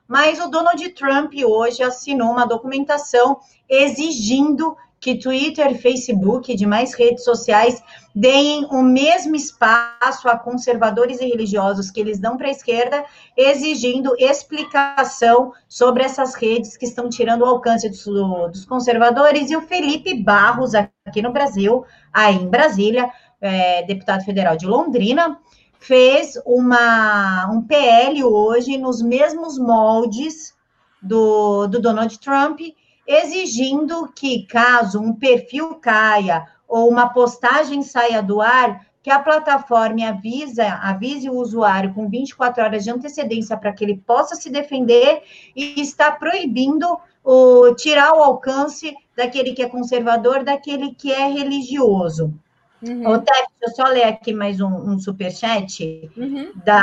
Mas 0.08 0.40
o 0.40 0.48
Donald 0.48 0.90
Trump 0.90 1.34
hoje 1.46 1.84
assinou 1.84 2.32
uma 2.32 2.46
documentação 2.46 3.40
exigindo 3.70 4.76
que 5.08 5.16
Twitter, 5.16 5.74
Facebook 5.80 6.52
e 6.52 6.56
demais 6.58 6.94
redes 6.94 7.24
sociais 7.24 7.82
deem 8.14 8.66
o 8.66 8.84
mesmo 8.84 9.38
espaço 9.38 10.28
a 10.28 10.38
conservadores 10.38 11.22
e 11.22 11.26
religiosos 11.26 11.90
que 11.90 12.02
eles 12.02 12.20
dão 12.20 12.36
para 12.36 12.50
a 12.50 12.52
esquerda, 12.52 13.06
exigindo 13.38 14.14
explicação 14.20 15.54
sobre 15.66 16.04
essas 16.04 16.36
redes 16.36 16.76
que 16.76 16.84
estão 16.86 17.08
tirando 17.08 17.44
o 17.44 17.46
alcance 17.46 17.88
dos, 17.88 18.04
dos 18.04 18.66
conservadores. 18.66 19.50
E 19.50 19.56
o 19.56 19.62
Felipe 19.62 20.14
Barros, 20.14 20.74
aqui 20.76 21.22
no 21.22 21.32
Brasil, 21.32 21.86
aí 22.12 22.36
em 22.36 22.50
Brasília, 22.50 23.10
é, 23.40 23.84
deputado 23.84 24.26
federal 24.26 24.58
de 24.58 24.66
Londrina, 24.66 25.40
fez 25.80 26.34
uma, 26.46 27.50
um 27.50 27.62
PL 27.62 28.26
hoje 28.26 28.78
nos 28.78 29.02
mesmos 29.02 29.58
moldes 29.58 30.54
do, 31.02 31.66
do 31.68 31.80
Donald 31.80 32.20
Trump 32.20 32.60
exigindo 33.08 34.12
que, 34.14 34.46
caso 34.46 35.00
um 35.00 35.14
perfil 35.14 35.76
caia 35.76 36.46
ou 36.68 36.90
uma 36.90 37.10
postagem 37.10 37.82
saia 37.82 38.22
do 38.22 38.42
ar, 38.42 38.86
que 39.02 39.10
a 39.10 39.20
plataforma 39.20 40.06
avisa, 40.06 40.68
avise 40.82 41.30
o 41.30 41.36
usuário 41.36 41.94
com 41.94 42.10
24 42.10 42.62
horas 42.62 42.84
de 42.84 42.92
antecedência 42.92 43.56
para 43.56 43.72
que 43.72 43.86
ele 43.86 44.04
possa 44.06 44.36
se 44.36 44.50
defender 44.50 45.24
e 45.56 45.80
está 45.80 46.12
proibindo 46.12 47.00
o, 47.24 47.74
tirar 47.76 48.12
o 48.12 48.22
alcance 48.22 48.94
daquele 49.16 49.54
que 49.54 49.64
é 49.64 49.70
conservador, 49.70 50.44
daquele 50.44 50.94
que 50.94 51.10
é 51.10 51.26
religioso. 51.28 52.34
Uhum. 52.82 53.08
Ô, 53.08 53.18
deixa 53.18 53.48
eu 53.62 53.70
só 53.70 53.86
ler 53.86 54.04
aqui 54.04 54.34
mais 54.34 54.60
um, 54.60 54.68
um 54.68 55.00
superchat 55.00 56.12
uhum. 56.16 56.52
da 56.64 56.82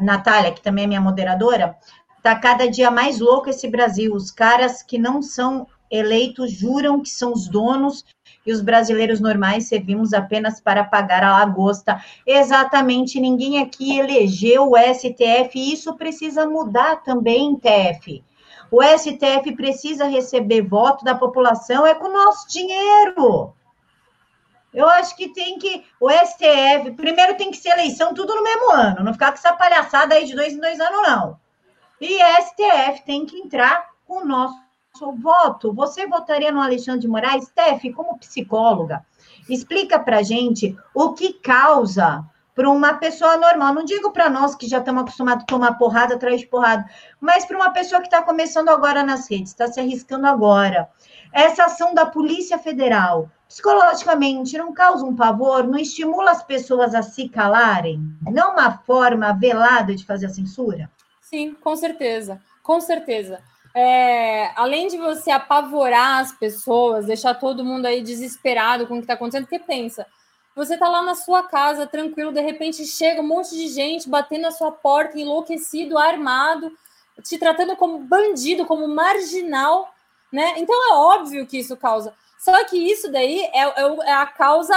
Natália, 0.00 0.52
que 0.52 0.60
também 0.60 0.84
é 0.84 0.86
minha 0.86 1.00
moderadora. 1.00 1.76
Tá 2.22 2.34
cada 2.34 2.68
dia 2.68 2.90
mais 2.90 3.18
louco 3.18 3.48
esse 3.48 3.68
Brasil. 3.68 4.14
Os 4.14 4.30
caras 4.30 4.82
que 4.82 4.98
não 4.98 5.22
são 5.22 5.66
eleitos 5.90 6.52
juram 6.52 7.00
que 7.00 7.08
são 7.08 7.32
os 7.32 7.48
donos 7.48 8.04
e 8.46 8.52
os 8.52 8.60
brasileiros 8.60 9.20
normais 9.20 9.68
servimos 9.68 10.12
apenas 10.12 10.60
para 10.60 10.84
pagar 10.84 11.24
a 11.24 11.38
lagosta. 11.38 12.02
Exatamente, 12.26 13.20
ninguém 13.20 13.58
aqui 13.62 13.98
elegeu 13.98 14.70
o 14.70 14.76
STF 14.76 15.58
e 15.58 15.72
isso 15.72 15.94
precisa 15.96 16.46
mudar 16.46 17.02
também, 17.02 17.56
TF. 17.56 18.22
O 18.70 18.82
STF 18.82 19.56
precisa 19.56 20.06
receber 20.06 20.62
voto 20.62 21.04
da 21.04 21.14
população, 21.14 21.84
é 21.84 21.94
com 21.94 22.06
o 22.06 22.12
nosso 22.12 22.48
dinheiro. 22.48 23.52
Eu 24.72 24.88
acho 24.88 25.16
que 25.16 25.28
tem 25.32 25.58
que. 25.58 25.84
O 25.98 26.08
STF, 26.08 26.92
primeiro 26.92 27.36
tem 27.36 27.50
que 27.50 27.56
ser 27.56 27.70
eleição 27.70 28.14
tudo 28.14 28.36
no 28.36 28.44
mesmo 28.44 28.70
ano, 28.70 29.02
não 29.02 29.12
ficar 29.12 29.32
com 29.32 29.38
essa 29.38 29.52
palhaçada 29.52 30.14
aí 30.14 30.24
de 30.24 30.36
dois 30.36 30.52
em 30.52 30.60
dois 30.60 30.78
anos, 30.78 31.02
não. 31.02 31.40
E 32.00 32.18
STF 32.42 33.04
tem 33.04 33.26
que 33.26 33.36
entrar 33.36 33.90
com 34.06 34.22
o 34.22 34.26
nosso 34.26 34.56
voto. 35.20 35.70
Você 35.74 36.06
votaria 36.06 36.50
no 36.50 36.62
Alexandre 36.62 37.02
de 37.02 37.08
Moraes? 37.08 37.44
Steph, 37.44 37.82
como 37.94 38.18
psicóloga, 38.18 39.04
explica 39.50 39.98
para 39.98 40.22
gente 40.22 40.74
o 40.94 41.12
que 41.12 41.34
causa 41.34 42.24
para 42.54 42.70
uma 42.70 42.94
pessoa 42.94 43.36
normal. 43.36 43.74
Não 43.74 43.84
digo 43.84 44.12
para 44.12 44.30
nós 44.30 44.54
que 44.54 44.66
já 44.66 44.78
estamos 44.78 45.02
acostumados 45.02 45.42
a 45.42 45.46
tomar 45.46 45.74
porrada 45.74 46.14
atrás 46.14 46.40
de 46.40 46.46
porrada, 46.46 46.88
mas 47.20 47.44
para 47.44 47.58
uma 47.58 47.70
pessoa 47.70 48.00
que 48.00 48.06
está 48.06 48.22
começando 48.22 48.70
agora 48.70 49.02
nas 49.02 49.30
redes, 49.30 49.50
está 49.50 49.66
se 49.66 49.78
arriscando 49.78 50.26
agora. 50.26 50.88
Essa 51.32 51.64
ação 51.64 51.92
da 51.92 52.06
Polícia 52.06 52.58
Federal, 52.58 53.30
psicologicamente, 53.46 54.56
não 54.56 54.72
causa 54.72 55.04
um 55.04 55.14
pavor, 55.14 55.64
não 55.66 55.78
estimula 55.78 56.30
as 56.30 56.42
pessoas 56.42 56.94
a 56.94 57.02
se 57.02 57.28
calarem? 57.28 58.00
Não 58.22 58.52
uma 58.52 58.78
forma 58.78 59.32
velada 59.34 59.94
de 59.94 60.06
fazer 60.06 60.26
a 60.26 60.30
censura? 60.30 60.90
Sim, 61.30 61.54
com 61.54 61.76
certeza, 61.76 62.42
com 62.60 62.80
certeza. 62.80 63.40
É, 63.72 64.50
além 64.56 64.88
de 64.88 64.96
você 64.98 65.30
apavorar 65.30 66.18
as 66.18 66.32
pessoas, 66.32 67.06
deixar 67.06 67.34
todo 67.34 67.64
mundo 67.64 67.86
aí 67.86 68.02
desesperado 68.02 68.84
com 68.84 68.94
o 68.94 68.96
que 68.96 69.04
está 69.04 69.14
acontecendo, 69.14 69.44
porque 69.44 69.60
pensa, 69.60 70.04
você 70.56 70.74
está 70.74 70.88
lá 70.88 71.02
na 71.02 71.14
sua 71.14 71.44
casa, 71.44 71.86
tranquilo, 71.86 72.32
de 72.32 72.40
repente 72.40 72.84
chega 72.84 73.20
um 73.20 73.26
monte 73.28 73.50
de 73.50 73.68
gente 73.68 74.10
batendo 74.10 74.42
na 74.42 74.50
sua 74.50 74.72
porta, 74.72 75.20
enlouquecido, 75.20 75.96
armado, 75.96 76.72
te 77.22 77.38
tratando 77.38 77.76
como 77.76 78.00
bandido, 78.00 78.66
como 78.66 78.88
marginal, 78.88 79.94
né? 80.32 80.54
Então 80.56 80.74
é 80.90 80.94
óbvio 80.96 81.46
que 81.46 81.58
isso 81.58 81.76
causa. 81.76 82.12
Só 82.40 82.64
que 82.64 82.76
isso 82.76 83.12
daí 83.12 83.42
é, 83.52 83.60
é, 83.60 83.96
é 84.06 84.12
a 84.14 84.26
causa 84.26 84.74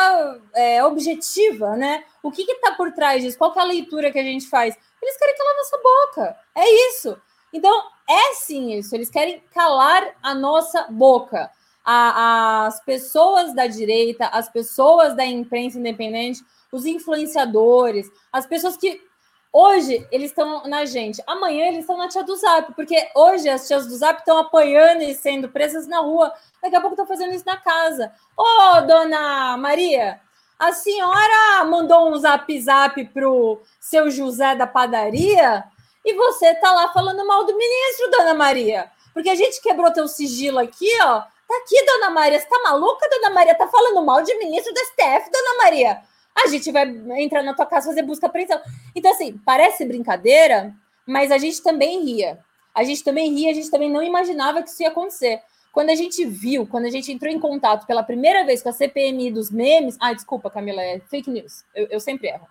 é, 0.54 0.84
objetiva, 0.84 1.76
né? 1.76 2.04
O 2.22 2.30
que 2.30 2.44
está 2.44 2.74
por 2.74 2.92
trás 2.92 3.24
disso? 3.24 3.40
Qual 3.40 3.52
é 3.56 3.60
a 3.60 3.64
leitura 3.64 4.12
que 4.12 4.20
a 4.20 4.24
gente 4.24 4.48
faz? 4.48 4.78
Eles 5.04 5.18
querem 5.18 5.36
calar 5.36 5.56
nossa 5.58 5.78
boca. 5.78 6.38
É 6.56 6.90
isso. 6.90 7.18
Então, 7.52 7.84
é 8.10 8.34
sim 8.36 8.74
isso. 8.74 8.96
Eles 8.96 9.10
querem 9.10 9.44
calar 9.54 10.16
a 10.22 10.34
nossa 10.34 10.88
boca. 10.90 11.52
A, 11.86 12.66
as 12.68 12.80
pessoas 12.84 13.54
da 13.54 13.68
direita, 13.68 14.28
as 14.28 14.48
pessoas 14.48 15.16
da 15.16 15.26
imprensa 15.26 15.78
independente, 15.78 16.42
os 16.72 16.86
influenciadores, 16.86 18.10
as 18.32 18.46
pessoas 18.46 18.78
que 18.78 19.02
hoje 19.52 20.08
eles 20.10 20.32
estão 20.32 20.66
na 20.66 20.86
gente, 20.86 21.22
amanhã 21.28 21.68
eles 21.68 21.82
estão 21.82 21.98
na 21.98 22.08
tia 22.08 22.24
do 22.24 22.36
Zap, 22.38 22.74
porque 22.74 23.10
hoje 23.14 23.50
as 23.50 23.68
tias 23.68 23.86
do 23.86 23.96
Zap 23.98 24.20
estão 24.20 24.38
apanhando 24.38 25.04
e 25.04 25.14
sendo 25.14 25.50
presas 25.50 25.86
na 25.86 26.00
rua, 26.00 26.34
daqui 26.62 26.76
a 26.76 26.80
pouco 26.80 26.94
estão 26.94 27.06
fazendo 27.06 27.34
isso 27.36 27.46
na 27.46 27.58
casa. 27.58 28.14
Ô, 28.36 28.44
oh, 28.44 28.82
dona 28.82 29.58
Maria, 29.58 30.22
a 30.60 30.72
senhora 30.72 31.66
mandou 31.66 32.10
um 32.10 32.18
zap 32.18 32.60
zap 32.62 33.04
pro 33.06 33.62
seu 33.80 34.10
José 34.10 34.56
da 34.56 34.68
padaria 34.68 35.64
e 36.06 36.14
você 36.14 36.54
tá 36.56 36.72
lá 36.72 36.92
falando 36.92 37.26
mal 37.26 37.46
do 37.46 37.58
ministro, 37.58 38.12
dona 38.12 38.34
Maria. 38.34 38.92
Porque 39.14 39.30
a 39.30 39.36
gente 39.36 39.62
quebrou 39.62 39.92
teu 39.92 40.08
sigilo 40.08 40.60
aqui, 40.60 40.90
ó. 41.02 41.22
Tá 41.22 41.58
aqui, 41.58 41.86
dona 41.86 42.10
Maria. 42.10 42.40
Você 42.40 42.48
tá 42.48 42.60
maluca, 42.64 43.08
dona 43.10 43.30
Maria? 43.30 43.56
Tá 43.56 43.68
falando 43.68 44.04
mal 44.04 44.22
de 44.24 44.36
ministro 44.38 44.74
da 44.74 44.82
STF, 44.82 45.32
dona 45.32 45.58
Maria. 45.64 46.02
A 46.36 46.48
gente 46.48 46.72
vai 46.72 46.90
entrar 47.22 47.44
na 47.44 47.54
tua 47.54 47.66
casa 47.66 47.88
fazer 47.88 48.02
busca 48.02 48.26
apreensão. 48.26 48.60
Então, 48.96 49.12
assim, 49.12 49.38
parece 49.46 49.86
brincadeira, 49.86 50.74
mas 51.06 51.32
a 51.32 51.38
gente 51.38 51.62
também 51.62 52.04
ria. 52.04 52.40
A 52.74 52.84
gente 52.84 53.04
também 53.04 53.32
ria, 53.34 53.52
a 53.52 53.54
gente 53.54 53.70
também 53.70 53.90
não 53.90 54.02
imaginava 54.02 54.64
que 54.64 54.70
isso 54.70 54.82
ia 54.82 54.90
acontecer. 54.90 55.42
Quando 55.74 55.90
a 55.90 55.96
gente 55.96 56.24
viu, 56.24 56.68
quando 56.68 56.86
a 56.86 56.90
gente 56.92 57.12
entrou 57.12 57.34
em 57.34 57.40
contato 57.40 57.88
pela 57.88 58.04
primeira 58.04 58.46
vez 58.46 58.62
com 58.62 58.70
a 58.70 58.72
CPMI 58.72 59.32
dos 59.32 59.50
memes. 59.50 59.98
Ah, 60.00 60.14
desculpa, 60.14 60.52
Camila, 60.52 60.84
é 60.84 61.00
fake 61.00 61.32
news. 61.32 61.66
Eu, 61.74 61.88
eu 61.90 62.00
sempre 62.00 62.28
erro. 62.28 62.48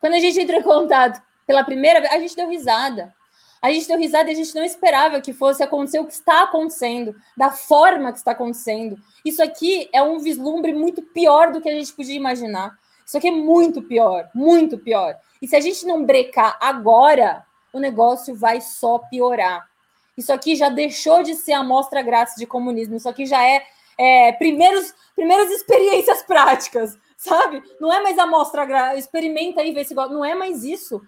Quando 0.00 0.14
a 0.14 0.18
gente 0.18 0.40
entrou 0.40 0.58
em 0.58 0.62
contato 0.62 1.22
pela 1.46 1.62
primeira 1.62 2.00
vez, 2.00 2.10
a 2.10 2.18
gente 2.18 2.34
deu 2.34 2.48
risada. 2.48 3.14
A 3.60 3.70
gente 3.70 3.86
deu 3.86 3.98
risada 3.98 4.30
e 4.30 4.32
a 4.32 4.36
gente 4.36 4.54
não 4.54 4.64
esperava 4.64 5.20
que 5.20 5.34
fosse 5.34 5.62
acontecer 5.62 5.98
o 5.98 6.06
que 6.06 6.14
está 6.14 6.44
acontecendo, 6.44 7.14
da 7.36 7.50
forma 7.50 8.12
que 8.12 8.18
está 8.18 8.30
acontecendo. 8.30 8.96
Isso 9.22 9.42
aqui 9.42 9.88
é 9.92 10.02
um 10.02 10.18
vislumbre 10.18 10.72
muito 10.72 11.02
pior 11.02 11.52
do 11.52 11.60
que 11.60 11.68
a 11.68 11.72
gente 11.72 11.92
podia 11.92 12.16
imaginar. 12.16 12.78
Isso 13.06 13.18
aqui 13.18 13.28
é 13.28 13.30
muito 13.30 13.82
pior, 13.82 14.30
muito 14.34 14.78
pior. 14.78 15.16
E 15.40 15.46
se 15.46 15.54
a 15.54 15.60
gente 15.60 15.84
não 15.84 16.02
brecar 16.02 16.56
agora, 16.60 17.44
o 17.74 17.78
negócio 17.78 18.34
vai 18.34 18.62
só 18.62 18.98
piorar. 18.98 19.68
Isso 20.16 20.32
aqui 20.32 20.54
já 20.54 20.68
deixou 20.68 21.22
de 21.22 21.34
ser 21.34 21.52
amostra 21.52 22.02
grátis 22.02 22.36
de 22.36 22.46
comunismo. 22.46 22.96
Isso 22.96 23.08
aqui 23.08 23.26
já 23.26 23.42
é, 23.42 23.66
é 23.98 24.32
primeiros, 24.32 24.94
primeiras 25.14 25.50
experiências 25.50 26.22
práticas, 26.22 26.96
sabe? 27.16 27.62
Não 27.80 27.92
é 27.92 28.00
mais 28.02 28.18
amostra 28.18 28.64
grátis. 28.64 29.04
Experimenta 29.04 29.60
aí, 29.60 29.72
vê 29.72 29.84
se 29.84 29.94
gosta. 29.94 30.14
Não 30.14 30.24
é 30.24 30.34
mais 30.34 30.62
isso. 30.62 31.02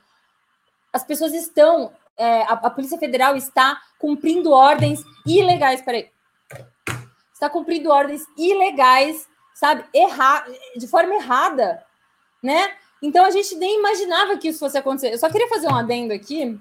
As 0.93 1.05
pessoas 1.05 1.33
estão. 1.33 1.93
É, 2.19 2.43
a, 2.43 2.53
a, 2.53 2.71
Polícia 2.71 2.99
Federal 2.99 3.37
está 3.37 3.81
cumprindo 3.99 4.51
ordens 4.51 5.05
ilegais. 5.25 5.83
Peraí. 5.83 6.11
Está 7.33 7.49
cumprindo 7.51 7.91
ordens 7.91 8.23
ilegais, 8.37 9.29
sabe? 9.55 9.85
Errar, 9.95 10.47
de 10.75 10.89
forma 10.89 11.15
errada, 11.15 11.85
né? 12.43 12.75
Então 13.03 13.27
a 13.27 13.31
gente 13.31 13.55
nem 13.57 13.79
imaginava 13.79 14.39
que 14.39 14.49
isso 14.49 14.59
fosse 14.59 14.79
acontecer. 14.79 15.13
Eu 15.13 15.19
só 15.19 15.29
queria 15.29 15.47
fazer 15.49 15.69
um 15.69 15.77
adendo 15.77 16.15
aqui, 16.15 16.59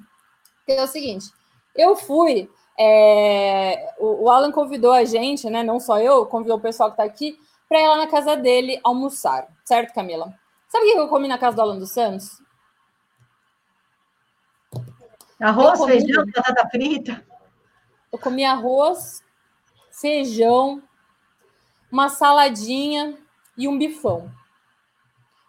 que 0.66 0.74
é 0.74 0.84
o 0.84 0.88
seguinte 0.88 1.32
eu 1.76 1.96
fui. 1.96 2.50
É, 2.78 3.94
o, 3.98 4.24
o, 4.24 4.30
Alan 4.30 4.52
convidou 4.52 4.92
a 4.92 5.06
gente, 5.06 5.50
né? 5.50 5.64
Não 5.64 5.80
só 5.80 6.00
eu, 6.00 6.26
convidou 6.26 6.58
o 6.58 6.62
pessoal 6.62 6.90
que 6.90 6.94
está 6.94 7.04
aqui 7.04 7.40
para 7.70 7.80
ir 7.80 7.88
lá 7.88 7.98
na 7.98 8.08
casa 8.08 8.36
dele 8.36 8.80
almoçar, 8.84 9.48
certo, 9.64 9.94
Camila? 9.94 10.34
Sabe 10.68 10.86
o 10.86 10.94
que 10.94 11.00
eu 11.00 11.08
comi 11.08 11.28
na 11.28 11.38
casa 11.38 11.56
do 11.56 11.62
Alan 11.62 11.78
dos 11.78 11.92
Santos? 11.92 12.42
Arroz, 15.40 15.80
comi, 15.80 15.92
feijão, 15.92 16.26
batata 16.26 16.70
frita. 16.70 17.26
Eu 18.12 18.20
comi 18.20 18.44
arroz, 18.44 19.24
feijão, 19.92 20.82
uma 21.92 22.10
saladinha 22.10 23.18
e 23.58 23.68
um 23.68 23.78
bifão. 23.78 24.30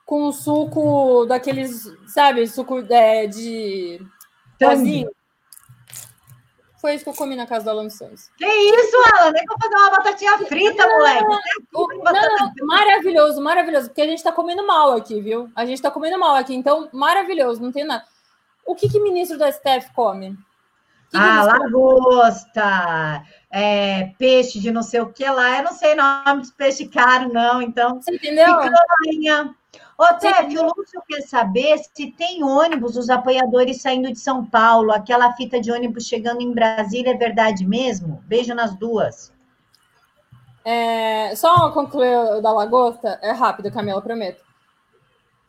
com 0.04 0.30
suco 0.30 1.26
daqueles, 1.26 1.90
sabe, 2.06 2.46
suco 2.46 2.78
é, 2.92 3.26
de. 3.26 4.00
Pozinho. 4.58 5.15
Foi 6.80 6.94
isso 6.94 7.04
que 7.04 7.10
eu 7.10 7.14
comi 7.14 7.34
na 7.36 7.46
casa 7.46 7.64
do 7.64 7.70
Alan 7.70 7.88
Santos. 7.88 8.30
Que 8.36 8.46
isso, 8.46 8.96
Alan? 9.14 9.32
Nem 9.32 9.44
vou 9.46 9.56
fazer 9.60 9.74
uma 9.74 9.90
batatinha 9.90 10.38
frita, 10.38 10.86
não, 10.86 10.96
moleque. 10.96 11.24
Não, 11.72 11.88
não, 12.12 12.66
maravilhoso, 12.66 13.40
maravilhoso. 13.40 13.88
Porque 13.88 14.02
a 14.02 14.06
gente 14.06 14.22
tá 14.22 14.30
comendo 14.30 14.66
mal 14.66 14.92
aqui, 14.92 15.20
viu? 15.20 15.50
A 15.56 15.64
gente 15.64 15.80
tá 15.80 15.90
comendo 15.90 16.18
mal 16.18 16.36
aqui. 16.36 16.54
Então, 16.54 16.88
maravilhoso, 16.92 17.62
não 17.62 17.72
tem 17.72 17.84
nada. 17.84 18.04
O 18.64 18.74
que 18.74 18.88
que 18.88 19.00
ministro 19.00 19.38
da 19.38 19.50
STF 19.50 19.92
come? 19.94 20.36
Que 21.10 21.16
ah, 21.16 21.44
lagosta, 21.44 23.22
é, 23.50 24.12
peixe 24.18 24.58
de 24.58 24.72
não 24.72 24.82
sei 24.82 25.00
o 25.00 25.12
que 25.12 25.24
lá. 25.24 25.58
Eu 25.58 25.64
não 25.64 25.72
sei 25.72 25.94
nome 25.94 26.42
de 26.42 26.52
peixe 26.52 26.88
caro, 26.88 27.32
não. 27.32 27.62
Então, 27.62 28.02
Você 28.02 28.14
entendeu? 28.14 28.58
Picanha. 28.58 29.54
Ô, 29.98 30.04
Tef, 30.18 30.58
o 30.58 30.62
Lúcio 30.62 31.02
quer 31.08 31.22
saber 31.22 31.78
se 31.78 32.10
tem 32.10 32.44
ônibus, 32.44 32.96
os 32.96 33.08
apoiadores 33.08 33.80
saindo 33.80 34.12
de 34.12 34.18
São 34.18 34.44
Paulo, 34.44 34.92
aquela 34.92 35.32
fita 35.32 35.58
de 35.58 35.72
ônibus 35.72 36.06
chegando 36.06 36.42
em 36.42 36.52
Brasília, 36.52 37.12
é 37.12 37.16
verdade 37.16 37.66
mesmo? 37.66 38.22
Beijo 38.26 38.54
nas 38.54 38.74
duas. 38.76 39.32
É, 40.62 41.34
só 41.34 41.70
concluir 41.70 42.42
da 42.42 42.52
lagosta, 42.52 43.18
é 43.22 43.30
rápido, 43.30 43.72
Camila, 43.72 44.02
prometo. 44.02 44.44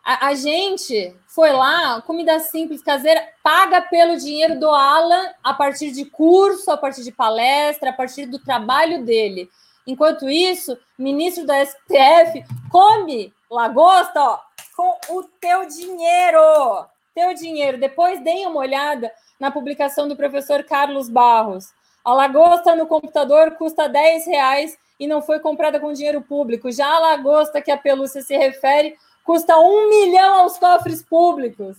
A, 0.06 0.28
a, 0.28 0.36
gente 0.36 1.14
foi 1.26 1.52
lá, 1.52 2.02
comida 2.04 2.40
simples, 2.40 2.82
caseira, 2.82 3.22
paga 3.44 3.82
pelo 3.82 4.16
dinheiro 4.16 4.58
do 4.58 4.70
Alan 4.70 5.32
a 5.44 5.54
partir 5.54 5.92
de 5.92 6.06
curso, 6.06 6.72
a 6.72 6.78
partir 6.78 7.04
de 7.04 7.12
palestra, 7.12 7.90
a 7.90 7.94
partir 7.94 8.26
do 8.26 8.40
trabalho 8.40 9.04
dele. 9.04 9.50
Enquanto 9.88 10.30
isso, 10.30 10.78
ministro 11.00 11.46
da 11.46 11.66
STF 11.66 12.44
come 12.70 13.34
lagosta, 13.50 14.22
ó, 14.22 14.40
com 14.76 15.16
o 15.16 15.24
teu 15.40 15.66
dinheiro. 15.66 16.86
Teu 17.16 17.34
dinheiro. 17.34 17.80
Depois 17.80 18.20
deem 18.20 18.46
uma 18.46 18.60
olhada 18.60 19.10
na 19.40 19.50
publicação 19.50 20.08
do 20.08 20.16
professor 20.18 20.64
Carlos 20.66 21.10
Barros. 21.10 21.74
A 22.04 22.14
lagosta 22.14 22.76
no 22.76 22.86
computador 22.86 23.52
custa 23.52 23.88
10 23.88 24.28
reais 24.28 24.78
e 25.00 25.08
não 25.08 25.22
foi 25.22 25.40
comprada 25.40 25.80
com 25.80 25.94
dinheiro 25.94 26.22
público. 26.22 26.72
Já 26.72 26.88
a 26.88 27.00
lagosta 27.00 27.62
que 27.62 27.72
a 27.72 27.78
pelúcia 27.78 28.22
se 28.22 28.36
refere 28.38 28.96
custa 29.24 29.58
um 29.58 29.90
milhão 29.90 30.42
aos 30.42 30.58
cofres 30.58 31.02
públicos. 31.02 31.78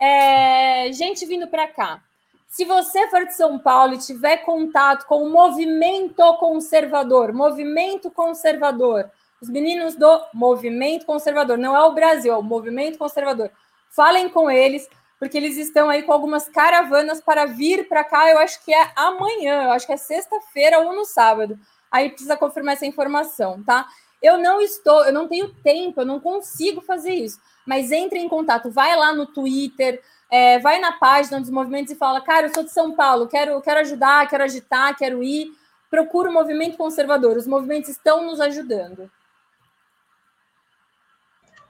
É, 0.00 0.90
gente 0.92 1.24
vindo 1.26 1.48
para 1.48 1.66
cá. 1.68 2.02
Se 2.48 2.64
você 2.64 3.08
for 3.08 3.26
de 3.26 3.34
São 3.34 3.58
Paulo 3.58 3.94
e 3.94 3.98
tiver 3.98 4.38
contato 4.38 5.06
com 5.06 5.22
o 5.22 5.30
movimento 5.30 6.22
conservador, 6.38 7.32
movimento 7.32 8.10
conservador, 8.10 9.10
os 9.40 9.50
meninos 9.50 9.94
do 9.94 10.22
movimento 10.32 11.04
conservador, 11.04 11.58
não 11.58 11.76
é 11.76 11.82
o 11.82 11.92
Brasil, 11.92 12.32
é 12.32 12.36
o 12.36 12.42
movimento 12.42 12.98
conservador. 12.98 13.50
Falem 13.90 14.28
com 14.28 14.50
eles, 14.50 14.88
porque 15.18 15.36
eles 15.36 15.56
estão 15.56 15.90
aí 15.90 16.02
com 16.02 16.12
algumas 16.12 16.48
caravanas 16.48 17.20
para 17.20 17.46
vir 17.46 17.88
para 17.88 18.04
cá. 18.04 18.30
Eu 18.30 18.38
acho 18.38 18.64
que 18.64 18.72
é 18.72 18.90
amanhã, 18.96 19.64
eu 19.64 19.72
acho 19.72 19.86
que 19.86 19.92
é 19.92 19.96
sexta-feira 19.96 20.80
ou 20.80 20.94
no 20.94 21.04
sábado. 21.04 21.58
Aí 21.90 22.08
precisa 22.10 22.36
confirmar 22.36 22.74
essa 22.74 22.86
informação, 22.86 23.62
tá? 23.62 23.86
Eu 24.22 24.38
não 24.38 24.60
estou, 24.60 25.04
eu 25.04 25.12
não 25.12 25.28
tenho 25.28 25.52
tempo, 25.62 26.00
eu 26.00 26.06
não 26.06 26.18
consigo 26.18 26.80
fazer 26.80 27.12
isso. 27.12 27.38
Mas 27.66 27.92
entre 27.92 28.18
em 28.18 28.28
contato, 28.28 28.70
vai 28.70 28.96
lá 28.96 29.12
no 29.12 29.26
Twitter, 29.26 30.02
é, 30.30 30.58
vai 30.58 30.80
na 30.80 30.92
página 30.92 31.40
dos 31.40 31.50
movimentos 31.50 31.92
e 31.92 31.96
fala, 31.96 32.20
cara, 32.20 32.46
eu 32.46 32.54
sou 32.54 32.64
de 32.64 32.72
São 32.72 32.92
Paulo, 32.92 33.28
quero, 33.28 33.60
quero 33.60 33.80
ajudar, 33.80 34.28
quero 34.28 34.44
agitar, 34.44 34.96
quero 34.96 35.22
ir. 35.22 35.52
Procura 35.88 36.30
o 36.30 36.32
movimento 36.32 36.76
conservador. 36.76 37.36
Os 37.36 37.46
movimentos 37.46 37.90
estão 37.90 38.24
nos 38.26 38.40
ajudando. 38.40 39.10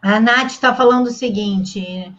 A 0.02 0.20
Nath 0.20 0.52
está 0.52 0.74
falando 0.74 1.08
o 1.08 1.12
seguinte: 1.12 2.14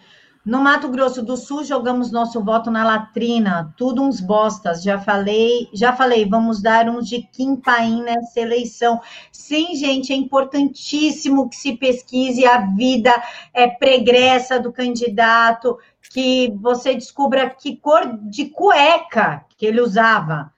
no 0.48 0.62
Mato 0.62 0.88
Grosso 0.88 1.22
do 1.22 1.36
Sul 1.36 1.66
jogamos 1.66 2.10
nosso 2.10 2.42
voto 2.42 2.72
na 2.72 2.86
latrina, 2.86 3.74
tudo 3.76 4.02
uns 4.02 4.22
bostas. 4.22 4.82
Já 4.82 4.98
falei, 4.98 5.68
já 5.74 5.92
falei, 5.92 6.26
vamos 6.26 6.62
dar 6.62 6.88
uns 6.88 7.10
de 7.10 7.28
Paim 7.62 8.02
nessa 8.02 8.40
eleição. 8.40 9.02
Sim, 9.30 9.76
gente, 9.76 10.14
é 10.14 10.16
importantíssimo 10.16 11.50
que 11.50 11.58
se 11.58 11.76
pesquise 11.76 12.46
a 12.46 12.60
vida 12.60 13.14
é, 13.54 13.68
pregressa 13.68 14.58
do 14.58 14.72
candidato, 14.72 15.78
que 16.14 16.50
você 16.62 16.96
descubra 16.96 17.50
que 17.50 17.76
cor 17.76 18.18
de 18.22 18.46
cueca 18.46 19.46
que 19.58 19.66
ele 19.66 19.82
usava 19.82 20.54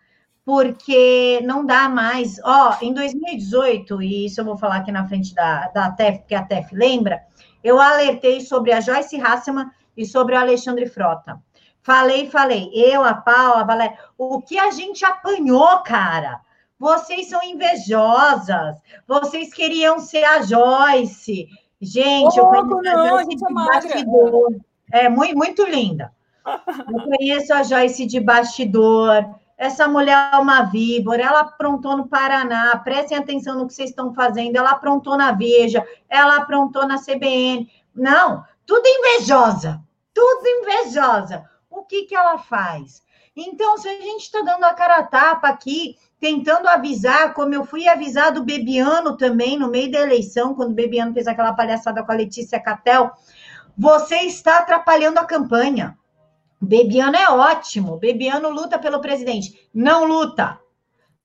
porque 0.46 1.42
não 1.44 1.64
dá 1.64 1.88
mais. 1.88 2.40
Ó, 2.44 2.76
em 2.82 2.92
2018, 2.92 4.02
e 4.02 4.26
isso 4.26 4.42
eu 4.42 4.46
vou 4.46 4.58
falar 4.58 4.78
aqui 4.78 4.92
na 4.92 5.08
frente 5.08 5.34
da, 5.34 5.68
da 5.68 5.92
TEF, 5.92 6.20
porque 6.20 6.34
a 6.34 6.44
TEF 6.44 6.74
lembra, 6.74 7.22
eu 7.64 7.80
alertei 7.80 8.42
sobre 8.42 8.72
a 8.72 8.80
Joyce 8.80 9.20
Hasselman 9.20 9.70
e 9.96 10.06
sobre 10.06 10.36
o 10.36 10.40
Alexandre 10.40 10.86
Frota. 10.88 11.40
Falei, 11.82 12.30
falei, 12.30 12.70
eu, 12.74 13.04
a 13.04 13.14
Paula, 13.14 13.62
a 13.62 13.64
Valéria, 13.64 13.98
o 14.18 14.42
que 14.42 14.58
a 14.60 14.72
gente 14.72 15.04
apanhou, 15.06 15.80
cara? 15.80 16.42
Vocês 16.78 17.28
são 17.28 17.44
invejosas, 17.44 18.78
vocês 19.08 19.54
queriam 19.54 20.00
ser 20.00 20.24
a 20.24 20.42
Joyce. 20.42 21.48
Gente, 21.82 22.40
oh, 22.40 22.44
eu 22.44 22.48
conheço 22.48 22.82
não, 22.82 23.04
a 23.04 23.10
Joyce 23.10 23.36
de 23.36 23.46
é 23.46 23.54
bastidor. 23.54 24.56
É 24.92 25.10
muito, 25.10 25.38
muito 25.38 25.66
linda. 25.66 26.12
Eu 26.50 27.04
conheço 27.04 27.54
a 27.54 27.64
Joyce 27.64 28.06
de 28.06 28.20
bastidor. 28.20 29.24
Essa 29.60 29.90
mulher 29.90 30.30
é 30.32 30.38
uma 30.38 30.62
víbora, 30.62 31.22
ela 31.22 31.42
aprontou 31.42 31.98
no 31.98 32.08
Paraná, 32.08 32.78
prestem 32.78 33.18
atenção 33.18 33.60
no 33.60 33.68
que 33.68 33.74
vocês 33.74 33.90
estão 33.90 34.14
fazendo, 34.14 34.56
ela 34.56 34.72
aprontou 34.72 35.18
na 35.18 35.34
Veja, 35.34 35.86
ela 36.08 36.38
aprontou 36.38 36.88
na 36.88 36.98
CBN. 36.98 37.70
Não, 37.94 38.46
tudo 38.66 38.88
invejosa, 38.88 39.84
tudo 40.14 40.48
invejosa. 40.48 41.44
O 41.70 41.84
que, 41.84 42.04
que 42.04 42.16
ela 42.16 42.38
faz? 42.38 43.04
Então, 43.36 43.78
se 43.78 43.90
a 43.90 44.00
gente 44.00 44.22
está 44.22 44.42
dando 44.42 44.64
a 44.64 44.74
cara 44.74 45.00
a 45.00 45.04
tapa 45.04 45.50
aqui, 45.50 45.98
tentando 46.22 46.70
avisar, 46.70 47.34
como 47.34 47.54
eu 47.54 47.66
fui 47.66 47.86
avisar 47.86 48.32
do 48.32 48.46
Bebiano 48.46 49.18
também, 49.18 49.60
no 49.60 49.70
meio 49.70 49.92
da 49.92 50.00
eleição, 50.00 50.56
quando 50.56 50.72
o 50.72 50.76
Bebiano 50.76 51.14
fez 51.14 51.28
aquela 51.28 51.52
palhaçada 51.52 52.02
com 52.02 52.12
a 52.14 52.16
Letícia 52.16 52.62
Catel, 52.62 53.12
você 53.78 54.20
está 54.20 54.60
atrapalhando 54.60 55.20
a 55.20 55.26
campanha. 55.26 55.98
Bebiano 56.62 57.16
é 57.16 57.30
ótimo. 57.30 57.98
Bebiano 57.98 58.50
luta 58.50 58.78
pelo 58.78 59.00
presidente. 59.00 59.70
Não 59.74 60.06
luta. 60.06 60.60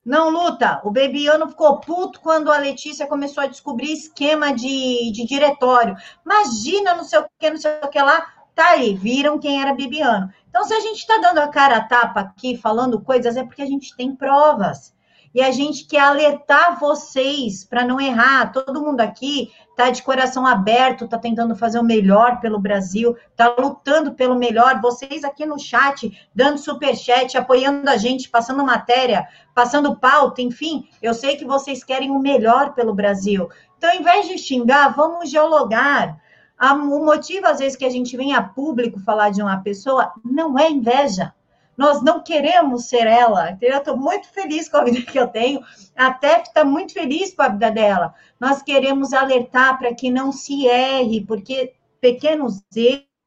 Não 0.05 0.29
luta. 0.29 0.81
O 0.85 0.91
Bebiano 0.91 1.49
ficou 1.49 1.81
puto 1.81 2.21
quando 2.21 2.53
a 2.53 2.59
Letícia 2.59 3.07
começou 3.07 3.43
a 3.43 3.47
descobrir 3.47 3.93
esquema 3.93 4.53
de, 4.55 5.11
de 5.11 5.25
diretório. 5.25 5.97
Imagina, 6.25 6.95
não 6.95 7.05
sei 7.05 7.21
o 7.21 7.27
que, 7.39 7.51
não 7.51 7.57
sei 7.57 7.73
o 7.83 7.89
que 7.89 8.01
lá. 8.01 8.27
Tá 8.55 8.71
aí, 8.71 8.95
viram 8.95 9.39
quem 9.39 9.61
era 9.61 9.75
Bebiano. 9.75 10.33
Então, 10.49 10.63
se 10.65 10.75
a 10.75 10.81
gente 10.81 10.99
está 10.99 11.19
dando 11.19 11.39
a 11.39 11.49
cara 11.49 11.79
a 11.79 11.85
tapa 11.85 12.21
aqui, 12.21 12.57
falando 12.57 13.01
coisas, 13.01 13.37
é 13.37 13.43
porque 13.43 13.63
a 13.63 13.67
gente 13.67 13.97
tem 13.97 14.15
provas. 14.15 14.95
E 15.35 15.43
a 15.43 15.51
gente 15.51 15.85
quer 15.87 15.99
alertar 16.01 16.79
vocês 16.79 17.65
para 17.65 17.85
não 17.85 18.01
errar. 18.01 18.53
Todo 18.53 18.81
mundo 18.81 19.01
aqui 19.01 19.51
está 19.69 19.91
de 19.91 20.01
coração 20.01 20.47
aberto, 20.47 21.07
está 21.07 21.19
tentando 21.19 21.57
fazer 21.57 21.81
o 21.81 21.85
melhor 21.85 22.39
pelo 22.39 22.61
Brasil, 22.61 23.17
está 23.33 23.53
lutando 23.59 24.15
pelo 24.15 24.37
melhor. 24.37 24.81
Vocês 24.81 25.25
aqui 25.25 25.45
no 25.45 25.59
chat, 25.59 26.17
dando 26.33 26.59
super 26.59 26.97
chat, 26.97 27.37
apoiando 27.37 27.91
a 27.91 27.97
gente, 27.97 28.29
passando 28.29 28.65
matéria, 28.65 29.27
passando 29.53 29.97
pauta, 29.97 30.41
enfim, 30.41 30.89
eu 31.03 31.13
sei 31.13 31.37
que 31.37 31.45
vocês 31.45 31.83
querem 31.83 32.13
o 32.13 32.21
melhor 32.21 32.73
pelo 32.73 32.95
Brasil. 32.95 33.49
Então, 33.77 33.91
ao 33.91 33.97
invés 33.97 34.29
de 34.29 34.39
xingar, 34.39 34.95
vamos 34.95 35.31
dialogar. 35.31 36.17
O 36.63 37.05
motivo, 37.05 37.49
às 37.49 37.59
vezes, 37.59 37.77
que 37.77 37.85
a 37.85 37.91
gente 37.91 38.17
vem 38.17 38.33
a 38.33 38.41
público 38.41 39.01
falar 39.01 39.31
de 39.31 39.43
uma 39.43 39.61
pessoa 39.61 40.13
não 40.25 40.57
é 40.57 40.71
inveja 40.71 41.35
nós 41.77 42.03
não 42.03 42.23
queremos 42.23 42.87
ser 42.87 43.07
ela, 43.07 43.51
entendeu? 43.51 43.77
Eu 43.77 43.79
estou 43.79 43.97
muito 43.97 44.29
feliz 44.29 44.69
com 44.69 44.77
a 44.77 44.85
vida 44.85 45.03
que 45.03 45.19
eu 45.19 45.27
tenho. 45.27 45.61
A 45.97 46.13
Tef 46.13 46.49
está 46.49 46.65
muito 46.65 46.93
feliz 46.93 47.35
com 47.35 47.43
a 47.43 47.49
vida 47.49 47.71
dela. 47.71 48.15
Nós 48.39 48.63
queremos 48.63 49.13
alertar 49.13 49.79
para 49.79 49.95
que 49.95 50.11
não 50.11 50.33
se 50.33 50.67
erre, 50.67 51.25
porque 51.25 51.75
pequenos 52.01 52.63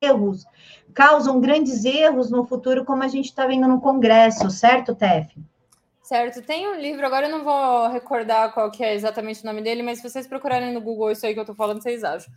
erros 0.01 0.45
causam 0.93 1.39
grandes 1.39 1.85
erros 1.85 2.31
no 2.31 2.45
futuro, 2.45 2.83
como 2.83 3.03
a 3.03 3.07
gente 3.07 3.25
está 3.25 3.45
vendo 3.45 3.67
no 3.67 3.79
Congresso, 3.79 4.49
certo, 4.49 4.95
Tef? 4.95 5.31
Certo, 6.01 6.41
tem 6.41 6.67
um 6.69 6.75
livro, 6.75 7.05
agora 7.05 7.27
eu 7.27 7.31
não 7.37 7.43
vou 7.43 7.89
recordar 7.89 8.53
qual 8.53 8.71
que 8.71 8.83
é 8.83 8.95
exatamente 8.95 9.43
o 9.43 9.45
nome 9.45 9.61
dele, 9.61 9.83
mas 9.83 9.99
se 9.99 10.09
vocês 10.09 10.25
procurarem 10.25 10.73
no 10.73 10.79
Google 10.79 11.11
isso 11.11 11.25
aí 11.25 11.33
que 11.33 11.39
eu 11.39 11.43
estou 11.43 11.55
falando, 11.55 11.83
vocês 11.83 12.03
acham. 12.03 12.31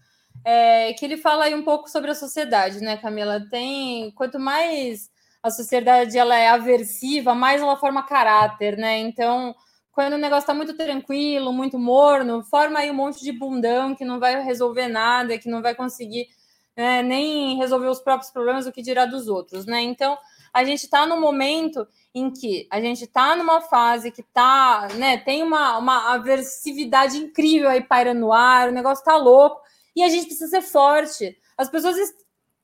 É, 0.45 0.93
que 0.95 1.05
ele 1.05 1.17
fala 1.17 1.45
aí 1.45 1.55
um 1.55 1.63
pouco 1.63 1.89
sobre 1.89 2.11
a 2.11 2.15
sociedade, 2.15 2.81
né, 2.81 2.97
Camila? 2.97 3.47
Tem 3.49 4.11
quanto 4.13 4.39
mais 4.39 5.09
a 5.43 5.51
sociedade 5.51 6.19
ela 6.19 6.37
é 6.37 6.49
aversiva, 6.49 7.35
mais 7.35 7.61
ela 7.61 7.77
forma 7.77 8.03
caráter, 8.03 8.77
né? 8.77 8.99
Então, 8.99 9.55
quando 9.93 10.15
o 10.15 10.19
negócio 10.19 10.43
está 10.43 10.55
muito 10.55 10.77
tranquilo, 10.77 11.53
muito 11.53 11.79
morno, 11.79 12.43
forma 12.45 12.79
aí 12.79 12.91
um 12.91 12.95
monte 12.95 13.23
de 13.23 13.33
bundão 13.33 13.95
que 13.95 14.05
não 14.05 14.21
vai 14.21 14.43
resolver 14.43 14.89
nada, 14.89 15.39
que 15.39 15.49
não 15.49 15.63
vai 15.63 15.75
conseguir 15.75 16.29
né, 16.77 17.03
nem 17.03 17.57
resolver 17.57 17.89
os 17.89 18.01
próprios 18.01 18.31
problemas, 18.31 18.67
o 18.67 18.73
que 18.73 18.83
dirá 18.83 19.05
dos 19.05 19.29
outros, 19.29 19.67
né? 19.67 19.81
Então, 19.81 20.17
a 20.53 20.65
gente 20.65 20.85
está 20.85 21.07
no 21.07 21.21
momento 21.21 21.87
em 22.15 22.31
que 22.31 22.67
a 22.71 22.81
gente 22.81 23.05
está 23.05 23.37
numa 23.37 23.61
fase 23.61 24.11
que 24.11 24.23
tá, 24.23 24.89
né, 24.95 25.19
tem 25.19 25.43
uma, 25.43 25.79
uma 25.79 26.15
aversividade 26.15 27.17
incrível 27.19 27.69
aí 27.69 27.83
pairando 27.83 28.21
no 28.21 28.33
ar, 28.33 28.69
o 28.69 28.73
negócio 28.73 29.03
está 29.03 29.17
louco, 29.17 29.61
E 29.95 30.03
a 30.03 30.09
gente 30.09 30.27
precisa 30.27 30.49
ser 30.49 30.63
forte. 30.63 31.37
As 31.59 31.69
pessoas 31.69 31.97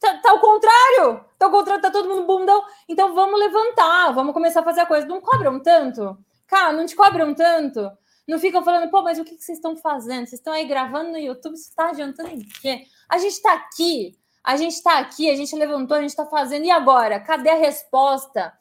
tá, 0.00 0.18
tá 0.18 0.30
ao 0.30 0.40
contrário. 0.40 1.24
Tá 1.38 1.46
ao 1.46 1.50
contrário, 1.50 1.82
tá 1.82 1.90
todo 1.90 2.08
mundo 2.08 2.26
bundão. 2.26 2.62
Então 2.88 3.14
vamos 3.14 3.38
levantar, 3.38 4.12
vamos 4.12 4.32
começar 4.32 4.60
a 4.60 4.64
fazer 4.64 4.80
a 4.80 4.86
coisa. 4.86 5.06
Não 5.06 5.20
cobram 5.20 5.60
tanto? 5.60 6.16
Cara, 6.46 6.72
não 6.72 6.86
te 6.86 6.94
cobram 6.94 7.34
tanto? 7.34 7.90
Não 8.26 8.38
ficam 8.38 8.62
falando, 8.64 8.90
pô, 8.90 9.02
mas 9.02 9.18
o 9.18 9.24
que, 9.24 9.36
que 9.36 9.44
vocês 9.44 9.58
estão 9.58 9.76
fazendo? 9.76 10.26
Vocês 10.26 10.40
estão 10.40 10.52
aí 10.52 10.66
gravando 10.66 11.10
no 11.10 11.18
YouTube, 11.18 11.54
isso 11.54 11.68
está 11.68 11.90
adiantando 11.90 12.30
em 12.30 12.40
quê? 12.60 12.86
A 13.08 13.18
gente 13.18 13.34
está 13.34 13.52
aqui, 13.52 14.18
a 14.42 14.56
gente 14.56 14.72
está 14.72 14.98
aqui, 14.98 15.30
a 15.30 15.36
gente 15.36 15.54
levantou, 15.54 15.96
a 15.96 16.00
gente 16.00 16.10
está 16.10 16.26
fazendo, 16.26 16.64
e 16.64 16.70
agora? 16.70 17.20
Cadê 17.20 17.50
a 17.50 17.56
resposta? 17.56 18.52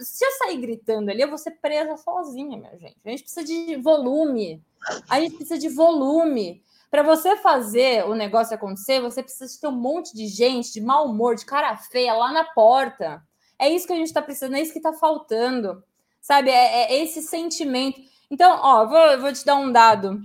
Se 0.00 0.24
eu 0.24 0.30
sair 0.32 0.58
gritando 0.58 1.10
ali, 1.10 1.22
eu 1.22 1.28
vou 1.28 1.38
ser 1.38 1.52
presa 1.52 1.96
sozinha, 1.96 2.58
minha 2.58 2.76
gente. 2.76 2.96
A 3.04 3.10
gente 3.10 3.22
precisa 3.22 3.44
de 3.44 3.76
volume. 3.76 4.62
A 5.08 5.20
gente 5.20 5.36
precisa 5.36 5.58
de 5.58 5.68
volume. 5.68 6.62
Para 6.90 7.02
você 7.02 7.36
fazer 7.36 8.06
o 8.06 8.14
negócio 8.14 8.54
acontecer, 8.54 9.00
você 9.00 9.22
precisa 9.22 9.60
ter 9.60 9.68
um 9.68 9.72
monte 9.72 10.14
de 10.14 10.26
gente 10.26 10.72
de 10.72 10.80
mau 10.80 11.06
humor, 11.06 11.34
de 11.34 11.44
cara 11.44 11.76
feia 11.76 12.14
lá 12.14 12.32
na 12.32 12.44
porta. 12.44 13.22
É 13.58 13.68
isso 13.68 13.86
que 13.86 13.92
a 13.92 13.96
gente 13.96 14.06
está 14.06 14.22
precisando, 14.22 14.56
é 14.56 14.62
isso 14.62 14.72
que 14.72 14.78
está 14.78 14.92
faltando. 14.92 15.82
Sabe? 16.20 16.50
É, 16.50 16.92
é, 16.92 17.02
esse 17.02 17.22
sentimento. 17.22 18.00
Então, 18.30 18.58
ó, 18.62 18.86
vou, 18.86 19.20
vou 19.20 19.32
te 19.32 19.44
dar 19.44 19.56
um 19.56 19.70
dado 19.70 20.20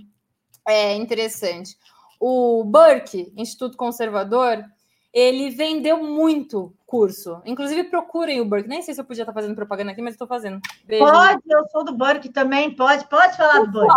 é, 0.66 0.94
interessante. 0.94 1.76
O 2.18 2.64
Burke, 2.64 3.32
Instituto 3.36 3.76
Conservador, 3.76 4.64
ele 5.12 5.50
vendeu 5.50 6.02
muito 6.02 6.74
curso. 6.86 7.42
Inclusive, 7.44 7.84
procurem 7.84 8.40
o 8.40 8.44
Burke. 8.44 8.68
Nem 8.68 8.82
sei 8.82 8.94
se 8.94 9.00
eu 9.00 9.04
podia 9.04 9.22
estar 9.22 9.32
fazendo 9.32 9.54
propaganda 9.54 9.92
aqui, 9.92 10.00
mas 10.00 10.14
estou 10.14 10.26
fazendo. 10.26 10.60
Beijo. 10.84 11.04
Pode, 11.04 11.42
eu 11.46 11.68
sou 11.68 11.84
do 11.84 11.92
Burke 11.96 12.30
também. 12.30 12.74
Pode, 12.74 13.08
pode 13.08 13.36
falar 13.36 13.60
do 13.60 13.70
Burke. 13.70 13.94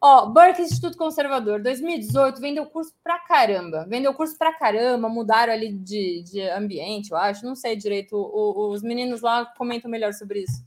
Ó, 0.00 0.26
Burke 0.26 0.62
Instituto 0.62 0.96
Conservador, 0.96 1.62
2018, 1.62 2.40
vendeu 2.40 2.66
curso 2.66 2.92
pra 3.02 3.18
caramba. 3.18 3.86
Vendeu 3.88 4.12
curso 4.14 4.36
pra 4.36 4.52
caramba, 4.52 5.08
mudaram 5.08 5.52
ali 5.52 5.72
de, 5.72 6.22
de 6.22 6.42
ambiente, 6.50 7.10
eu 7.10 7.16
acho. 7.16 7.44
Não 7.44 7.54
sei 7.54 7.76
direito. 7.76 8.16
O, 8.16 8.70
os 8.70 8.82
meninos 8.82 9.20
lá 9.20 9.46
comentam 9.56 9.90
melhor 9.90 10.12
sobre 10.12 10.40
isso. 10.40 10.64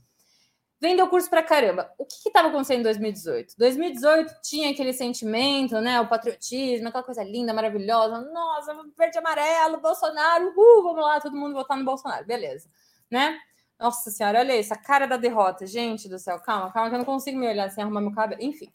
Vendeu 0.80 1.06
curso 1.08 1.28
pra 1.28 1.42
caramba. 1.42 1.92
O 1.98 2.06
que 2.06 2.28
estava 2.28 2.48
acontecendo 2.48 2.80
em 2.80 2.84
2018? 2.84 3.54
2018 3.58 4.34
tinha 4.42 4.70
aquele 4.70 4.94
sentimento, 4.94 5.78
né? 5.78 6.00
O 6.00 6.08
patriotismo, 6.08 6.88
aquela 6.88 7.04
coisa 7.04 7.22
linda, 7.22 7.52
maravilhosa. 7.52 8.22
Nossa, 8.32 8.74
verde 8.96 9.18
amarelo, 9.18 9.78
Bolsonaro, 9.78 10.54
uhul, 10.56 10.82
vamos 10.82 11.02
lá, 11.02 11.20
todo 11.20 11.36
mundo 11.36 11.52
votar 11.52 11.76
no 11.76 11.84
Bolsonaro. 11.84 12.24
Beleza, 12.24 12.66
né? 13.10 13.38
Nossa 13.78 14.10
senhora, 14.10 14.40
olha 14.40 14.58
isso, 14.58 14.72
a 14.72 14.76
cara 14.76 15.06
da 15.06 15.18
derrota. 15.18 15.66
Gente 15.66 16.08
do 16.08 16.18
céu, 16.18 16.40
calma, 16.40 16.72
calma, 16.72 16.88
que 16.88 16.94
eu 16.94 16.98
não 16.98 17.04
consigo 17.04 17.38
me 17.38 17.46
olhar 17.46 17.70
sem 17.70 17.84
arrumar 17.84 18.00
meu 18.00 18.12
cabelo. 18.12 18.42
Enfim. 18.42 18.72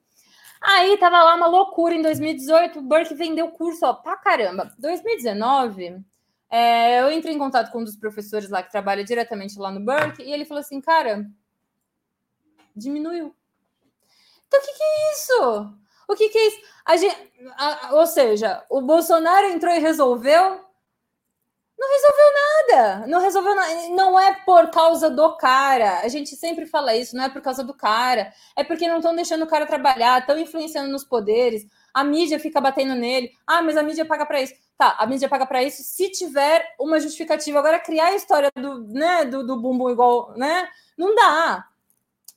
Aí 0.62 0.97
tava 0.97 1.22
lá 1.24 1.36
uma 1.36 1.47
loucura 1.47 1.93
em 1.93 2.01
2018, 2.01 2.80
o 2.80 2.82
Burke 2.82 3.14
vendeu 3.14 3.49
curso, 3.51 3.86
ó, 3.86 3.93
pra 3.93 4.16
caramba. 4.18 4.74
2019, 4.80 6.03
é, 6.49 7.01
eu 7.01 7.12
entrei 7.12 7.34
em 7.34 7.39
contato 7.39 7.72
com 7.72 7.80
um 7.80 7.84
dos 7.84 7.95
professores 7.95 8.49
lá 8.49 8.64
que 8.64 8.72
trabalha 8.72 9.03
diretamente 9.03 9.60
lá 9.60 9.72
no 9.72 9.80
Burke, 9.80 10.24
e 10.24 10.32
ele 10.32 10.45
falou 10.45 10.62
assim, 10.62 10.82
cara, 10.82 11.26
diminuiu. 12.76 13.36
Então, 14.47 14.60
o 14.60 14.64
que, 14.64 14.74
que 14.74 14.84
é 14.84 15.12
isso? 15.12 15.76
O 16.08 16.16
que, 16.16 16.30
que 16.30 16.38
é 16.38 16.47
isso? 16.47 16.62
A 16.86 16.97
gente, 16.97 17.18
a, 17.58 17.95
ou 17.95 18.06
seja, 18.06 18.64
o 18.70 18.82
Bolsonaro 18.82 19.47
entrou 19.47 19.74
e 19.74 19.80
resolveu. 19.80 20.64
Não 21.78 21.91
resolveu 21.91 22.26
nada. 22.34 23.07
Não 23.07 23.19
resolveu 23.19 23.55
nada. 23.55 23.89
Não 23.89 24.19
é 24.19 24.34
por 24.45 24.69
causa 24.69 25.09
do 25.09 25.36
cara. 25.38 25.99
A 25.99 26.07
gente 26.07 26.36
sempre 26.36 26.65
fala 26.65 26.95
isso, 26.95 27.15
não 27.15 27.26
é 27.26 27.30
por 27.30 27.41
causa 27.41 27.63
do 27.63 27.73
cara. 27.73 28.34
É 28.55 28.63
porque 28.63 28.88
não 28.88 28.97
estão 28.97 29.15
deixando 29.15 29.43
o 29.43 29.47
cara 29.47 29.65
trabalhar, 29.65 30.19
estão 30.19 30.38
influenciando 30.38 30.89
nos 30.89 31.03
poderes. 31.03 31.67
A 31.93 32.03
mídia 32.03 32.39
fica 32.39 32.61
batendo 32.61 32.95
nele. 32.95 33.32
Ah, 33.45 33.61
mas 33.61 33.76
a 33.78 33.84
mídia 33.84 34.05
paga 34.05 34.26
para 34.26 34.41
isso. 34.41 34.53
Tá, 34.78 34.95
a 34.99 35.05
mídia 35.05 35.30
paga 35.30 35.45
para 35.45 35.63
isso 35.63 35.84
se 35.84 36.09
tiver 36.09 36.76
uma 36.80 36.99
justificativa. 36.99 37.59
Agora, 37.59 37.80
criar 37.80 38.07
a 38.07 38.15
história 38.15 38.51
do, 38.55 38.84
né, 38.88 39.26
do, 39.26 39.45
do 39.45 39.59
bumbum 39.61 39.89
igual, 39.89 40.34
né? 40.36 40.67
Não 40.97 41.15
dá. 41.15 41.65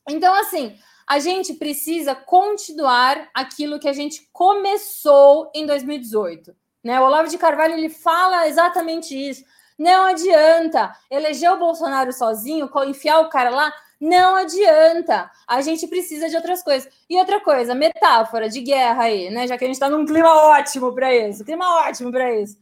Então, 0.09 0.33
assim, 0.35 0.77
a 1.07 1.19
gente 1.19 1.55
precisa 1.55 2.15
continuar 2.15 3.29
aquilo 3.35 3.79
que 3.79 3.89
a 3.89 3.93
gente 3.93 4.29
começou 4.33 5.51
em 5.55 5.67
2018. 5.67 6.55
Né? 6.89 6.99
O 6.99 7.05
Olavo 7.05 7.29
de 7.29 7.37
Carvalho 7.37 7.75
ele 7.75 7.91
fala 7.91 8.49
exatamente 8.49 9.15
isso. 9.15 9.45
Não 9.79 10.07
adianta 10.07 10.91
eleger 11.11 11.53
o 11.53 11.59
Bolsonaro 11.59 12.11
sozinho, 12.15 12.71
enfiar 12.87 13.21
o 13.21 13.29
cara 13.29 13.51
lá. 13.51 13.71
Não 14.01 14.37
adianta. 14.37 15.31
A 15.47 15.61
gente 15.61 15.87
precisa 15.87 16.31
de 16.31 16.37
outras 16.37 16.63
coisas. 16.63 16.91
E 17.11 17.19
outra 17.19 17.41
coisa, 17.41 17.75
metáfora 17.75 18.49
de 18.49 18.63
guerra 18.63 19.03
aí, 19.03 19.29
né? 19.29 19.47
Já 19.47 19.59
que 19.59 19.65
a 19.65 19.67
gente 19.67 19.77
está 19.77 19.91
num 19.91 20.07
clima 20.07 20.35
ótimo 20.35 20.95
para 20.95 21.15
isso. 21.15 21.45
Clima 21.45 21.87
ótimo 21.87 22.11
para 22.11 22.35
isso. 22.35 22.57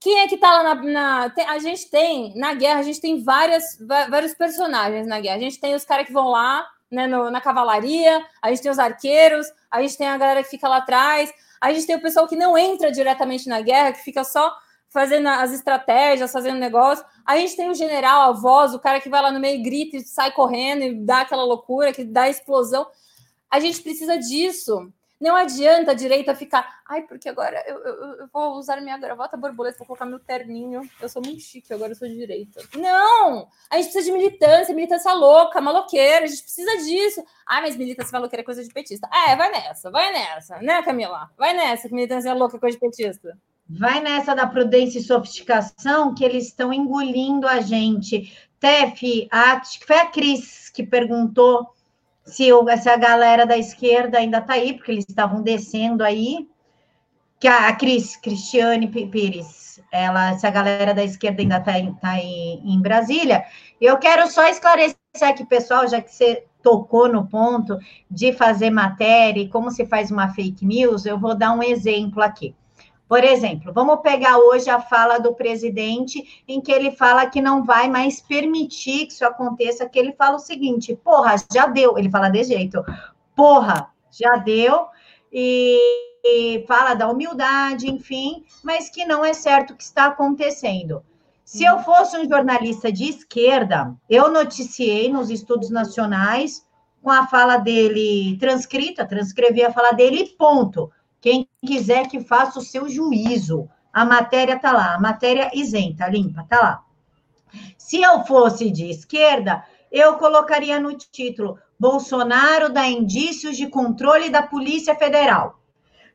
Quem 0.00 0.20
é 0.20 0.26
que 0.26 0.38
tá 0.38 0.62
lá 0.62 0.74
na. 0.74 0.74
na 0.82 1.28
tem, 1.28 1.46
a 1.46 1.58
gente 1.58 1.90
tem, 1.90 2.34
na 2.36 2.54
guerra, 2.54 2.80
a 2.80 2.82
gente 2.82 2.98
tem 2.98 3.22
várias, 3.22 3.76
vários 3.78 4.32
personagens 4.32 5.06
na 5.06 5.20
guerra. 5.20 5.36
A 5.36 5.40
gente 5.40 5.60
tem 5.60 5.74
os 5.74 5.84
caras 5.84 6.06
que 6.06 6.14
vão 6.14 6.28
lá, 6.28 6.66
né, 6.90 7.06
no, 7.06 7.30
na 7.30 7.42
cavalaria, 7.42 8.24
a 8.40 8.48
gente 8.48 8.62
tem 8.62 8.70
os 8.70 8.78
arqueiros, 8.78 9.46
a 9.70 9.82
gente 9.82 9.98
tem 9.98 10.08
a 10.08 10.16
galera 10.16 10.42
que 10.42 10.48
fica 10.48 10.66
lá 10.66 10.78
atrás, 10.78 11.30
a 11.60 11.72
gente 11.72 11.86
tem 11.86 11.96
o 11.96 12.02
pessoal 12.02 12.26
que 12.26 12.36
não 12.36 12.56
entra 12.56 12.90
diretamente 12.90 13.48
na 13.48 13.60
guerra, 13.60 13.92
que 13.92 14.02
fica 14.02 14.24
só 14.24 14.56
fazendo 14.88 15.28
as 15.28 15.52
estratégias, 15.52 16.32
fazendo 16.32 16.58
negócio. 16.58 17.04
A 17.24 17.36
gente 17.36 17.54
tem 17.56 17.70
o 17.70 17.74
general, 17.74 18.22
a 18.22 18.32
voz, 18.32 18.74
o 18.74 18.80
cara 18.80 19.00
que 19.00 19.08
vai 19.08 19.22
lá 19.22 19.30
no 19.30 19.38
meio, 19.38 19.62
grita 19.62 19.96
e 19.96 20.00
sai 20.00 20.32
correndo 20.32 20.82
e 20.82 20.94
dá 20.94 21.20
aquela 21.20 21.44
loucura, 21.44 21.92
que 21.92 22.04
dá 22.04 22.28
explosão. 22.28 22.86
A 23.50 23.60
gente 23.60 23.82
precisa 23.82 24.18
disso. 24.18 24.92
Não 25.20 25.36
adianta 25.36 25.90
a 25.90 25.94
direita 25.94 26.34
ficar, 26.34 26.80
ai, 26.88 27.02
porque 27.02 27.28
agora 27.28 27.62
eu, 27.66 27.78
eu, 27.78 27.94
eu, 28.20 28.28
vou 28.32 28.54
usar 28.54 28.80
minha 28.80 28.96
gravata 28.96 29.36
borboleta, 29.36 29.76
vou 29.76 29.86
colocar 29.86 30.06
meu 30.06 30.18
terninho. 30.18 30.80
Eu 30.98 31.08
sou 31.10 31.20
muito 31.22 31.42
chique, 31.42 31.74
agora 31.74 31.92
eu 31.92 31.96
sou 31.96 32.08
de 32.08 32.14
direita. 32.14 32.62
Não! 32.74 33.46
A 33.70 33.76
gente 33.76 33.92
precisa 33.92 34.06
de 34.06 34.12
militância, 34.12 34.74
militância 34.74 35.12
louca, 35.12 35.60
maloqueira, 35.60 36.24
a 36.24 36.28
gente 36.28 36.42
precisa 36.42 36.74
disso. 36.78 37.22
Ai, 37.46 37.60
mas 37.60 37.76
militância 37.76 38.12
maloqueira 38.12 38.40
é 38.40 38.44
coisa 38.44 38.64
de 38.64 38.72
petista. 38.72 39.06
É, 39.28 39.36
vai 39.36 39.50
nessa, 39.50 39.90
vai 39.90 40.10
nessa, 40.10 40.56
né, 40.62 40.82
Camila? 40.82 41.30
Vai 41.36 41.52
nessa, 41.52 41.86
que 41.86 41.94
militância 41.94 42.32
louca 42.32 42.56
é 42.56 42.60
coisa 42.60 42.78
de 42.78 42.80
petista. 42.80 43.36
Vai 43.68 44.00
nessa 44.00 44.34
da 44.34 44.46
prudência 44.46 44.98
e 44.98 45.02
sofisticação 45.02 46.14
que 46.14 46.24
eles 46.24 46.46
estão 46.46 46.72
engolindo 46.72 47.46
a 47.46 47.60
gente. 47.60 48.34
Tef, 48.58 49.00
que 49.00 49.28
foi 49.86 49.96
a 49.96 50.06
Cris 50.06 50.70
que 50.70 50.82
perguntou 50.82 51.74
se, 52.30 52.52
o, 52.52 52.64
se 52.76 52.88
a 52.88 52.96
galera 52.96 53.44
da 53.44 53.58
esquerda 53.58 54.18
ainda 54.18 54.38
está 54.38 54.54
aí, 54.54 54.74
porque 54.74 54.92
eles 54.92 55.04
estavam 55.08 55.42
descendo 55.42 56.04
aí, 56.04 56.48
que 57.38 57.48
a, 57.48 57.68
a 57.68 57.74
Cris, 57.74 58.16
Cristiane 58.16 58.86
Pires, 58.86 59.82
ela, 59.92 60.38
se 60.38 60.46
a 60.46 60.50
galera 60.50 60.94
da 60.94 61.02
esquerda 61.02 61.42
ainda 61.42 61.58
está 61.58 61.72
tá 62.00 62.10
aí 62.10 62.60
em 62.64 62.80
Brasília, 62.80 63.44
eu 63.80 63.98
quero 63.98 64.30
só 64.30 64.46
esclarecer 64.46 64.96
aqui, 65.22 65.44
pessoal, 65.44 65.88
já 65.88 66.00
que 66.00 66.14
você 66.14 66.44
tocou 66.62 67.08
no 67.08 67.26
ponto 67.26 67.78
de 68.10 68.32
fazer 68.32 68.70
matéria 68.70 69.40
e 69.40 69.48
como 69.48 69.70
se 69.70 69.86
faz 69.86 70.10
uma 70.10 70.28
fake 70.34 70.64
news, 70.64 71.06
eu 71.06 71.18
vou 71.18 71.34
dar 71.34 71.52
um 71.52 71.62
exemplo 71.62 72.22
aqui. 72.22 72.54
Por 73.10 73.24
exemplo, 73.24 73.72
vamos 73.72 74.02
pegar 74.02 74.38
hoje 74.38 74.70
a 74.70 74.80
fala 74.80 75.18
do 75.18 75.34
presidente, 75.34 76.44
em 76.46 76.60
que 76.60 76.70
ele 76.70 76.92
fala 76.92 77.26
que 77.26 77.42
não 77.42 77.64
vai 77.64 77.90
mais 77.90 78.20
permitir 78.20 79.06
que 79.06 79.12
isso 79.12 79.24
aconteça, 79.24 79.88
que 79.88 79.98
ele 79.98 80.12
fala 80.12 80.36
o 80.36 80.38
seguinte: 80.38 80.94
porra, 80.94 81.34
já 81.52 81.66
deu. 81.66 81.98
Ele 81.98 82.08
fala 82.08 82.28
de 82.28 82.44
jeito, 82.44 82.80
porra, 83.34 83.90
já 84.12 84.36
deu. 84.36 84.86
E, 85.32 85.76
e 86.24 86.64
fala 86.68 86.94
da 86.94 87.08
humildade, 87.08 87.90
enfim, 87.90 88.44
mas 88.62 88.88
que 88.88 89.04
não 89.04 89.24
é 89.24 89.32
certo 89.32 89.72
o 89.72 89.76
que 89.76 89.82
está 89.82 90.06
acontecendo. 90.06 91.02
Se 91.44 91.64
eu 91.64 91.80
fosse 91.80 92.16
um 92.16 92.28
jornalista 92.28 92.92
de 92.92 93.08
esquerda, 93.08 93.92
eu 94.08 94.30
noticiei 94.30 95.12
nos 95.12 95.30
estudos 95.30 95.68
nacionais 95.68 96.64
com 97.02 97.10
a 97.10 97.26
fala 97.26 97.56
dele 97.56 98.38
transcrita, 98.38 99.04
transcrevi 99.04 99.64
a 99.64 99.72
fala 99.72 99.90
dele 99.90 100.28
ponto. 100.38 100.92
Quem 101.20 101.48
quiser 101.64 102.08
que 102.08 102.20
faça 102.20 102.58
o 102.58 102.62
seu 102.62 102.88
juízo. 102.88 103.68
A 103.92 104.04
matéria 104.04 104.54
está 104.54 104.72
lá, 104.72 104.94
a 104.94 105.00
matéria 105.00 105.50
isenta, 105.52 106.08
limpa, 106.08 106.42
está 106.42 106.60
lá. 106.60 106.84
Se 107.76 108.00
eu 108.00 108.24
fosse 108.24 108.70
de 108.70 108.88
esquerda, 108.88 109.64
eu 109.90 110.14
colocaria 110.14 110.78
no 110.78 110.96
título: 110.96 111.58
Bolsonaro 111.78 112.72
dá 112.72 112.86
indícios 112.86 113.56
de 113.56 113.66
controle 113.66 114.30
da 114.30 114.42
Polícia 114.42 114.94
Federal. 114.94 115.60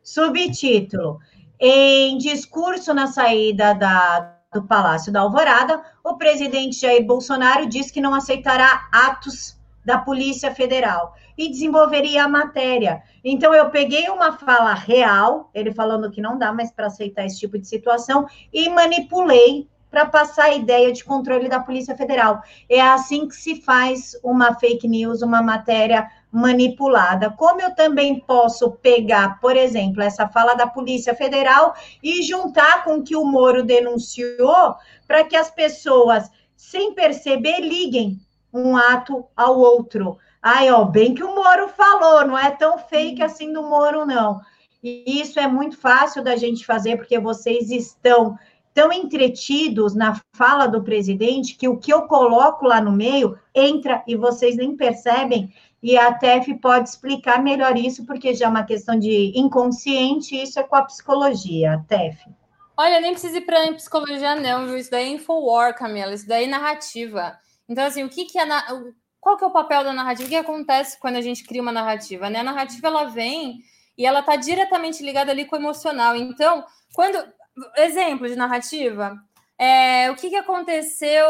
Subtítulo: 0.02 1.18
Em 1.60 2.16
discurso 2.16 2.94
na 2.94 3.06
saída 3.06 3.74
da, 3.74 4.38
do 4.52 4.62
Palácio 4.62 5.12
da 5.12 5.20
Alvorada, 5.20 5.82
o 6.02 6.16
presidente 6.16 6.80
Jair 6.80 7.04
Bolsonaro 7.04 7.66
diz 7.66 7.90
que 7.90 8.00
não 8.00 8.14
aceitará 8.14 8.88
atos 8.90 9.55
da 9.86 9.98
Polícia 9.98 10.52
Federal 10.52 11.14
e 11.38 11.48
desenvolveria 11.48 12.24
a 12.24 12.28
matéria. 12.28 13.02
Então, 13.22 13.54
eu 13.54 13.70
peguei 13.70 14.08
uma 14.08 14.32
fala 14.36 14.74
real, 14.74 15.48
ele 15.54 15.72
falando 15.72 16.10
que 16.10 16.20
não 16.20 16.36
dá 16.36 16.52
mais 16.52 16.72
para 16.72 16.88
aceitar 16.88 17.24
esse 17.24 17.38
tipo 17.38 17.56
de 17.56 17.68
situação, 17.68 18.26
e 18.52 18.68
manipulei 18.68 19.68
para 19.88 20.04
passar 20.04 20.46
a 20.46 20.54
ideia 20.54 20.92
de 20.92 21.04
controle 21.04 21.48
da 21.48 21.60
Polícia 21.60 21.96
Federal. 21.96 22.42
É 22.68 22.80
assim 22.80 23.28
que 23.28 23.36
se 23.36 23.62
faz 23.62 24.18
uma 24.24 24.56
fake 24.56 24.88
news, 24.88 25.22
uma 25.22 25.40
matéria 25.40 26.10
manipulada. 26.32 27.30
Como 27.30 27.62
eu 27.62 27.72
também 27.72 28.18
posso 28.18 28.72
pegar, 28.72 29.40
por 29.40 29.56
exemplo, 29.56 30.02
essa 30.02 30.26
fala 30.28 30.54
da 30.54 30.66
Polícia 30.66 31.14
Federal 31.14 31.74
e 32.02 32.24
juntar 32.24 32.82
com 32.82 32.96
o 32.96 33.02
que 33.04 33.14
o 33.14 33.24
Moro 33.24 33.62
denunciou 33.62 34.74
para 35.06 35.22
que 35.22 35.36
as 35.36 35.48
pessoas, 35.48 36.28
sem 36.56 36.92
perceber, 36.92 37.60
liguem 37.60 38.20
um 38.56 38.76
ato 38.76 39.24
ao 39.36 39.58
outro. 39.58 40.18
Ai, 40.42 40.70
ó, 40.70 40.84
bem 40.84 41.14
que 41.14 41.24
o 41.24 41.34
Moro 41.34 41.68
falou, 41.68 42.26
não 42.26 42.38
é 42.38 42.50
tão 42.50 42.78
fake 42.78 43.22
assim 43.22 43.52
do 43.52 43.62
Moro, 43.62 44.06
não. 44.06 44.40
E 44.82 45.20
isso 45.20 45.40
é 45.40 45.48
muito 45.48 45.76
fácil 45.76 46.22
da 46.22 46.36
gente 46.36 46.64
fazer, 46.64 46.96
porque 46.96 47.18
vocês 47.18 47.70
estão 47.70 48.38
tão 48.72 48.92
entretidos 48.92 49.94
na 49.94 50.20
fala 50.34 50.66
do 50.66 50.82
presidente 50.82 51.56
que 51.56 51.66
o 51.66 51.78
que 51.78 51.92
eu 51.92 52.02
coloco 52.02 52.66
lá 52.66 52.80
no 52.80 52.92
meio 52.92 53.38
entra 53.54 54.04
e 54.06 54.14
vocês 54.14 54.56
nem 54.56 54.76
percebem. 54.76 55.52
E 55.82 55.96
a 55.96 56.12
TEF 56.12 56.52
pode 56.54 56.88
explicar 56.88 57.42
melhor 57.42 57.76
isso, 57.76 58.04
porque 58.04 58.34
já 58.34 58.46
é 58.46 58.48
uma 58.48 58.64
questão 58.64 58.98
de 58.98 59.32
inconsciente, 59.34 60.40
isso 60.40 60.60
é 60.60 60.62
com 60.62 60.76
a 60.76 60.82
psicologia, 60.82 61.82
TEF. 61.88 62.18
Olha, 62.76 63.00
nem 63.00 63.12
precisa 63.12 63.38
ir 63.38 63.40
para 63.40 63.72
psicologia, 63.72 64.36
não, 64.36 64.66
viu? 64.66 64.76
Isso 64.76 64.90
daí 64.90 65.04
é 65.04 65.08
Infowar, 65.08 65.74
Camila, 65.74 66.12
isso 66.12 66.28
daí 66.28 66.44
é 66.44 66.48
narrativa. 66.48 67.38
Então, 67.68 67.84
assim, 67.84 68.04
o 68.04 68.08
que, 68.08 68.24
que 68.24 68.38
é. 68.38 68.44
Na... 68.44 68.64
Qual 69.20 69.36
que 69.36 69.44
é 69.44 69.46
o 69.46 69.52
papel 69.52 69.82
da 69.82 69.92
narrativa? 69.92 70.26
O 70.26 70.30
que 70.30 70.36
acontece 70.36 70.98
quando 71.00 71.16
a 71.16 71.20
gente 71.20 71.44
cria 71.44 71.62
uma 71.62 71.72
narrativa? 71.72 72.30
Né? 72.30 72.40
A 72.40 72.44
narrativa 72.44 72.86
ela 72.86 73.04
vem 73.04 73.60
e 73.98 74.06
ela 74.06 74.20
está 74.20 74.36
diretamente 74.36 75.02
ligada 75.02 75.32
ali 75.32 75.44
com 75.44 75.56
o 75.56 75.58
emocional. 75.58 76.14
Então, 76.14 76.64
quando 76.94 77.18
exemplo 77.76 78.28
de 78.28 78.36
narrativa. 78.36 79.16
É, 79.58 80.10
o 80.10 80.16
que, 80.16 80.28
que 80.28 80.36
aconteceu? 80.36 81.26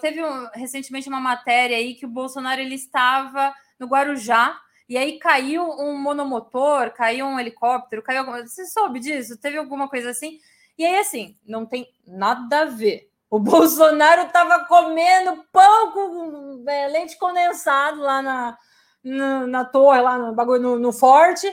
Teve 0.00 0.22
um, 0.22 0.48
recentemente 0.52 1.08
uma 1.08 1.20
matéria 1.20 1.76
aí 1.76 1.94
que 1.94 2.04
o 2.04 2.10
Bolsonaro 2.10 2.60
ele 2.60 2.74
estava 2.74 3.54
no 3.78 3.86
Guarujá 3.86 4.60
e 4.88 4.98
aí 4.98 5.18
caiu 5.18 5.62
um 5.64 5.98
monomotor, 5.98 6.92
caiu 6.92 7.24
um 7.26 7.40
helicóptero, 7.40 8.02
caiu 8.02 8.20
alguma. 8.20 8.46
Você 8.46 8.66
soube 8.66 9.00
disso? 9.00 9.38
Teve 9.38 9.56
alguma 9.56 9.88
coisa 9.88 10.10
assim? 10.10 10.38
E 10.76 10.84
aí, 10.84 10.98
assim, 10.98 11.38
não 11.46 11.64
tem 11.64 11.88
nada 12.06 12.62
a 12.62 12.64
ver. 12.66 13.10
O 13.34 13.40
Bolsonaro 13.40 14.28
estava 14.28 14.64
comendo 14.64 15.44
pão 15.50 15.90
com 15.90 16.64
é, 16.68 16.86
leite 16.86 17.18
condensado 17.18 18.00
lá 18.00 18.22
na, 18.22 18.56
na, 19.02 19.46
na, 19.48 19.64
torre, 19.64 20.00
lá 20.00 20.16
no 20.16 20.32
bagulho 20.32 20.62
no, 20.62 20.78
no 20.78 20.92
forte. 20.92 21.52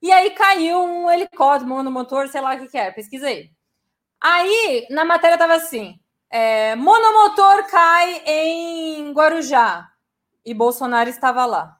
E 0.00 0.10
aí 0.10 0.30
caiu 0.30 0.78
um 0.82 1.10
helicóptero, 1.10 1.68
monomotor, 1.68 2.28
sei 2.28 2.40
lá 2.40 2.54
o 2.54 2.58
que, 2.60 2.68
que 2.68 2.78
é, 2.78 2.90
pesquisei. 2.90 3.50
Aí, 4.22 4.86
na 4.88 5.04
matéria 5.04 5.36
tava 5.36 5.52
assim: 5.52 6.00
é, 6.30 6.74
monomotor 6.76 7.66
cai 7.70 8.22
em 8.24 9.12
Guarujá. 9.12 9.92
E 10.42 10.54
Bolsonaro 10.54 11.10
estava 11.10 11.44
lá. 11.44 11.78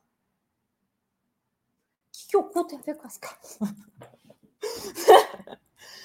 O 2.08 2.12
que, 2.12 2.28
que 2.28 2.36
o 2.36 2.44
cu 2.44 2.66
tem 2.66 2.78
a 2.78 2.82
ver 2.82 2.96
com 2.98 3.06
as 3.06 3.16
calças? 3.16 3.58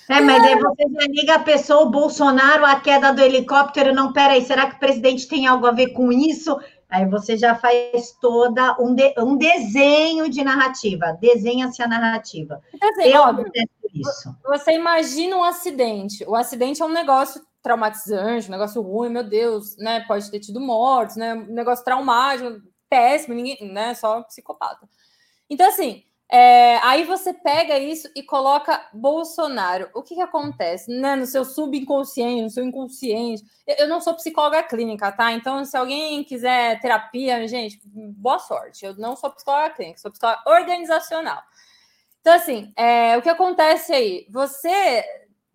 É, 0.09 0.21
mas 0.21 0.41
aí 0.43 0.55
você 0.55 0.83
já 0.89 1.07
liga 1.09 1.35
a 1.35 1.39
pessoa, 1.39 1.83
o 1.83 1.89
Bolsonaro, 1.89 2.65
a 2.65 2.79
queda 2.79 3.11
do 3.11 3.21
helicóptero. 3.21 3.93
Não, 3.93 4.13
peraí, 4.13 4.41
será 4.41 4.67
que 4.69 4.75
o 4.75 4.79
presidente 4.79 5.27
tem 5.27 5.47
algo 5.47 5.65
a 5.65 5.71
ver 5.71 5.87
com 5.89 6.11
isso? 6.11 6.57
Aí 6.89 7.05
você 7.05 7.35
já 7.35 7.53
faz 7.53 8.11
toda 8.21 8.77
um, 8.79 8.95
de, 8.95 9.13
um 9.17 9.35
desenho 9.35 10.29
de 10.29 10.41
narrativa, 10.43 11.17
desenha-se 11.19 11.81
a 11.83 11.87
narrativa. 11.87 12.61
Assim, 12.81 13.09
Eu 13.09 13.21
óbvio, 13.23 13.51
isso. 13.93 14.33
Você 14.45 14.71
imagina 14.71 15.35
um 15.35 15.43
acidente. 15.43 16.23
O 16.25 16.35
acidente 16.35 16.81
é 16.81 16.85
um 16.85 16.93
negócio 16.93 17.45
traumatizante, 17.61 18.47
um 18.47 18.51
negócio 18.51 18.81
ruim, 18.81 19.09
meu 19.09 19.23
Deus, 19.23 19.75
né? 19.77 20.05
Pode 20.07 20.31
ter 20.31 20.39
tido 20.39 20.61
mortes, 20.61 21.17
né? 21.17 21.33
Um 21.33 21.53
negócio 21.53 21.83
traumático, 21.83 22.61
péssimo, 22.89 23.33
ninguém, 23.33 23.57
né? 23.61 23.93
Só 23.93 24.21
psicopata. 24.23 24.87
Então, 25.49 25.67
assim, 25.67 26.03
é, 26.29 26.77
aí 26.83 27.05
você 27.05 27.33
pega 27.33 27.79
isso 27.79 28.09
e 28.13 28.21
coloca 28.21 28.85
Bolsonaro. 28.93 29.89
O 29.93 30.03
que, 30.03 30.15
que 30.15 30.21
acontece? 30.21 30.91
Né? 30.91 31.15
No 31.15 31.25
seu 31.25 31.45
subconsciente, 31.45 32.41
no 32.41 32.49
seu 32.49 32.65
inconsciente. 32.65 33.43
Eu 33.65 33.87
não 33.87 34.01
sou 34.01 34.13
psicóloga 34.13 34.61
clínica, 34.63 35.11
tá? 35.11 35.31
Então, 35.31 35.63
se 35.63 35.77
alguém 35.77 36.23
quiser 36.25 36.79
terapia, 36.81 37.47
gente, 37.47 37.79
boa 37.85 38.39
sorte. 38.39 38.85
Eu 38.85 38.95
não 38.95 39.15
sou 39.15 39.29
psicóloga 39.29 39.69
clínica, 39.69 39.99
sou 39.99 40.11
psicóloga 40.11 40.41
organizacional. 40.47 41.41
Então, 42.19 42.33
assim, 42.33 42.73
é, 42.75 43.17
o 43.17 43.21
que 43.21 43.29
acontece 43.29 43.93
aí? 43.93 44.27
Você 44.29 45.05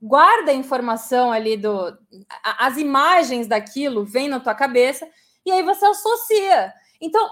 guarda 0.00 0.52
a 0.52 0.54
informação 0.54 1.30
ali 1.30 1.54
do. 1.56 1.96
As 2.42 2.78
imagens 2.78 3.46
daquilo 3.46 4.04
vêm 4.04 4.26
na 4.26 4.40
tua 4.40 4.54
cabeça 4.54 5.06
e 5.44 5.52
aí 5.52 5.62
você 5.62 5.84
associa. 5.84 6.72
Então, 7.04 7.28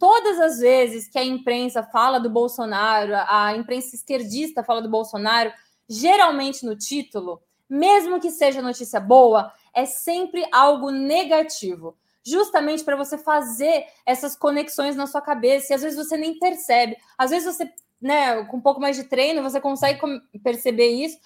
todas 0.00 0.40
as 0.40 0.58
vezes 0.58 1.06
que 1.06 1.18
a 1.18 1.24
imprensa 1.24 1.82
fala 1.82 2.18
do 2.18 2.30
Bolsonaro, 2.30 3.12
a 3.28 3.54
imprensa 3.54 3.94
esquerdista 3.94 4.64
fala 4.64 4.80
do 4.80 4.88
Bolsonaro, 4.88 5.52
geralmente 5.86 6.64
no 6.64 6.74
título, 6.74 7.42
mesmo 7.68 8.18
que 8.18 8.30
seja 8.30 8.62
notícia 8.62 8.98
boa, 8.98 9.52
é 9.74 9.84
sempre 9.84 10.46
algo 10.50 10.90
negativo. 10.90 11.94
Justamente 12.24 12.82
para 12.82 12.96
você 12.96 13.18
fazer 13.18 13.84
essas 14.06 14.34
conexões 14.34 14.96
na 14.96 15.06
sua 15.06 15.20
cabeça, 15.20 15.72
e 15.72 15.74
às 15.74 15.82
vezes 15.82 15.98
você 15.98 16.16
nem 16.16 16.38
percebe. 16.38 16.96
Às 17.18 17.30
vezes 17.30 17.54
você, 17.54 17.70
né, 18.00 18.44
com 18.44 18.56
um 18.56 18.62
pouco 18.62 18.80
mais 18.80 18.96
de 18.96 19.04
treino, 19.04 19.42
você 19.42 19.60
consegue 19.60 20.00
perceber 20.42 20.88
isso, 20.88 21.18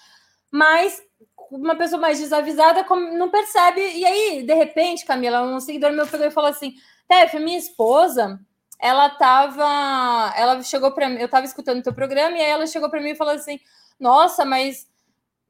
mas 0.51 1.01
uma 1.49 1.75
pessoa 1.75 2.01
mais 2.01 2.19
desavisada 2.19 2.85
não 3.17 3.29
percebe. 3.29 3.79
E 3.79 4.05
aí, 4.05 4.43
de 4.43 4.53
repente, 4.53 5.05
Camila, 5.05 5.41
um 5.41 5.61
seguidor 5.61 5.93
meu 5.93 6.05
pegou 6.05 6.27
e 6.27 6.31
falou 6.31 6.49
assim: 6.49 6.73
Tef, 7.11 7.37
minha 7.39 7.57
esposa, 7.57 8.39
ela 8.79 9.09
tava. 9.09 10.33
Ela 10.33 10.63
chegou 10.63 10.93
para 10.93 11.09
mim, 11.09 11.17
eu 11.19 11.27
tava 11.27 11.45
escutando 11.45 11.79
o 11.79 11.83
teu 11.83 11.93
programa, 11.93 12.37
e 12.37 12.41
aí 12.41 12.49
ela 12.49 12.65
chegou 12.65 12.89
para 12.89 13.01
mim 13.01 13.09
e 13.09 13.15
falou 13.15 13.33
assim: 13.33 13.59
Nossa, 13.99 14.45
mas 14.45 14.89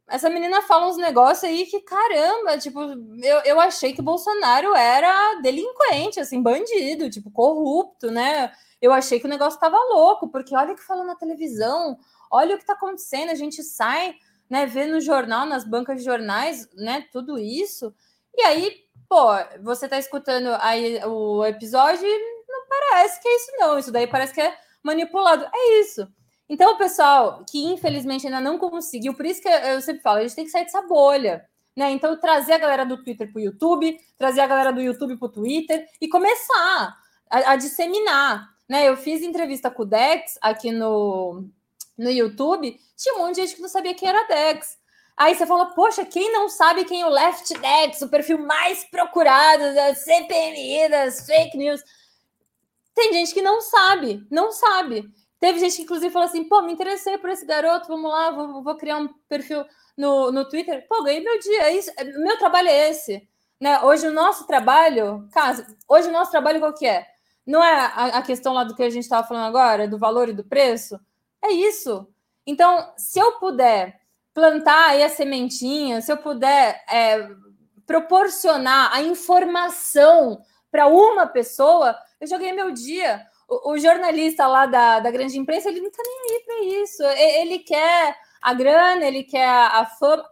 essa 0.10 0.28
menina 0.28 0.64
fala 0.64 0.88
uns 0.88 0.98
negócios 0.98 1.44
aí 1.44 1.68
que, 1.68 1.80
caramba, 1.82 2.58
tipo, 2.58 2.82
eu, 2.82 3.42
eu 3.46 3.60
achei 3.60 3.94
que 3.94 4.02
Bolsonaro 4.02 4.76
era 4.76 5.40
delinquente, 5.44 6.20
assim, 6.20 6.42
bandido, 6.42 7.12
tipo, 7.12 7.30
corrupto, 7.30 8.10
né? 8.10 8.52
Eu 8.82 8.92
achei 8.92 9.20
que 9.20 9.28
o 9.28 9.30
negócio 9.30 9.60
tava 9.60 9.78
louco, 9.78 10.30
porque 10.30 10.56
olha 10.56 10.74
o 10.74 10.76
que 10.76 10.82
falou 10.82 11.06
na 11.06 11.16
televisão, 11.16 11.96
olha 12.32 12.56
o 12.56 12.58
que 12.58 12.66
tá 12.66 12.74
acontecendo, 12.74 13.30
a 13.30 13.36
gente 13.36 13.62
sai, 13.62 14.16
né, 14.50 14.66
vê 14.66 14.88
no 14.88 15.00
jornal, 15.00 15.46
nas 15.46 15.64
bancas 15.64 16.00
de 16.00 16.04
jornais, 16.04 16.68
né, 16.74 17.06
tudo 17.12 17.38
isso, 17.38 17.94
e 18.36 18.42
aí 18.42 18.82
pô, 19.12 19.28
você 19.62 19.90
tá 19.90 20.00
escutando 20.00 20.56
aí 20.62 21.04
o 21.04 21.46
episódio 21.46 22.08
e 22.08 22.44
não 22.48 22.66
parece 22.70 23.22
que 23.22 23.28
é 23.28 23.36
isso, 23.36 23.52
não. 23.58 23.78
Isso 23.78 23.92
daí 23.92 24.08
parece 24.08 24.34
que 24.34 24.40
é 24.40 24.56
manipulado. 24.82 25.46
É 25.54 25.82
isso. 25.82 26.08
Então, 26.48 26.72
o 26.72 26.78
pessoal 26.78 27.44
que 27.52 27.62
infelizmente 27.62 28.26
ainda 28.26 28.40
não 28.40 28.58
conseguiu, 28.58 29.14
por 29.14 29.26
isso 29.26 29.42
que 29.42 29.50
eu 29.50 29.82
sempre 29.82 30.02
falo, 30.02 30.20
a 30.20 30.22
gente 30.22 30.36
tem 30.36 30.46
que 30.46 30.52
sair 30.52 30.64
dessa 30.64 30.82
bolha. 30.84 31.46
Né? 31.76 31.92
Então, 31.92 32.18
trazer 32.18 32.54
a 32.54 32.58
galera 32.58 32.86
do 32.86 33.04
Twitter 33.04 33.30
para 33.30 33.38
o 33.38 33.44
YouTube, 33.44 34.00
trazer 34.18 34.40
a 34.40 34.48
galera 34.48 34.72
do 34.72 34.80
YouTube 34.80 35.18
para 35.18 35.26
o 35.26 35.32
Twitter 35.32 35.86
e 36.00 36.08
começar 36.08 36.96
a, 37.30 37.52
a, 37.52 37.56
disseminar. 37.58 38.48
Né? 38.70 38.88
Eu 38.88 38.96
fiz 38.96 39.22
entrevista 39.22 39.70
com 39.70 39.84
o 39.84 39.86
Dex 39.86 40.38
aqui 40.42 40.72
no, 40.72 41.50
no 41.98 42.10
YouTube, 42.10 42.80
tinha 42.96 43.16
um 43.16 43.20
monte 43.20 43.36
de 43.36 43.42
gente 43.42 43.56
que 43.56 43.62
não 43.62 43.70
sabia 43.70 43.94
quem 43.94 44.08
era 44.08 44.26
Dex. 44.26 44.78
Aí 45.18 45.36
você 45.36 45.46
fala, 45.46 45.68
poxa, 45.68 46.06
quem 46.06 46.32
não 46.32 46.50
sabe 46.50 46.86
quem 46.86 47.02
é 47.02 47.06
o 47.06 47.10
Left 47.10 47.54
Dex, 47.54 48.02
o 48.02 48.10
perfil 48.10 48.40
mais 48.40 48.84
procurado 48.86 49.74
da 49.74 49.94
CPMI, 49.94 50.90
das 50.90 51.26
fake 51.26 51.58
news? 51.58 51.82
Tem 52.96 53.14
gente 53.14 53.34
que 53.34 53.42
não 53.42 53.62
sabe, 53.62 54.26
não 54.30 54.52
sabe. 54.52 55.10
Teve 55.40 55.60
gente 55.60 55.76
que, 55.76 55.82
inclusive, 55.84 56.12
falou 56.12 56.28
assim: 56.28 56.44
pô, 56.44 56.62
me 56.62 56.74
interessei 56.74 57.18
por 57.18 57.30
esse 57.30 57.46
garoto, 57.46 57.88
vamos 57.88 58.12
lá, 58.12 58.32
vou, 58.32 58.64
vou 58.64 58.76
criar 58.76 58.98
um 58.98 59.08
perfil 59.30 59.66
no, 59.98 60.32
no 60.32 60.48
Twitter. 60.48 60.86
Pô, 60.88 61.04
ganhei 61.04 61.22
meu 61.22 61.40
dia, 61.40 61.64
é 61.64 61.76
isso, 61.76 61.92
meu 62.20 62.38
trabalho 62.38 62.70
é 62.70 62.90
esse. 62.90 63.28
Né? 63.60 63.80
Hoje 63.82 64.08
o 64.08 64.12
nosso 64.12 64.48
trabalho, 64.48 65.28
caso, 65.32 65.64
hoje 65.88 66.10
o 66.10 66.12
nosso 66.12 66.32
trabalho 66.32 66.60
qual 66.60 66.74
que 66.74 66.88
é? 66.88 67.08
Não 67.46 67.64
é 67.64 67.72
a, 67.72 68.06
a 68.18 68.22
questão 68.24 68.54
lá 68.54 68.64
do 68.64 68.76
que 68.76 68.84
a 68.84 68.90
gente 68.90 69.04
estava 69.04 69.28
falando 69.28 69.46
agora, 69.46 69.88
do 69.88 70.00
valor 70.00 70.30
e 70.30 70.34
do 70.34 70.44
preço? 70.44 71.00
É 71.44 71.52
isso. 71.52 72.08
Então, 72.46 72.92
se 72.98 73.20
eu 73.20 73.34
puder 73.34 74.01
plantar 74.34 74.90
aí 74.90 75.04
a 75.04 75.10
sementinha, 75.10 76.02
se 76.02 76.12
eu 76.12 76.18
puder 76.18 76.84
é, 76.90 77.28
proporcionar 77.86 78.94
a 78.94 79.02
informação 79.02 80.42
para 80.72 80.88
uma 80.88 81.28
pessoa, 81.28 81.98
eu 82.20 82.28
joguei 82.28 82.54
meu 82.54 82.72
dia. 82.72 83.26
O, 83.48 83.74
o, 83.74 83.78
jornalista 83.78 84.48
lá 84.48 84.66
da, 84.66 85.00
da 85.02 85.12
grande 85.12 85.38
imprensa, 85.38 85.70
ele 85.70 85.82
não 85.82 85.90
está 85.90 86.02
nem 86.06 86.38
aí 86.38 86.44
para 86.46 86.84
isso. 86.84 87.04
Ele 87.04 87.60
quer 87.60 88.16
a 88.42 88.54
grana, 88.54 89.06
ele 89.06 89.24
quer 89.24 89.46
a, 89.46 89.80
a 89.80 89.86
fama. 89.86 90.26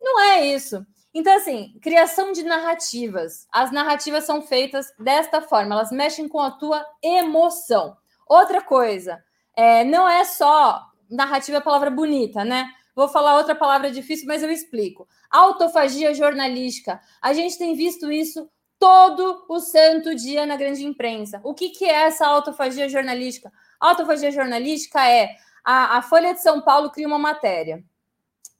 Não 0.00 0.20
é 0.20 0.44
isso. 0.46 0.84
Então, 1.14 1.34
assim, 1.34 1.78
criação 1.82 2.32
de 2.32 2.42
narrativas. 2.42 3.46
As 3.50 3.72
narrativas 3.72 4.24
são 4.24 4.42
feitas 4.42 4.92
desta 4.98 5.40
forma, 5.40 5.74
elas 5.74 5.90
mexem 5.90 6.28
com 6.28 6.38
a 6.38 6.50
tua 6.50 6.86
emoção. 7.02 7.96
Outra 8.28 8.60
coisa, 8.62 9.22
é, 9.56 9.82
não 9.82 10.08
é 10.08 10.24
só 10.24 10.90
narrativa 11.10 11.58
é 11.58 11.60
palavra 11.60 11.90
bonita, 11.90 12.44
né? 12.44 12.70
Vou 12.94 13.08
falar 13.08 13.36
outra 13.36 13.54
palavra 13.54 13.90
difícil, 13.90 14.26
mas 14.26 14.42
eu 14.42 14.50
explico. 14.50 15.06
Autofagia 15.30 16.14
jornalística. 16.14 17.00
A 17.20 17.32
gente 17.32 17.56
tem 17.58 17.74
visto 17.74 18.10
isso 18.10 18.48
todo 18.78 19.44
o 19.48 19.60
santo 19.60 20.14
dia 20.14 20.46
na 20.46 20.56
grande 20.56 20.84
imprensa. 20.84 21.40
O 21.44 21.54
que, 21.54 21.68
que 21.68 21.84
é 21.84 22.06
essa 22.06 22.26
autofagia 22.26 22.88
jornalística? 22.88 23.52
Autofagia 23.78 24.30
jornalística 24.30 25.06
é 25.06 25.36
a, 25.64 25.98
a 25.98 26.02
Folha 26.02 26.32
de 26.32 26.42
São 26.42 26.60
Paulo 26.60 26.90
cria 26.90 27.06
uma 27.06 27.18
matéria. 27.18 27.84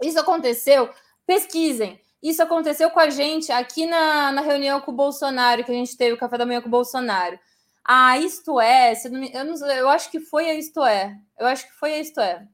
Isso 0.03 0.21
aconteceu, 0.21 0.91
pesquisem. 1.27 2.01
Isso 2.23 2.43
aconteceu 2.43 2.91
com 2.91 3.01
a 3.01 3.09
gente 3.09 3.51
aqui 3.51 3.87
na, 3.87 4.31
na 4.31 4.43
reunião 4.43 4.81
com 4.81 4.91
o 4.91 4.95
Bolsonaro, 4.95 5.65
que 5.65 5.71
a 5.71 5.75
gente 5.75 5.97
teve 5.97 6.13
o 6.13 6.19
café 6.19 6.37
da 6.37 6.45
manhã 6.45 6.61
com 6.61 6.69
o 6.69 6.71
Bolsonaro. 6.71 7.39
A 7.83 8.19
Isto 8.19 8.61
É, 8.61 8.93
eu, 9.33 9.45
não, 9.45 9.67
eu 9.69 9.89
acho 9.89 10.11
que 10.11 10.21
foi 10.21 10.51
a 10.51 10.55
Isto 10.55 10.85
É. 10.85 11.17
Eu 11.39 11.47
acho 11.47 11.67
que 11.67 11.73
foi 11.73 11.95
a 11.95 11.99
Isto 11.99 12.21
É. 12.21 12.47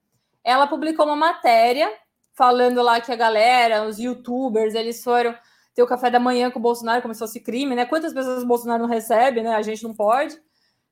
Ela 0.46 0.68
publicou 0.68 1.04
uma 1.04 1.16
matéria 1.16 1.92
falando 2.32 2.80
lá 2.80 3.00
que 3.00 3.10
a 3.10 3.16
galera, 3.16 3.84
os 3.84 3.98
youtubers, 3.98 4.74
eles 4.74 5.02
foram 5.02 5.36
ter 5.74 5.82
o 5.82 5.88
café 5.88 6.08
da 6.08 6.20
manhã 6.20 6.52
com 6.52 6.60
o 6.60 6.62
Bolsonaro, 6.62 7.02
como 7.02 7.12
se 7.12 7.18
fosse 7.18 7.40
crime, 7.40 7.74
né? 7.74 7.84
Quantas 7.84 8.14
pessoas 8.14 8.44
o 8.44 8.46
Bolsonaro 8.46 8.84
não 8.84 8.88
recebe, 8.88 9.42
né? 9.42 9.56
A 9.56 9.62
gente 9.62 9.82
não 9.82 9.92
pode. 9.92 10.40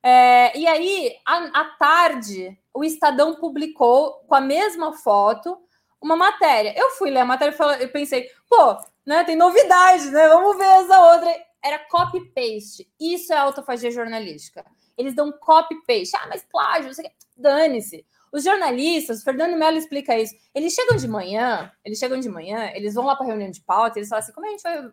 É, 0.03 0.55
e 0.57 0.67
aí, 0.67 1.15
à, 1.25 1.63
tarde, 1.79 2.59
o 2.73 2.83
Estadão 2.83 3.35
publicou 3.35 4.25
com 4.27 4.35
a 4.35 4.41
mesma 4.41 4.91
foto 4.91 5.57
uma 6.01 6.17
matéria. 6.17 6.73
Eu 6.77 6.89
fui 6.91 7.09
ler 7.09 7.21
a 7.21 7.25
matéria 7.25 7.55
e 7.81 7.87
pensei, 7.87 8.29
pô, 8.49 8.77
né, 9.05 9.23
tem 9.23 9.37
novidade, 9.37 10.11
né? 10.11 10.27
Vamos 10.27 10.57
ver 10.57 10.65
essa 10.65 11.13
outra. 11.13 11.33
Era 11.63 11.79
copy-paste. 11.79 12.91
Isso 12.99 13.31
é 13.31 13.37
autofagia 13.37 13.89
jornalística. 13.89 14.65
Eles 14.97 15.15
dão 15.15 15.31
copy-paste. 15.31 16.17
Ah, 16.17 16.27
mas 16.27 16.43
plágio, 16.43 16.91
dane-se. 17.37 18.05
Os 18.35 18.43
jornalistas, 18.43 19.21
o 19.21 19.23
Fernando 19.23 19.55
Mello 19.55 19.77
explica 19.77 20.19
isso. 20.19 20.35
Eles 20.53 20.73
chegam 20.73 20.97
de 20.97 21.07
manhã, 21.07 21.71
eles 21.85 21.97
chegam 21.97 22.19
de 22.19 22.27
manhã, 22.27 22.69
eles 22.73 22.93
vão 22.93 23.05
lá 23.05 23.15
para 23.15 23.27
reunião 23.27 23.49
de 23.49 23.61
pauta, 23.61 23.97
eles 23.97 24.09
falam 24.09 24.21
assim: 24.21 24.33
como 24.33 24.45
a 24.45 24.49
gente 24.49 24.61
vai. 24.61 24.91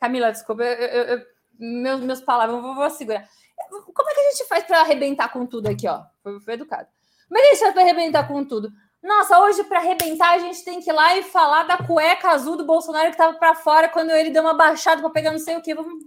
Camila, 0.00 0.32
desculpa, 0.32 0.62
eu, 0.62 0.88
eu, 0.88 1.04
eu, 1.18 1.26
meus, 1.58 2.00
meus 2.00 2.20
palavras, 2.22 2.62
vou, 2.62 2.74
vou 2.74 2.88
segurar. 2.88 3.28
Como 3.68 4.08
é 4.08 4.14
que 4.14 4.20
a 4.20 4.30
gente 4.30 4.48
faz 4.48 4.64
para 4.64 4.80
arrebentar 4.80 5.30
com 5.30 5.44
tudo 5.44 5.68
aqui, 5.68 5.86
ó? 5.86 6.02
Foi, 6.22 6.40
foi 6.40 6.54
educado. 6.54 6.88
Como 7.28 7.38
é 7.38 7.42
que 7.42 7.48
a 7.48 7.50
gente 7.50 7.60
faz 7.60 7.74
para 7.74 7.82
arrebentar 7.82 8.26
com 8.26 8.42
tudo? 8.42 8.72
Nossa, 9.02 9.38
hoje 9.40 9.64
para 9.64 9.80
arrebentar 9.80 10.30
a 10.30 10.38
gente 10.38 10.64
tem 10.64 10.80
que 10.80 10.88
ir 10.88 10.94
lá 10.94 11.14
e 11.14 11.24
falar 11.24 11.64
da 11.64 11.76
cueca 11.76 12.30
azul 12.30 12.56
do 12.56 12.64
Bolsonaro 12.64 13.08
que 13.08 13.16
estava 13.16 13.36
para 13.36 13.54
fora 13.54 13.90
quando 13.90 14.10
ele 14.10 14.30
deu 14.30 14.42
uma 14.42 14.54
baixada 14.54 15.02
para 15.02 15.10
pegar 15.10 15.30
não 15.30 15.38
sei 15.38 15.58
o 15.58 15.60
que. 15.60 15.74
Vamos 15.74 16.04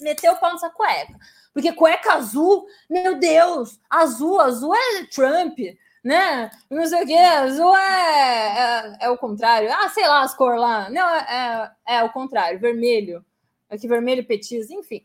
meter 0.00 0.30
o 0.30 0.36
pau 0.36 0.52
nessa 0.52 0.70
cueca. 0.70 1.14
Porque 1.52 1.72
cueca 1.72 2.14
azul, 2.14 2.66
meu 2.88 3.18
Deus, 3.18 3.78
azul, 3.88 4.40
azul 4.40 4.74
é 4.74 5.04
Trump, 5.06 5.58
né? 6.02 6.50
Não 6.70 6.86
sei 6.86 7.02
o 7.02 7.06
que, 7.06 7.16
azul 7.16 7.76
é, 7.76 8.96
é, 9.00 9.06
é, 9.06 9.10
o 9.10 9.18
contrário. 9.18 9.70
Ah, 9.72 9.88
sei 9.88 10.06
lá 10.06 10.22
as 10.22 10.34
cores 10.34 10.60
lá. 10.60 10.88
Não, 10.90 11.08
é, 11.08 11.72
é, 11.86 11.96
é 11.96 12.04
o 12.04 12.10
contrário, 12.10 12.60
vermelho. 12.60 13.24
Aqui, 13.68 13.86
vermelho, 13.88 14.24
petis, 14.24 14.70
enfim. 14.70 15.04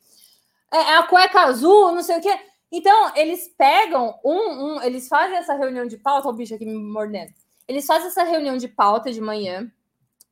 É, 0.71 0.77
é 0.77 0.97
a 0.97 1.03
cueca 1.03 1.41
azul, 1.41 1.91
não 1.91 2.03
sei 2.03 2.17
o 2.17 2.21
que. 2.21 2.39
Então, 2.71 3.11
eles 3.15 3.47
pegam 3.57 4.19
um, 4.23 4.39
um, 4.39 4.81
eles 4.81 5.07
fazem 5.07 5.37
essa 5.37 5.53
reunião 5.53 5.87
de 5.87 5.97
pauta, 5.97 6.27
o 6.27 6.33
bicho 6.33 6.53
aqui 6.53 6.65
me 6.65 6.75
mordendo. 6.75 7.33
Eles 7.67 7.85
fazem 7.85 8.07
essa 8.07 8.23
reunião 8.23 8.57
de 8.57 8.67
pauta 8.67 9.11
de 9.11 9.21
manhã 9.21 9.71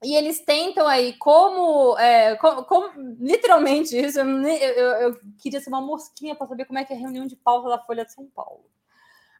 e 0.03 0.15
eles 0.15 0.39
tentam 0.41 0.87
aí, 0.87 1.13
como, 1.13 1.97
é, 1.97 2.35
como, 2.35 2.63
como 2.65 2.89
literalmente 3.19 3.97
isso, 3.97 4.19
eu, 4.19 4.25
eu, 4.43 4.91
eu, 5.01 5.19
queria 5.41 5.59
ser 5.59 5.69
uma 5.69 5.81
mosquinha 5.81 6.35
para 6.35 6.47
saber 6.47 6.65
como 6.65 6.79
é 6.79 6.83
que 6.83 6.93
é 6.93 6.95
a 6.95 6.99
reunião 6.99 7.25
de 7.25 7.35
pauta 7.35 7.69
da 7.69 7.79
Folha 7.79 8.05
de 8.05 8.13
São 8.13 8.25
Paulo. 8.27 8.65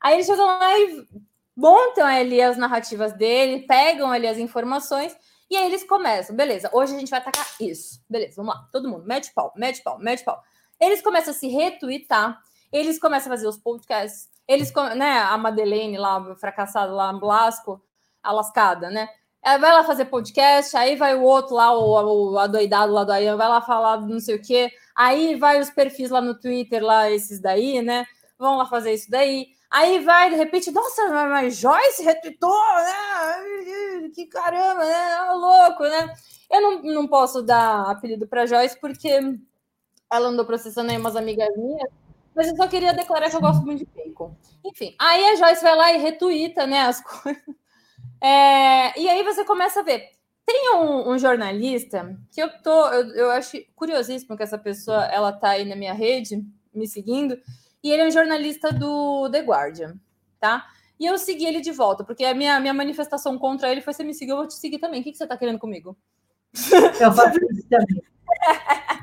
Aí 0.02 0.16
eles 0.16 0.26
chegam 0.26 0.46
lá 0.46 0.80
e 0.80 1.08
montam 1.56 2.06
ali 2.06 2.42
as 2.42 2.58
narrativas 2.58 3.14
dele, 3.14 3.66
pegam 3.68 4.12
ali 4.12 4.28
as 4.28 4.38
informações 4.38 5.16
e 5.50 5.56
aí 5.56 5.66
eles 5.66 5.84
começam, 5.84 6.36
beleza, 6.36 6.70
hoje 6.74 6.96
a 6.96 7.00
gente 7.00 7.10
vai 7.10 7.20
atacar 7.20 7.48
isso. 7.60 8.04
Beleza, 8.10 8.36
vamos 8.38 8.56
lá, 8.56 8.68
todo 8.72 8.90
mundo, 8.90 9.06
mete 9.06 9.34
pau, 9.34 9.54
mete 9.56 9.84
pau, 9.84 10.00
mete 10.00 10.24
pau. 10.24 10.42
Eles 10.80 11.02
começam 11.02 11.32
a 11.32 11.36
se 11.36 11.48
retweetar 11.48 12.42
eles 12.74 12.98
começam 12.98 13.32
a 13.32 13.36
fazer 13.36 13.48
os 13.48 13.58
podcasts, 13.58 14.28
eles, 14.48 14.74
né, 14.98 15.20
a 15.20 15.38
Madeleine 15.38 15.96
lá, 15.96 16.36
fracassada 16.36 16.92
lá, 16.92 17.14
Blasco, 17.14 17.80
a 18.22 18.32
lascada, 18.32 18.90
né? 18.90 19.08
Ela 19.44 19.58
vai 19.58 19.72
lá 19.72 19.84
fazer 19.84 20.06
podcast, 20.06 20.76
aí 20.78 20.96
vai 20.96 21.16
o 21.16 21.22
outro 21.22 21.56
lá, 21.56 21.74
o, 21.74 22.32
o 22.32 22.40
adoidado 22.40 22.94
lá 22.94 23.04
do 23.04 23.12
Ayan, 23.12 23.36
vai 23.36 23.50
lá 23.50 23.62
falar 23.62 24.02
não 24.02 24.20
sei 24.20 24.36
o 24.36 24.42
quê, 24.42 24.72
aí 24.96 25.36
vai 25.36 25.60
os 25.60 25.70
perfis 25.70 26.10
lá 26.10 26.22
no 26.22 26.40
Twitter, 26.40 26.84
lá, 26.84 27.12
esses 27.12 27.40
daí, 27.40 27.82
né? 27.82 28.06
Vão 28.38 28.58
lá 28.58 28.66
fazer 28.66 28.94
isso 28.94 29.10
daí. 29.12 29.48
Aí 29.70 30.00
vai, 30.00 30.30
de 30.30 30.36
repente, 30.36 30.72
nossa, 30.72 31.10
mas 31.28 31.56
Joyce 31.58 32.04
retweetou, 32.04 32.52
né? 32.76 34.10
Que 34.14 34.28
caramba, 34.28 34.86
né? 34.86 35.32
Louco, 35.32 35.84
né? 35.84 36.14
Eu 36.52 36.62
não, 36.62 36.84
não 36.84 37.08
posso 37.08 37.42
dar 37.42 37.90
apelido 37.90 38.28
para 38.28 38.46
Joyce 38.46 38.80
porque 38.80 39.20
ela 40.12 40.30
andou 40.30 40.46
processando 40.46 40.92
aí 40.92 40.98
umas 40.98 41.16
amigas 41.16 41.50
minhas 41.58 41.90
mas 42.36 42.48
eu 42.48 42.56
só 42.56 42.68
queria 42.68 42.94
declarar 42.94 43.30
que 43.30 43.36
eu 43.36 43.42
gosto 43.42 43.64
muito 43.64 43.80
de 43.80 43.86
bacon. 43.86 44.36
Enfim, 44.66 44.96
aí 45.00 45.26
a 45.26 45.36
Joyce 45.36 45.62
vai 45.62 45.76
lá 45.76 45.94
e 45.94 45.98
retuita, 45.98 46.66
né, 46.66 46.82
as 46.82 47.02
coisas. 47.02 47.44
É, 48.24 48.98
e 48.98 49.10
aí 49.10 49.22
você 49.24 49.44
começa 49.44 49.82
a 49.82 49.84
ver. 49.84 50.12
Tem 50.46 50.76
um, 50.76 51.12
um, 51.12 51.18
jornalista 51.18 52.18
que 52.32 52.42
eu 52.42 52.50
tô, 52.62 52.88
eu, 52.90 53.08
eu 53.16 53.32
acho 53.32 53.58
curiosíssimo 53.76 54.36
que 54.38 54.44
essa 54.44 54.58
pessoa 54.58 55.06
ela 55.06 55.32
tá 55.32 55.50
aí 55.50 55.66
na 55.66 55.76
minha 55.76 55.94
rede, 55.94 56.44
me 56.74 56.88
seguindo, 56.88 57.38
e 57.84 57.92
ele 57.92 58.02
é 58.02 58.08
um 58.08 58.12
jornalista 58.12 58.72
do 58.72 59.30
The 59.30 59.42
Guardian, 59.42 59.96
tá? 60.40 60.66
E 61.00 61.06
eu 61.06 61.18
segui 61.18 61.46
ele 61.46 61.60
de 61.60 61.72
volta, 61.72 62.04
porque 62.04 62.24
a 62.24 62.34
minha, 62.34 62.60
minha 62.60 62.74
manifestação 62.74 63.38
contra 63.38 63.70
ele 63.70 63.82
foi: 63.82 63.94
você 63.94 64.04
me 64.04 64.14
seguiu, 64.14 64.34
eu 64.34 64.40
vou 64.40 64.48
te 64.48 64.54
seguir 64.54 64.80
também. 64.80 65.02
O 65.02 65.04
que, 65.04 65.12
que 65.12 65.18
você 65.18 65.28
tá 65.28 65.38
querendo 65.38 65.60
comigo? 65.60 65.98
Eu 67.00 67.12
faço 67.12 67.38
isso 67.52 67.68
também. 67.70 68.02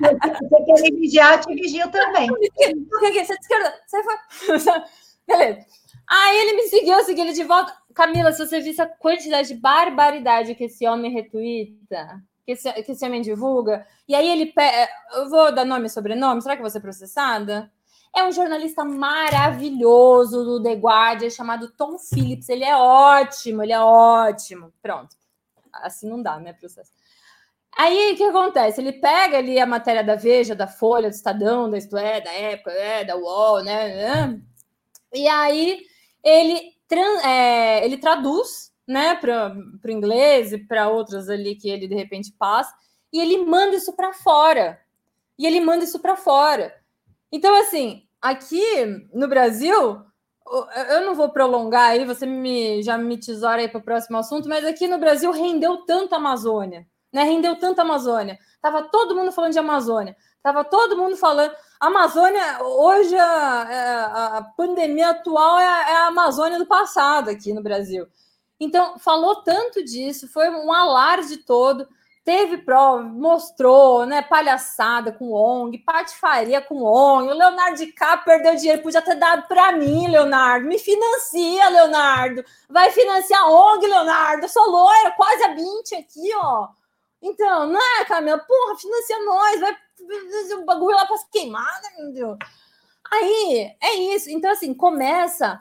Você 0.01 0.65
quer 0.65 0.83
me 0.83 1.01
vigiar, 1.01 1.35
eu 1.35 1.41
te 1.41 1.55
vigio 1.55 1.91
também. 1.91 2.29
Você 2.91 3.35
esquerda. 3.35 3.75
Você 3.87 4.83
Beleza. 5.27 5.67
Aí 6.11 6.39
ele 6.39 6.55
me 6.55 6.63
seguiu, 6.65 6.95
eu 6.99 7.05
segui 7.05 7.21
ele 7.21 7.33
de 7.33 7.45
volta. 7.45 7.73
Camila, 7.95 8.33
se 8.33 8.45
você 8.45 8.61
visse 8.61 8.83
a 8.83 8.87
quantidade 8.87 9.47
de 9.47 9.55
barbaridade 9.55 10.57
que 10.57 10.65
esse 10.65 10.85
homem 10.89 11.13
retuita, 11.13 12.21
que 12.45 12.51
esse, 12.51 12.73
que 12.83 12.91
esse 12.91 13.07
homem 13.07 13.23
divulga, 13.23 13.87
e 14.09 14.15
aí 14.17 14.29
ele. 14.29 14.53
Eu 15.13 15.31
vou 15.31 15.55
dar 15.55 15.65
nome 15.65 15.87
e 15.87 15.91
sobrenome, 15.91 16.43
será 16.43 16.57
que 16.57 16.63
eu 16.63 16.65
vou 16.65 16.71
ser 16.71 16.81
processada? 16.81 17.71
É 18.13 18.25
um 18.25 18.33
jornalista 18.33 18.85
maravilhoso 18.85 20.45
do 20.45 20.61
The 20.61 20.75
Guardian 20.75 21.31
chamado 21.31 21.71
Tom 21.71 21.97
Phillips. 21.97 22.49
Ele 22.49 22.65
é 22.65 22.77
ótimo, 22.77 23.63
ele 23.63 23.73
é 23.73 23.79
ótimo. 23.79 24.73
Pronto. 24.83 25.15
Assim 25.73 26.09
não 26.09 26.21
dá, 26.21 26.41
né, 26.41 26.53
processo. 26.53 26.91
Aí 27.79 28.13
o 28.13 28.17
que 28.17 28.25
acontece? 28.25 28.81
Ele 28.81 28.95
pega 28.95 29.39
ali 29.39 29.61
a 29.61 29.67
matéria 29.67 30.03
da 30.03 30.17
Veja, 30.17 30.57
da 30.57 30.67
Folha, 30.67 31.09
do 31.09 31.15
Estadão, 31.15 31.71
da 31.71 31.79
é, 31.79 32.21
da 32.21 32.33
época, 32.33 32.73
é, 32.73 33.05
da 33.05 33.17
UOL, 33.17 33.63
né, 33.63 33.95
né? 33.95 34.41
E 35.13 35.29
aí 35.29 35.89
ele, 36.23 36.73
é, 37.25 37.85
ele 37.85 37.99
traduz 37.99 38.73
né, 38.87 39.15
para 39.15 39.55
o 39.85 39.91
inglês 39.91 40.53
e 40.53 40.59
para 40.59 40.89
outras 40.89 41.29
ali 41.29 41.55
que 41.55 41.69
ele 41.69 41.87
de 41.87 41.95
repente 41.95 42.33
passa, 42.39 42.75
e 43.13 43.21
ele 43.21 43.45
manda 43.45 43.77
isso 43.77 43.95
para 43.95 44.13
fora. 44.13 44.81
E 45.39 45.47
ele 45.47 45.61
manda 45.61 45.85
isso 45.85 45.99
para 46.01 46.17
fora. 46.17 46.75
Então, 47.33 47.55
assim, 47.61 48.05
aqui 48.21 48.63
no 49.13 49.27
Brasil, 49.27 50.03
eu 50.91 51.01
não 51.07 51.15
vou 51.15 51.31
prolongar 51.31 51.91
aí, 51.91 52.05
você 52.05 52.27
me, 52.27 52.83
já 52.83 52.99
me 52.99 53.17
tesoura 53.17 53.63
aí 53.63 53.69
para 53.69 53.79
o 53.79 53.85
próximo 53.85 54.19
assunto, 54.19 54.49
mas 54.49 54.65
aqui 54.65 54.87
no 54.87 54.99
Brasil 54.99 55.31
rendeu 55.31 55.79
tanto 55.87 56.15
a 56.15 56.19
Amazônia 56.19 56.87
né? 57.13 57.25
Rendeu 57.25 57.57
tanto 57.57 57.81
a 57.81 57.83
Amazônia. 57.83 58.39
Tava 58.61 58.83
todo 58.83 59.15
mundo 59.15 59.33
falando 59.33 59.53
de 59.53 59.59
Amazônia. 59.59 60.17
Tava 60.43 60.65
todo 60.65 60.97
mundo 60.97 61.17
falando. 61.17 61.55
Amazônia, 61.79 62.63
hoje 62.63 63.17
a, 63.17 63.27
a, 63.27 64.39
a 64.39 64.43
pandemia 64.43 65.11
atual 65.11 65.59
é 65.59 65.67
a, 65.67 65.91
é 65.91 65.97
a 65.97 66.07
Amazônia 66.07 66.59
do 66.59 66.67
passado 66.67 67.31
aqui 67.31 67.53
no 67.53 67.63
Brasil. 67.63 68.07
Então, 68.59 68.99
falou 68.99 69.37
tanto 69.37 69.83
disso, 69.83 70.29
foi 70.29 70.51
um 70.51 70.73
alarde 70.73 71.39
todo 71.39 71.89
teve 72.25 72.59
prova, 72.59 73.03
mostrou, 73.03 74.07
né? 74.07 74.23
Palhaçada 74.23 75.11
com 75.11 75.33
ONG, 75.33 75.79
patifaria 75.79 76.61
com 76.61 76.83
ONG. 76.83 77.29
O 77.29 77.35
Leonardo 77.35 77.77
DiCaprio 77.77 78.25
perdeu 78.25 78.55
dinheiro, 78.55 78.83
podia 78.83 79.03
ter 79.03 79.17
dado 79.17 79.49
para 79.49 79.73
mim, 79.73 80.07
Leonardo. 80.07 80.67
Me 80.67 80.79
financia, 80.79 81.69
Leonardo. 81.69 82.45
Vai 82.69 82.91
financiar 82.93 83.43
a 83.43 83.51
ONG, 83.51 83.87
Leonardo. 83.87 84.45
Eu 84.45 84.49
sou 84.49 84.71
loira, 84.71 85.11
quase 85.13 85.43
a 85.43 85.55
20 85.55 85.95
aqui, 85.97 86.31
ó. 86.37 86.69
Então, 87.23 87.67
não 87.67 87.81
é, 88.01 88.05
Camila? 88.05 88.39
Porra, 88.39 88.77
financia 88.77 89.25
nós, 89.25 89.61
vai 89.61 89.77
o 90.59 90.65
bagulho 90.65 90.97
lá 90.97 91.07
para 91.07 91.17
se 91.19 91.31
queimar, 91.31 91.81
né, 91.83 91.91
meu 91.99 92.13
Deus? 92.13 92.39
Aí, 93.11 93.77
é 93.81 93.95
isso. 94.15 94.31
Então, 94.31 94.51
assim, 94.51 94.73
começa. 94.73 95.61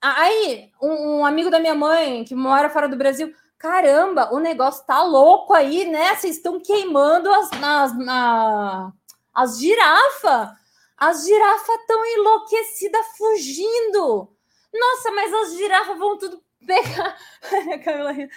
Aí, 0.00 0.70
um, 0.80 1.18
um, 1.18 1.26
amigo 1.26 1.50
da 1.50 1.58
minha 1.58 1.74
mãe, 1.74 2.24
que 2.24 2.34
mora 2.34 2.70
fora 2.70 2.88
do 2.88 2.96
Brasil, 2.96 3.34
caramba, 3.58 4.32
o 4.32 4.38
negócio 4.38 4.86
tá 4.86 5.02
louco 5.02 5.52
aí, 5.52 5.86
né? 5.86 6.14
Vocês 6.14 6.36
estão 6.36 6.60
queimando 6.60 7.32
as, 7.32 7.50
as, 7.62 7.98
na, 7.98 8.92
as 9.34 9.58
girafas. 9.58 10.50
As 10.96 11.24
girafas 11.24 11.80
estão 11.80 12.04
enlouquecidas 12.06 13.06
fugindo. 13.16 14.28
Nossa, 14.72 15.10
mas 15.12 15.32
as 15.32 15.56
girafas 15.56 15.98
vão 15.98 16.16
tudo 16.18 16.42
pegar. 16.66 17.16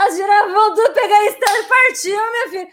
As 0.00 0.16
girafas 0.16 0.52
vão 0.52 0.74
tudo 0.74 0.94
pegar 0.94 1.26
estrada 1.26 1.58
e 1.58 1.64
partiu, 1.64 2.16
minha 2.16 2.48
filha. 2.48 2.68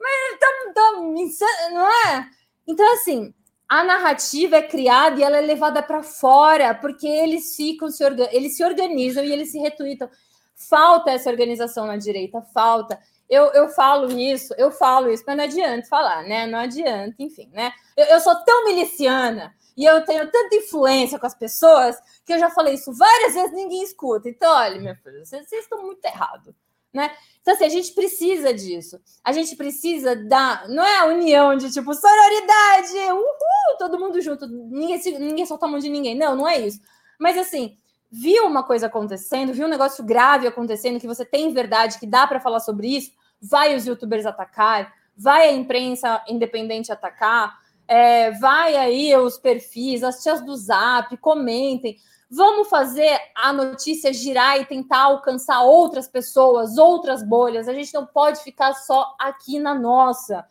Mas 0.00 0.38
tá, 0.40 0.46
tá, 0.74 1.70
não 1.70 1.88
é? 1.88 2.28
Então, 2.66 2.92
assim, 2.94 3.32
a 3.68 3.84
narrativa 3.84 4.56
é 4.56 4.62
criada 4.62 5.20
e 5.20 5.22
ela 5.22 5.36
é 5.36 5.40
levada 5.40 5.82
para 5.82 6.02
fora, 6.02 6.74
porque 6.74 7.06
eles 7.06 7.54
ficam 7.56 7.88
se 7.88 8.04
eles 8.32 8.56
se 8.56 8.64
organizam 8.64 9.24
e 9.24 9.32
eles 9.32 9.52
se 9.52 9.58
retweetam. 9.58 10.10
Falta 10.54 11.10
essa 11.10 11.30
organização 11.30 11.86
na 11.86 11.96
direita, 11.96 12.42
falta. 12.52 12.98
Eu, 13.30 13.46
eu 13.52 13.68
falo 13.68 14.12
isso, 14.12 14.52
eu 14.58 14.70
falo 14.70 15.10
isso, 15.10 15.24
mas 15.26 15.36
não 15.36 15.44
adianta 15.44 15.88
falar, 15.88 16.22
né? 16.24 16.46
Não 16.46 16.58
adianta, 16.58 17.14
enfim, 17.18 17.48
né? 17.52 17.72
Eu, 17.96 18.04
eu 18.06 18.20
sou 18.20 18.34
tão 18.44 18.64
miliciana 18.66 19.54
e 19.76 19.84
eu 19.84 20.04
tenho 20.04 20.30
tanta 20.30 20.54
influência 20.54 21.18
com 21.18 21.26
as 21.26 21.34
pessoas 21.34 21.96
que 22.26 22.32
eu 22.32 22.38
já 22.38 22.50
falei 22.50 22.74
isso 22.74 22.92
várias 22.92 23.34
vezes, 23.34 23.52
ninguém 23.52 23.82
escuta. 23.82 24.28
Então, 24.28 24.52
olha, 24.52 24.78
minha 24.78 24.96
filha, 24.96 25.24
vocês, 25.24 25.48
vocês 25.48 25.62
estão 25.62 25.82
muito 25.82 26.04
errados, 26.04 26.54
né? 26.92 27.10
Então, 27.40 27.54
assim, 27.54 27.64
a 27.64 27.68
gente 27.68 27.92
precisa 27.92 28.54
disso. 28.54 29.00
A 29.24 29.32
gente 29.32 29.56
precisa 29.56 30.14
da. 30.14 30.64
Não 30.68 30.84
é 30.84 30.98
a 30.98 31.06
união 31.06 31.56
de 31.56 31.72
tipo, 31.72 31.92
sororidade, 31.92 33.12
uhul, 33.12 33.78
todo 33.78 33.98
mundo 33.98 34.20
junto, 34.20 34.46
ninguém, 34.46 35.00
ninguém 35.18 35.46
solta 35.46 35.66
a 35.66 35.68
mão 35.68 35.80
de 35.80 35.88
ninguém. 35.88 36.16
Não, 36.16 36.36
não 36.36 36.48
é 36.48 36.60
isso. 36.60 36.80
Mas, 37.18 37.36
assim, 37.36 37.76
viu 38.10 38.46
uma 38.46 38.62
coisa 38.62 38.86
acontecendo, 38.86 39.52
viu 39.52 39.66
um 39.66 39.70
negócio 39.70 40.04
grave 40.04 40.46
acontecendo, 40.46 41.00
que 41.00 41.06
você 41.06 41.24
tem 41.24 41.52
verdade, 41.52 41.98
que 41.98 42.06
dá 42.06 42.26
para 42.26 42.38
falar 42.38 42.60
sobre 42.60 42.88
isso, 42.96 43.10
vai 43.40 43.74
os 43.74 43.86
youtubers 43.86 44.26
atacar, 44.26 44.92
vai 45.16 45.48
a 45.48 45.52
imprensa 45.52 46.22
independente 46.28 46.92
atacar, 46.92 47.58
é, 47.88 48.30
vai 48.32 48.76
aí 48.76 49.16
os 49.16 49.36
perfis, 49.36 50.04
as 50.04 50.22
tias 50.22 50.40
do 50.44 50.54
Zap, 50.54 51.16
comentem. 51.16 51.96
Vamos 52.34 52.70
fazer 52.70 53.20
a 53.34 53.52
notícia 53.52 54.10
girar 54.10 54.58
e 54.58 54.64
tentar 54.64 55.02
alcançar 55.02 55.60
outras 55.64 56.08
pessoas, 56.08 56.78
outras 56.78 57.22
bolhas. 57.22 57.68
A 57.68 57.74
gente 57.74 57.92
não 57.92 58.06
pode 58.06 58.42
ficar 58.42 58.72
só 58.72 59.14
aqui 59.20 59.58
na 59.58 59.74
nossa. 59.74 60.42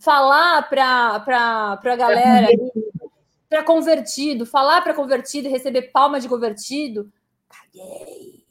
Falar 0.00 0.68
para 0.68 1.22
a 1.22 1.96
galera, 1.96 2.48
para 3.48 3.62
convertido, 3.62 4.44
falar 4.44 4.82
para 4.82 4.92
convertido 4.92 5.46
e 5.46 5.52
receber 5.52 5.92
palma 5.92 6.18
de 6.18 6.28
convertido, 6.28 7.12
caguei. 7.48 8.44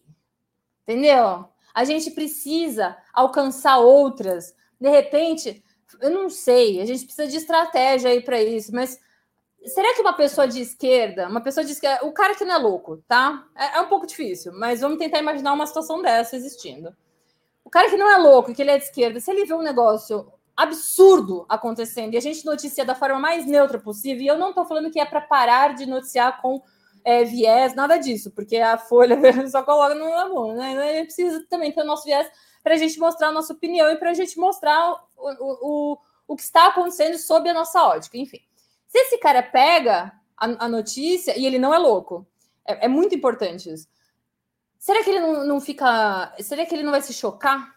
Entendeu? 0.83 1.45
A 1.73 1.83
gente 1.83 2.11
precisa 2.11 2.95
alcançar 3.13 3.79
outras. 3.79 4.55
De 4.79 4.89
repente, 4.89 5.61
eu 5.99 6.11
não 6.11 6.29
sei, 6.29 6.79
a 6.79 6.85
gente 6.85 7.03
precisa 7.03 7.27
de 7.27 7.35
estratégia 7.35 8.09
aí 8.09 8.21
para 8.21 8.41
isso, 8.41 8.73
mas 8.73 8.97
Será 9.65 9.93
que 9.93 10.01
uma 10.01 10.13
pessoa 10.13 10.47
de 10.47 10.61
esquerda, 10.61 11.27
uma 11.27 11.41
pessoa 11.41 11.63
de 11.63 11.71
esquerda, 11.71 12.05
o 12.05 12.11
cara 12.11 12.35
que 12.35 12.43
não 12.43 12.55
é 12.55 12.57
louco, 12.57 12.97
tá? 13.07 13.45
É, 13.55 13.77
é, 13.77 13.81
um 13.81 13.87
pouco 13.87 14.05
difícil, 14.05 14.51
mas 14.53 14.81
vamos 14.81 14.97
tentar 14.97 15.19
imaginar 15.19 15.53
uma 15.53 15.65
situação 15.65 16.01
dessa 16.01 16.35
existindo. 16.35 16.93
O 17.63 17.69
cara 17.69 17.89
que 17.89 17.95
não 17.95 18.09
é 18.09 18.17
louco, 18.17 18.53
que 18.53 18.61
ele 18.61 18.71
é 18.71 18.77
de 18.77 18.83
esquerda, 18.83 19.19
se 19.19 19.31
ele 19.31 19.45
vê 19.45 19.53
um 19.53 19.61
negócio 19.61 20.31
absurdo 20.55 21.45
acontecendo 21.49 22.13
e 22.13 22.17
a 22.17 22.21
gente 22.21 22.45
noticia 22.45 22.85
da 22.85 22.93
forma 22.93 23.19
mais 23.19 23.45
neutra 23.45 23.79
possível, 23.79 24.21
e 24.21 24.27
eu 24.27 24.37
não 24.37 24.49
estou 24.49 24.65
falando 24.65 24.91
que 24.91 24.99
é 24.99 25.05
para 25.05 25.21
parar 25.21 25.73
de 25.73 25.85
noticiar 25.85 26.41
com 26.41 26.61
é, 27.03 27.23
viés, 27.23 27.73
nada 27.73 27.97
disso, 27.97 28.31
porque 28.31 28.57
a 28.57 28.77
Folha 28.77 29.17
só 29.49 29.63
coloca 29.63 29.95
no 29.95 30.13
amor, 30.13 30.55
né? 30.55 30.77
A 30.77 30.93
gente 30.93 31.05
precisa 31.05 31.45
também 31.49 31.71
ter 31.71 31.81
o 31.81 31.85
nosso 31.85 32.03
viés 32.03 32.29
para 32.61 32.75
a 32.75 32.77
gente 32.77 32.99
mostrar 32.99 33.29
a 33.29 33.31
nossa 33.31 33.53
opinião 33.53 33.89
e 33.89 33.97
para 33.97 34.11
a 34.11 34.13
gente 34.13 34.37
mostrar 34.37 34.91
o, 34.91 34.97
o, 35.17 35.93
o, 35.93 35.97
o 36.27 36.35
que 36.35 36.43
está 36.43 36.67
acontecendo 36.67 37.17
sob 37.17 37.49
a 37.49 37.53
nossa 37.53 37.81
ótica, 37.81 38.17
enfim. 38.17 38.39
Se 38.93 38.99
esse 38.99 39.17
cara 39.17 39.41
pega 39.41 40.13
a, 40.37 40.65
a 40.65 40.69
notícia 40.69 41.35
e 41.35 41.47
ele 41.47 41.57
não 41.57 41.73
é 41.73 41.79
louco, 41.79 42.27
é, 42.63 42.85
é, 42.85 42.87
muito 42.87 43.15
importante 43.15 43.73
isso. 43.73 43.87
Será 44.77 45.03
que 45.03 45.09
ele 45.09 45.19
não, 45.19 45.47
não 45.47 45.59
fica. 45.59 46.31
Será 46.39 46.63
que 46.63 46.75
ele 46.75 46.83
não 46.83 46.91
vai 46.91 47.01
se 47.01 47.11
chocar? 47.11 47.73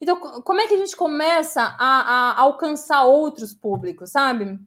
Então, 0.00 0.18
como 0.42 0.60
é 0.60 0.66
que 0.66 0.74
a 0.74 0.78
gente 0.78 0.96
começa 0.96 1.62
a, 1.78 2.32
a 2.32 2.40
alcançar 2.40 3.04
outros 3.04 3.54
públicos, 3.54 4.10
sabe? 4.10 4.58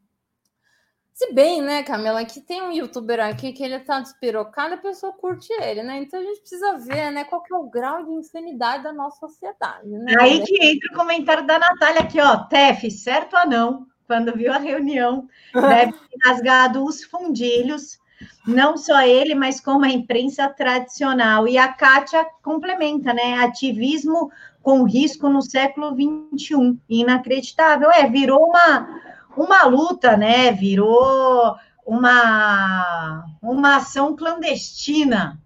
Se 1.14 1.34
bem, 1.34 1.62
né, 1.62 1.84
Camila, 1.84 2.24
que 2.24 2.40
tem 2.40 2.62
um 2.62 2.72
youtuber 2.72 3.20
aqui 3.20 3.52
que 3.52 3.62
ele 3.62 3.80
tá 3.82 4.00
despirocado, 4.00 4.76
a 4.76 4.78
pessoa 4.78 5.12
curte 5.12 5.52
ele, 5.62 5.84
né? 5.84 5.98
Então 5.98 6.22
a 6.22 6.24
gente 6.24 6.40
precisa 6.40 6.78
ver, 6.78 7.12
né, 7.12 7.26
qual 7.26 7.44
que 7.44 7.54
é 7.54 7.58
o 7.58 7.70
grau 7.70 8.06
de 8.06 8.14
insanidade 8.14 8.84
da 8.84 8.94
nossa 8.94 9.28
sociedade, 9.28 9.90
né? 9.90 10.16
Aí 10.22 10.42
que 10.42 10.66
entra 10.66 10.94
o 10.94 10.96
comentário 10.96 11.46
da 11.46 11.60
Natália 11.60 12.00
aqui, 12.00 12.22
ó, 12.22 12.46
Tef, 12.46 12.90
certo 12.92 13.36
ou 13.36 13.46
não? 13.46 13.95
Quando 14.08 14.36
viu 14.36 14.52
a 14.54 14.58
reunião, 14.58 15.28
deve 15.54 15.94
ter 15.94 16.18
rasgado 16.24 16.84
os 16.84 17.04
fundilhos, 17.04 17.98
não 18.48 18.78
só 18.78 19.02
ele, 19.02 19.36
mas 19.36 19.60
como 19.60 19.86
a 19.86 19.90
imprensa 19.90 20.48
tradicional. 20.48 21.48
E 21.48 21.58
a 21.58 21.68
Kátia 21.68 22.26
complementa, 22.42 23.14
né? 23.14 23.44
Ativismo 23.44 24.32
com 24.62 24.84
risco 24.84 25.28
no 25.30 25.42
século 25.42 25.96
XXI. 25.96 26.80
Inacreditável. 26.90 27.92
É, 27.92 28.08
virou 28.08 28.46
uma, 28.46 29.02
uma 29.36 29.64
luta, 29.66 30.16
né? 30.16 30.52
Virou 30.52 31.56
uma, 31.86 33.26
uma 33.42 33.76
ação 33.78 34.16
clandestina 34.16 35.40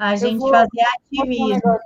a 0.00 0.16
gente 0.16 0.38
vou, 0.38 0.48
fazer 0.48 0.82
ativismo. 0.96 1.78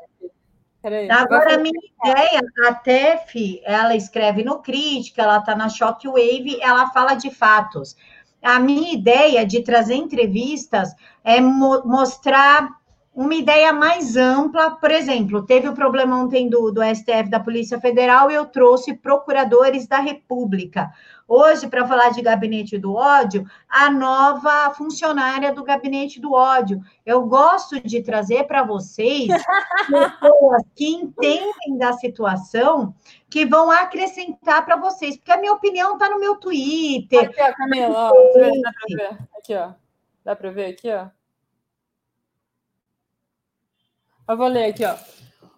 Peraí, 0.85 1.11
Agora, 1.11 1.55
a 1.55 1.59
minha 1.59 1.81
ideia, 2.05 2.43
a 2.69 2.75
TEF, 2.75 3.63
ela 3.65 3.97
escreve 3.97 4.45
no 4.45 4.59
Crítica, 4.59 5.23
ela 5.23 5.39
está 5.39 5.57
na 5.57 5.71
Shockwave, 5.71 6.61
ela 6.61 6.91
fala 6.91 7.15
de 7.15 7.31
fatos. 7.31 7.97
A 8.43 8.61
minha 8.61 8.93
ideia 8.93 9.47
de 9.47 9.63
trazer 9.63 9.95
entrevistas 9.95 10.95
é 11.25 11.41
mo 11.41 11.81
mostrar 11.87 12.69
uma 13.15 13.35
ideia 13.35 13.73
mais 13.73 14.15
ampla. 14.15 14.73
Por 14.73 14.91
exemplo, 14.91 15.47
teve 15.47 15.67
o 15.67 15.73
problema 15.73 16.23
ontem 16.23 16.51
do, 16.51 16.71
do 16.71 16.83
STF 16.83 17.31
da 17.31 17.41
Polícia 17.41 17.81
Federal 17.81 18.31
e 18.31 18.35
eu 18.35 18.45
trouxe 18.45 18.93
procuradores 18.93 19.87
da 19.87 20.01
República. 20.01 20.93
Hoje, 21.27 21.67
para 21.69 21.87
falar 21.87 22.11
de 22.11 22.21
gabinete 22.21 22.77
do 22.77 22.95
ódio, 22.95 23.49
a 23.69 23.91
nova 23.91 24.73
funcionária 24.75 25.55
do 25.55 25.65
gabinete 25.65 26.21
do 26.21 26.33
ódio. 26.33 26.83
Eu 27.05 27.27
gosto 27.27 27.81
de 27.81 28.03
trazer 28.03 28.45
para 28.45 28.63
vocês 28.63 29.29
pessoas 30.21 30.63
que 30.75 30.87
entendem 30.87 31.79
da 31.79 31.95
situação, 31.95 32.95
que 33.31 33.47
vão 33.47 33.71
acrescentar 33.71 34.65
para 34.67 34.77
vocês, 34.77 35.17
porque 35.17 35.33
a 35.33 35.39
minha 35.39 35.53
opinião 35.53 35.95
está 35.95 36.11
no 36.11 36.21
meu 36.21 36.37
Twitter. 36.37 37.25
Aqui, 37.25 37.41
ó, 37.41 37.53
Camila, 37.55 38.11
ó, 38.11 38.13
dá 38.13 38.73
para 38.73 38.97
ver. 38.97 39.19
Aqui, 39.39 39.55
ó. 39.55 39.73
Dá 40.25 40.37
para 40.37 40.51
ver 40.51 40.67
aqui, 40.67 40.91
ó. 40.91 41.07
Eu 44.29 44.37
vou 44.37 44.49
ler 44.49 44.67
aqui, 44.67 44.85
ó. 44.85 44.95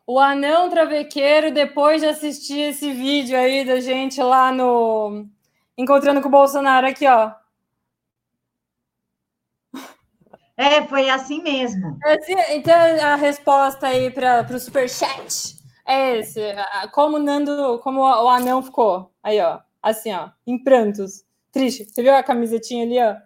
O 0.07 0.21
anão 0.21 0.71
travequeiro, 0.71 1.53
depois 1.53 2.01
de 2.01 2.07
assistir 2.07 2.61
esse 2.61 2.93
vídeo 2.93 3.37
aí 3.37 3.65
da 3.65 3.81
gente 3.81 4.23
lá 4.23 4.53
no 4.53 5.27
encontrando 5.77 6.21
com 6.21 6.29
o 6.29 6.31
Bolsonaro 6.31 6.87
aqui, 6.87 7.07
ó. 7.07 7.33
É, 10.57 10.83
foi 10.87 11.11
assim 11.11 11.43
mesmo. 11.43 11.99
É 12.05 12.15
assim, 12.15 12.35
então, 12.51 12.75
a 12.75 13.15
resposta 13.17 13.87
aí 13.89 14.11
para 14.11 14.47
o 14.51 14.59
superchat 14.59 15.57
é 15.87 16.19
esse. 16.19 16.41
Como 16.93 17.17
o 17.17 17.21
Nando, 17.23 17.79
como 17.81 18.01
o 18.01 18.29
anão 18.29 18.63
ficou. 18.63 19.13
Aí, 19.23 19.39
ó. 19.41 19.61
Assim, 19.83 20.13
ó. 20.13 20.31
Em 20.47 20.59
prantos. 20.63 21.25
Triste. 21.53 21.85
Você 21.85 22.03
viu 22.03 22.15
a 22.15 22.23
camisetinha 22.23 22.85
ali, 22.85 22.99
ó? 23.01 23.17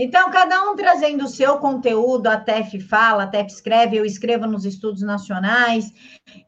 Então, 0.00 0.30
cada 0.30 0.62
um 0.62 0.76
trazendo 0.76 1.24
o 1.24 1.28
seu 1.28 1.58
conteúdo, 1.58 2.28
a 2.28 2.36
TEF 2.36 2.78
fala, 2.78 3.24
a 3.24 3.26
TEF 3.26 3.50
escreve, 3.50 3.96
eu 3.96 4.04
escrevo 4.04 4.46
nos 4.46 4.64
estudos 4.64 5.02
nacionais. 5.02 5.92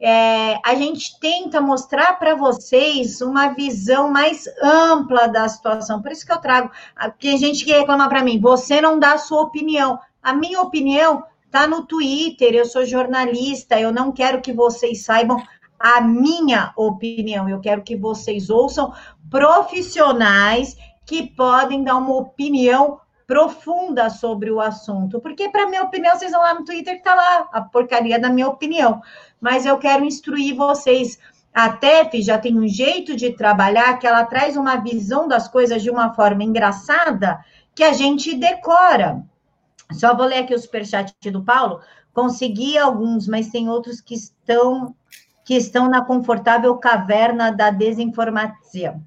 É, 0.01 0.57
a 0.65 0.77
gente 0.77 1.19
tenta 1.19 1.61
mostrar 1.61 2.17
para 2.17 2.37
vocês 2.37 3.21
uma 3.21 3.49
visão 3.49 4.09
mais 4.09 4.45
ampla 4.63 5.27
da 5.27 5.49
situação. 5.49 6.01
Por 6.01 6.13
isso 6.13 6.25
que 6.25 6.31
eu 6.31 6.41
trago. 6.41 6.71
Tem 7.19 7.37
gente 7.39 7.65
que 7.65 7.73
reclama 7.73 8.09
para 8.09 8.23
mim, 8.23 8.39
você 8.39 8.81
não 8.81 9.01
dá 9.01 9.15
a 9.15 9.19
sua 9.19 9.41
opinião. 9.41 9.99
A 10.23 10.33
minha 10.33 10.61
opinião 10.61 11.25
está 11.45 11.67
no 11.67 11.85
Twitter, 11.85 12.55
eu 12.55 12.67
sou 12.67 12.87
jornalista, 12.87 13.81
eu 13.81 13.93
não 13.93 14.13
quero 14.13 14.41
que 14.41 14.53
vocês 14.53 15.03
saibam 15.03 15.43
a 15.77 16.01
minha 16.01 16.73
opinião, 16.77 17.49
eu 17.49 17.59
quero 17.59 17.83
que 17.83 17.97
vocês 17.97 18.49
ouçam 18.49 18.95
profissionais 19.29 20.77
que 21.05 21.27
podem 21.27 21.83
dar 21.83 21.97
uma 21.97 22.15
opinião 22.15 23.01
profunda 23.31 24.11
sobre 24.11 24.51
o 24.51 24.61
assunto, 24.61 25.21
porque, 25.21 25.49
para 25.51 25.69
minha 25.69 25.85
opinião, 25.85 26.19
vocês 26.19 26.33
vão 26.33 26.41
lá 26.41 26.53
no 26.53 26.65
Twitter 26.65 26.97
que 26.97 27.05
tá 27.05 27.15
lá 27.15 27.49
a 27.53 27.61
porcaria 27.61 28.19
da 28.19 28.29
minha 28.29 28.49
opinião, 28.49 29.01
mas 29.41 29.65
eu 29.65 29.79
quero 29.79 30.05
instruir 30.05 30.57
vocês. 30.57 31.17
A 31.55 31.69
TEF 31.69 32.21
já 32.23 32.39
tem 32.39 32.59
um 32.59 32.67
jeito 32.67 33.15
de 33.15 33.31
trabalhar 33.31 33.97
que 34.01 34.07
ela 34.07 34.25
traz 34.25 34.57
uma 34.57 34.75
visão 34.79 35.29
das 35.29 35.47
coisas 35.47 35.81
de 35.81 35.89
uma 35.89 36.13
forma 36.13 36.43
engraçada 36.43 37.39
que 37.73 37.85
a 37.85 37.93
gente 37.93 38.35
decora. 38.35 39.23
Só 39.93 40.13
vou 40.13 40.27
ler 40.27 40.39
aqui 40.39 40.53
o 40.53 40.59
superchat 40.59 41.15
do 41.31 41.45
Paulo. 41.45 41.81
Consegui 42.13 42.77
alguns, 42.77 43.29
mas 43.29 43.49
tem 43.49 43.69
outros 43.69 44.01
que 44.01 44.15
estão 44.17 44.93
que 45.45 45.55
estão 45.55 45.89
na 45.89 46.05
confortável 46.05 46.77
caverna 46.79 47.53
da 47.53 47.71
desinformação, 47.71 49.01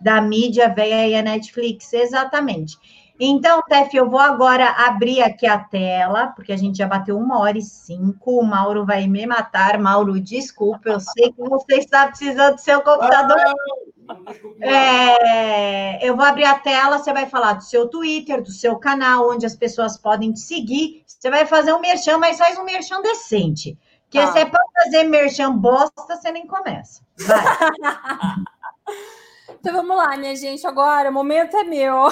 da 0.00 0.20
mídia 0.20 0.68
velha 0.68 1.08
e 1.08 1.14
a 1.16 1.22
Netflix. 1.22 1.92
Exatamente. 1.92 2.78
Então, 3.18 3.62
Tef, 3.62 3.96
eu 3.96 4.10
vou 4.10 4.18
agora 4.18 4.68
abrir 4.70 5.22
aqui 5.22 5.46
a 5.46 5.58
tela, 5.58 6.28
porque 6.28 6.52
a 6.52 6.56
gente 6.56 6.78
já 6.78 6.86
bateu 6.86 7.16
uma 7.16 7.38
hora 7.38 7.56
e 7.56 7.62
cinco. 7.62 8.40
O 8.40 8.44
Mauro 8.44 8.84
vai 8.84 9.06
me 9.06 9.24
matar. 9.24 9.78
Mauro, 9.78 10.20
desculpa, 10.20 10.88
eu 10.88 11.00
sei 11.00 11.32
que 11.32 11.40
você 11.40 11.76
está 11.76 12.08
precisando 12.08 12.56
do 12.56 12.60
seu 12.60 12.82
computador. 12.82 13.38
É, 14.60 16.06
eu 16.06 16.16
vou 16.16 16.24
abrir 16.24 16.44
a 16.44 16.58
tela, 16.58 16.98
você 16.98 17.12
vai 17.12 17.26
falar 17.26 17.54
do 17.54 17.62
seu 17.62 17.88
Twitter, 17.88 18.42
do 18.42 18.50
seu 18.50 18.76
canal, 18.76 19.30
onde 19.30 19.46
as 19.46 19.54
pessoas 19.54 19.96
podem 19.96 20.32
te 20.32 20.40
seguir. 20.40 21.04
Você 21.06 21.30
vai 21.30 21.46
fazer 21.46 21.72
um 21.72 21.80
merchan, 21.80 22.18
mas 22.18 22.36
faz 22.36 22.58
um 22.58 22.64
merchan 22.64 23.00
decente. 23.00 23.78
Porque 24.02 24.18
ah. 24.18 24.32
se 24.32 24.40
é 24.40 24.44
para 24.44 24.60
fazer 24.82 25.04
merchan 25.04 25.56
bosta, 25.56 26.16
você 26.16 26.32
nem 26.32 26.46
começa. 26.46 27.00
Vai. 27.18 27.44
então 29.60 29.72
vamos 29.72 29.96
lá, 29.96 30.16
minha 30.16 30.34
gente. 30.34 30.66
Agora, 30.66 31.10
o 31.10 31.12
momento 31.12 31.56
é 31.56 31.64
meu. 31.64 32.08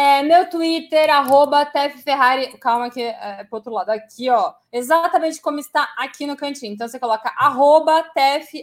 É, 0.00 0.22
meu 0.22 0.48
Twitter, 0.48 1.10
arroba 1.10 1.68
Ferrari. 2.04 2.56
Calma 2.58 2.88
que 2.88 3.02
é 3.02 3.42
pro 3.42 3.56
outro 3.56 3.72
lado. 3.72 3.90
Aqui, 3.90 4.30
ó. 4.30 4.54
Exatamente 4.72 5.40
como 5.40 5.58
está 5.58 5.92
aqui 5.96 6.24
no 6.24 6.36
cantinho. 6.36 6.72
Então 6.72 6.86
você 6.86 7.00
coloca 7.00 7.34
arroba 7.36 8.04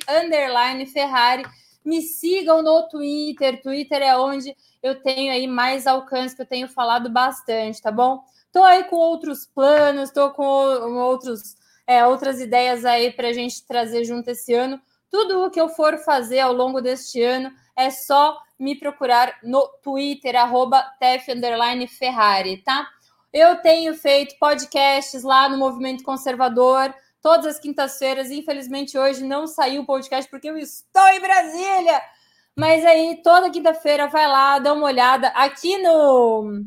underline 0.10 0.86
Ferrari. 0.86 1.44
Me 1.84 2.02
sigam 2.02 2.64
no 2.64 2.88
Twitter. 2.88 3.62
Twitter 3.62 4.02
é 4.02 4.18
onde 4.18 4.56
eu 4.82 5.04
tenho 5.04 5.34
aí 5.34 5.46
mais 5.46 5.86
alcance, 5.86 6.34
que 6.34 6.42
eu 6.42 6.46
tenho 6.46 6.70
falado 6.70 7.10
bastante, 7.10 7.82
tá 7.82 7.92
bom? 7.92 8.24
Tô 8.50 8.64
aí 8.64 8.86
com 8.86 8.96
outros 8.96 9.46
planos, 9.46 10.12
tô 10.12 10.32
com 10.32 10.46
outros, 10.46 11.58
é, 11.86 12.08
outras 12.08 12.40
ideias 12.40 12.86
aí 12.86 13.12
para 13.12 13.28
a 13.28 13.34
gente 13.34 13.68
trazer 13.68 14.06
junto 14.06 14.30
esse 14.30 14.54
ano. 14.54 14.80
Tudo 15.12 15.44
o 15.44 15.52
que 15.52 15.60
eu 15.60 15.68
for 15.68 15.98
fazer 15.98 16.40
ao 16.40 16.54
longo 16.54 16.80
deste 16.80 17.22
ano 17.22 17.52
é 17.76 17.90
só 17.90 18.40
me 18.58 18.76
procurar 18.76 19.38
no 19.44 19.68
Twitter, 19.84 20.36
arroba 20.36 20.84
Ferrari, 21.90 22.58
tá? 22.58 22.88
Eu 23.34 23.58
tenho 23.58 23.94
feito 23.96 24.38
podcasts 24.40 25.24
lá 25.24 25.50
no 25.50 25.58
Movimento 25.58 26.04
Conservador, 26.04 26.94
todas 27.22 27.46
as 27.46 27.60
quintas-feiras. 27.60 28.32
Infelizmente, 28.32 28.98
hoje 28.98 29.26
não 29.26 29.46
saiu 29.46 29.82
o 29.82 29.86
podcast 29.86 30.30
porque 30.32 30.50
eu 30.50 30.58
estou 30.58 31.08
em 31.10 31.20
Brasília. 31.20 32.02
Mas 32.56 32.86
aí, 32.86 33.20
toda 33.22 33.50
quinta-feira, 33.50 34.08
vai 34.08 34.26
lá, 34.26 34.58
dá 34.60 34.72
uma 34.72 34.86
olhada. 34.86 35.28
Aqui 35.30 35.78
no, 35.80 36.64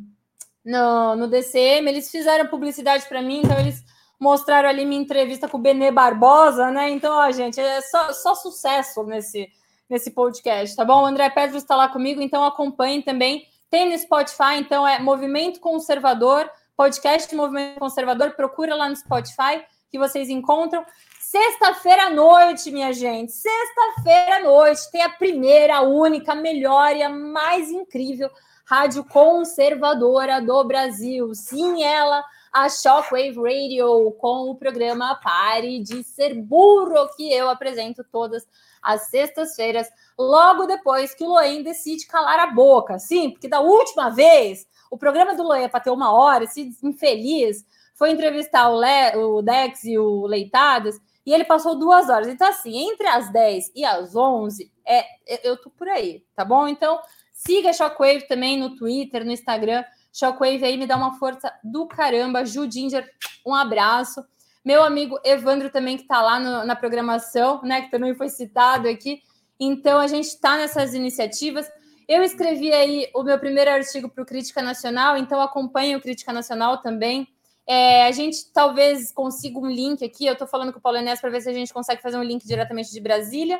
no, 0.62 1.16
no 1.16 1.28
DCM, 1.28 1.88
eles 1.88 2.10
fizeram 2.10 2.46
publicidade 2.48 3.06
para 3.08 3.22
mim, 3.22 3.40
então 3.42 3.58
eles 3.58 3.82
mostraram 4.20 4.68
ali 4.68 4.84
minha 4.84 5.00
entrevista 5.00 5.48
com 5.48 5.56
o 5.56 5.60
Benê 5.60 5.90
Barbosa, 5.90 6.70
né? 6.70 6.90
Então, 6.90 7.14
ó, 7.14 7.30
gente, 7.30 7.58
é 7.58 7.80
só, 7.80 8.12
só 8.12 8.34
sucesso 8.34 9.02
nesse, 9.04 9.48
nesse 9.88 10.10
podcast, 10.10 10.76
tá 10.76 10.84
bom? 10.84 11.02
O 11.02 11.06
André 11.06 11.30
Pedro 11.30 11.56
está 11.56 11.74
lá 11.74 11.88
comigo, 11.88 12.20
então 12.20 12.44
acompanhe 12.44 13.02
também. 13.02 13.46
Tem 13.70 13.90
no 13.90 13.98
Spotify, 13.98 14.56
então 14.58 14.86
é 14.86 14.98
Movimento 14.98 15.60
Conservador, 15.60 16.50
podcast 16.76 17.34
Movimento 17.34 17.78
Conservador, 17.78 18.32
procura 18.32 18.74
lá 18.74 18.88
no 18.88 18.96
Spotify 18.96 19.64
que 19.90 19.98
vocês 19.98 20.28
encontram. 20.28 20.84
Sexta-feira 21.20 22.04
à 22.04 22.10
noite, 22.10 22.70
minha 22.70 22.92
gente, 22.92 23.32
sexta-feira 23.32 24.36
à 24.36 24.40
noite 24.40 24.90
tem 24.90 25.02
a 25.02 25.10
primeira, 25.10 25.76
a 25.76 25.82
única, 25.82 26.32
a 26.32 26.34
melhor 26.34 26.96
e 26.96 27.02
a 27.02 27.10
mais 27.10 27.70
incrível 27.70 28.30
rádio 28.64 29.02
conservadora 29.04 30.40
do 30.40 30.62
Brasil. 30.64 31.34
Sim, 31.34 31.82
ela, 31.82 32.22
a 32.52 32.68
Shockwave 32.68 33.36
Radio, 33.36 34.10
com 34.18 34.50
o 34.50 34.54
programa 34.54 35.18
Pare 35.22 35.82
de 35.82 36.02
Ser 36.02 36.34
Burro, 36.34 37.08
que 37.16 37.32
eu 37.32 37.48
apresento 37.48 38.04
todas 38.12 38.46
às 38.82 39.08
sextas-feiras, 39.08 39.88
logo 40.18 40.66
depois 40.66 41.14
que 41.14 41.24
o 41.24 41.28
Loen 41.28 41.62
decide 41.62 42.06
calar 42.06 42.40
a 42.40 42.46
boca. 42.46 42.98
Sim, 42.98 43.30
porque 43.30 43.48
da 43.48 43.60
última 43.60 44.10
vez, 44.10 44.66
o 44.90 44.98
programa 44.98 45.34
do 45.34 45.42
Loen 45.42 45.64
é 45.64 45.68
para 45.68 45.80
ter 45.80 45.90
uma 45.90 46.12
hora, 46.12 46.44
esse 46.44 46.70
infeliz 46.82 47.64
foi 47.94 48.10
entrevistar 48.10 48.68
o, 48.70 48.78
Le, 48.78 49.16
o 49.16 49.42
Dex 49.42 49.84
e 49.84 49.98
o 49.98 50.26
Leitadas, 50.26 51.00
e 51.26 51.34
ele 51.34 51.44
passou 51.44 51.74
duas 51.74 52.08
horas. 52.08 52.28
Então, 52.28 52.48
assim, 52.48 52.90
entre 52.90 53.06
as 53.06 53.30
10 53.30 53.72
e 53.74 53.84
as 53.84 54.16
11, 54.16 54.72
é, 54.86 55.04
eu 55.46 55.56
tô 55.60 55.68
por 55.68 55.86
aí, 55.88 56.24
tá 56.34 56.44
bom? 56.44 56.66
Então, 56.66 56.98
siga 57.34 57.70
a 57.70 57.72
Shockwave 57.72 58.26
também 58.26 58.58
no 58.58 58.74
Twitter, 58.76 59.24
no 59.24 59.32
Instagram. 59.32 59.84
Shockwave 60.10 60.64
aí 60.64 60.78
me 60.78 60.86
dá 60.86 60.96
uma 60.96 61.18
força 61.18 61.52
do 61.62 61.86
caramba. 61.86 62.46
Ju 62.46 62.70
Ginger, 62.70 63.06
um 63.44 63.54
abraço. 63.54 64.24
Meu 64.68 64.82
amigo 64.82 65.18
Evandro 65.24 65.70
também, 65.70 65.96
que 65.96 66.02
está 66.02 66.20
lá 66.20 66.38
no, 66.38 66.62
na 66.66 66.76
programação, 66.76 67.62
né? 67.62 67.80
Que 67.80 67.90
também 67.90 68.14
foi 68.14 68.28
citado 68.28 68.86
aqui. 68.86 69.22
Então, 69.58 69.98
a 69.98 70.06
gente 70.06 70.26
está 70.26 70.58
nessas 70.58 70.92
iniciativas. 70.92 71.66
Eu 72.06 72.22
escrevi 72.22 72.70
aí 72.70 73.08
o 73.14 73.22
meu 73.22 73.38
primeiro 73.38 73.70
artigo 73.70 74.10
para 74.10 74.22
o 74.22 74.26
Crítica 74.26 74.60
Nacional, 74.60 75.16
então 75.16 75.40
acompanhe 75.40 75.96
o 75.96 76.02
Crítica 76.02 76.34
Nacional 76.34 76.82
também. 76.82 77.26
É, 77.66 78.06
a 78.06 78.12
gente 78.12 78.52
talvez 78.52 79.10
consiga 79.10 79.58
um 79.58 79.70
link 79.70 80.04
aqui. 80.04 80.26
Eu 80.26 80.34
estou 80.34 80.46
falando 80.46 80.70
com 80.70 80.78
o 80.78 80.82
Paulo 80.82 80.98
Enes 80.98 81.18
para 81.18 81.30
ver 81.30 81.40
se 81.40 81.48
a 81.48 81.54
gente 81.54 81.72
consegue 81.72 82.02
fazer 82.02 82.18
um 82.18 82.22
link 82.22 82.46
diretamente 82.46 82.92
de 82.92 83.00
Brasília. 83.00 83.58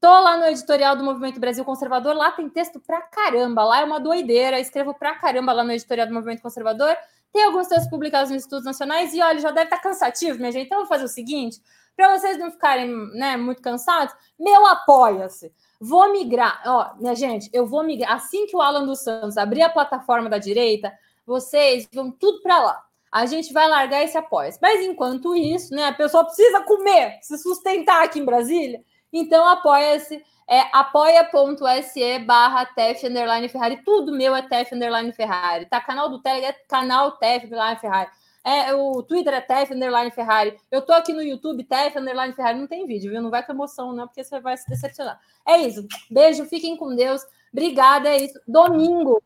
Tô 0.00 0.08
lá 0.08 0.38
no 0.38 0.46
editorial 0.46 0.96
do 0.96 1.04
Movimento 1.04 1.38
Brasil 1.38 1.62
Conservador, 1.62 2.16
lá 2.16 2.30
tem 2.30 2.48
texto 2.48 2.80
pra 2.80 3.02
caramba, 3.02 3.64
lá 3.64 3.82
é 3.82 3.84
uma 3.84 4.00
doideira, 4.00 4.58
escrevo 4.58 4.94
pra 4.94 5.14
caramba 5.16 5.52
lá 5.52 5.62
no 5.62 5.72
editorial 5.72 6.06
do 6.06 6.14
Movimento 6.14 6.40
Conservador. 6.40 6.96
Tem 7.38 7.44
alguns 7.44 7.68
textos 7.68 7.88
publicados 7.88 8.32
nos 8.32 8.42
estudos 8.42 8.64
nacionais 8.64 9.14
e 9.14 9.22
olha, 9.22 9.38
já 9.38 9.52
deve 9.52 9.66
estar 9.66 9.76
tá 9.76 9.82
cansativo, 9.82 10.40
minha 10.40 10.50
gente. 10.50 10.66
Então, 10.66 10.78
vou 10.78 10.88
fazer 10.88 11.04
o 11.04 11.08
seguinte: 11.08 11.62
para 11.96 12.18
vocês 12.18 12.36
não 12.36 12.50
ficarem 12.50 12.92
né, 13.14 13.36
muito 13.36 13.62
cansados, 13.62 14.12
meu 14.36 14.66
apoia-se. 14.66 15.52
Vou 15.80 16.10
migrar, 16.10 16.60
ó, 16.66 16.96
minha 16.98 17.14
gente, 17.14 17.48
eu 17.52 17.64
vou 17.64 17.84
migrar. 17.84 18.14
Assim 18.14 18.44
que 18.48 18.56
o 18.56 18.60
Alan 18.60 18.84
dos 18.84 19.04
Santos 19.04 19.36
abrir 19.36 19.62
a 19.62 19.70
plataforma 19.70 20.28
da 20.28 20.38
direita, 20.38 20.92
vocês 21.24 21.88
vão 21.94 22.10
tudo 22.10 22.42
para 22.42 22.58
lá. 22.58 22.84
A 23.12 23.24
gente 23.24 23.52
vai 23.52 23.68
largar 23.68 24.02
esse 24.02 24.18
apoia. 24.18 24.50
-se. 24.50 24.58
Mas 24.60 24.80
enquanto 24.80 25.36
isso, 25.36 25.72
né, 25.72 25.84
a 25.86 25.94
pessoa 25.94 26.24
precisa 26.24 26.60
comer, 26.62 27.20
se 27.22 27.38
sustentar 27.38 28.02
aqui 28.02 28.18
em 28.18 28.24
Brasília. 28.24 28.82
Então 29.12 29.46
apoia-se 29.46 30.20
é 30.48 30.62
apoia.se 30.72 32.18
barra 32.20 32.64
TEF 32.64 33.06
underline 33.06 33.48
Ferrari. 33.50 33.82
Tudo 33.84 34.12
meu 34.12 34.34
é 34.34 34.40
TEF 34.40 34.74
underline 34.74 35.12
Ferrari. 35.12 35.66
Tá? 35.66 35.78
Canal 35.78 36.08
do 36.08 36.22
Telegram 36.22 36.48
é 36.48 36.56
canal 36.66 37.12
TEF 37.12 37.44
underline 37.44 37.78
Ferrari. 37.78 38.10
É, 38.42 38.72
o 38.74 39.02
Twitter 39.02 39.34
é 39.34 39.42
TEF 39.42 39.74
underline 39.74 40.10
Ferrari. 40.10 40.56
Eu 40.70 40.80
tô 40.80 40.94
aqui 40.94 41.12
no 41.12 41.22
YouTube, 41.22 41.64
TEF 41.64 41.98
underline 41.98 42.32
Ferrari. 42.32 42.58
Não 42.58 42.66
tem 42.66 42.86
vídeo, 42.86 43.10
viu? 43.10 43.20
Não 43.20 43.30
vai 43.30 43.44
com 43.44 43.52
emoção, 43.52 43.92
não, 43.92 44.06
porque 44.06 44.24
você 44.24 44.40
vai 44.40 44.56
se 44.56 44.66
decepcionar. 44.66 45.20
É 45.46 45.58
isso. 45.58 45.86
Beijo, 46.10 46.46
fiquem 46.46 46.74
com 46.78 46.96
Deus. 46.96 47.20
Obrigada, 47.52 48.08
é 48.08 48.24
isso. 48.24 48.40
Domingo. 48.48 49.22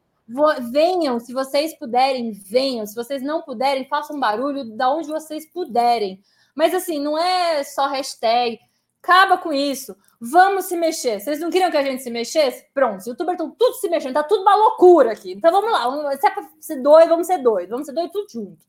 Venham, 0.73 1.20
se 1.20 1.33
vocês 1.33 1.79
puderem, 1.79 2.33
venham. 2.33 2.85
Se 2.85 2.97
vocês 2.97 3.23
não 3.23 3.43
puderem, 3.43 3.85
façam 3.85 4.18
barulho 4.18 4.77
da 4.77 4.91
onde 4.91 5.09
vocês 5.09 5.49
puderem. 5.53 6.20
Mas 6.53 6.75
assim, 6.75 6.99
não 6.99 7.16
é 7.16 7.62
só 7.62 7.87
hashtag. 7.87 8.59
Acaba 9.03 9.36
com 9.36 9.53
isso. 9.53 9.96
Vamos 10.20 10.66
se 10.66 10.76
mexer. 10.76 11.20
Vocês 11.20 11.40
não 11.40 11.50
queriam 11.50 11.70
que 11.70 11.76
a 11.76 11.82
gente 11.82 12.03
se 12.03 12.11
mexesse? 12.11 12.64
Pronto, 12.72 13.00
os 13.00 13.07
youtubers 13.07 13.34
estão 13.34 13.50
tudo 13.50 13.74
se 13.74 13.88
mexendo, 13.88 14.14
tá 14.14 14.22
tudo 14.22 14.42
uma 14.42 14.55
loucura 14.55 15.12
aqui. 15.12 15.32
Então 15.32 15.50
vamos 15.50 15.72
lá. 15.72 16.16
Se 16.16 16.26
é 16.26 16.30
pra 16.30 16.48
ser 16.61 16.76
doido, 16.80 17.09
vamos 17.09 17.26
ser 17.26 17.38
doido. 17.38 17.70
Vamos 17.70 17.86
ser 17.86 17.92
doido 17.92 18.12
tudo 18.12 18.30
junto. 18.30 18.64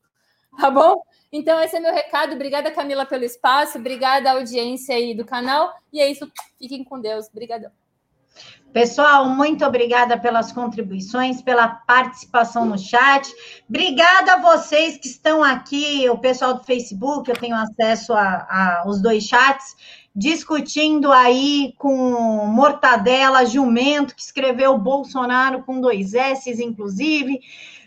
Tá 0.58 0.72
bom? 0.72 1.04
Então, 1.32 1.60
esse 1.62 1.76
é 1.76 1.80
meu 1.80 1.94
recado. 1.94 2.34
Obrigada, 2.34 2.72
Camila, 2.72 3.06
pelo 3.06 3.24
espaço. 3.24 3.78
Obrigada 3.78 4.32
audiência 4.32 4.96
aí 4.96 5.16
do 5.16 5.26
canal. 5.26 5.72
E 5.92 6.00
é 6.02 6.10
isso. 6.10 6.32
Fiquem 6.60 6.84
com 6.84 7.00
Deus. 7.00 7.28
Obrigadão. 7.28 7.72
Pessoal, 8.72 9.30
muito 9.30 9.64
obrigada 9.64 10.20
pelas 10.20 10.52
contribuições, 10.52 11.44
pela 11.44 11.68
participação 11.68 12.66
no 12.66 12.78
chat. 12.80 13.32
Obrigada 13.70 14.34
a 14.34 14.42
vocês 14.42 14.98
que 14.98 15.08
estão 15.08 15.44
aqui, 15.44 16.10
o 16.10 16.18
pessoal 16.18 16.56
do 16.56 16.64
Facebook, 16.64 17.30
eu 17.30 17.38
tenho 17.38 17.56
acesso 17.56 18.14
aos 18.14 19.00
dois 19.00 19.26
chats 19.26 19.76
discutindo 20.16 21.12
aí 21.12 21.74
com 21.78 22.46
Mortadela 22.46 23.46
Jumento, 23.46 24.16
que 24.16 24.22
escreveu 24.22 24.78
Bolsonaro 24.78 25.64
com 25.64 25.82
dois 25.82 26.14
S's, 26.14 26.60
inclusive. 26.60 27.40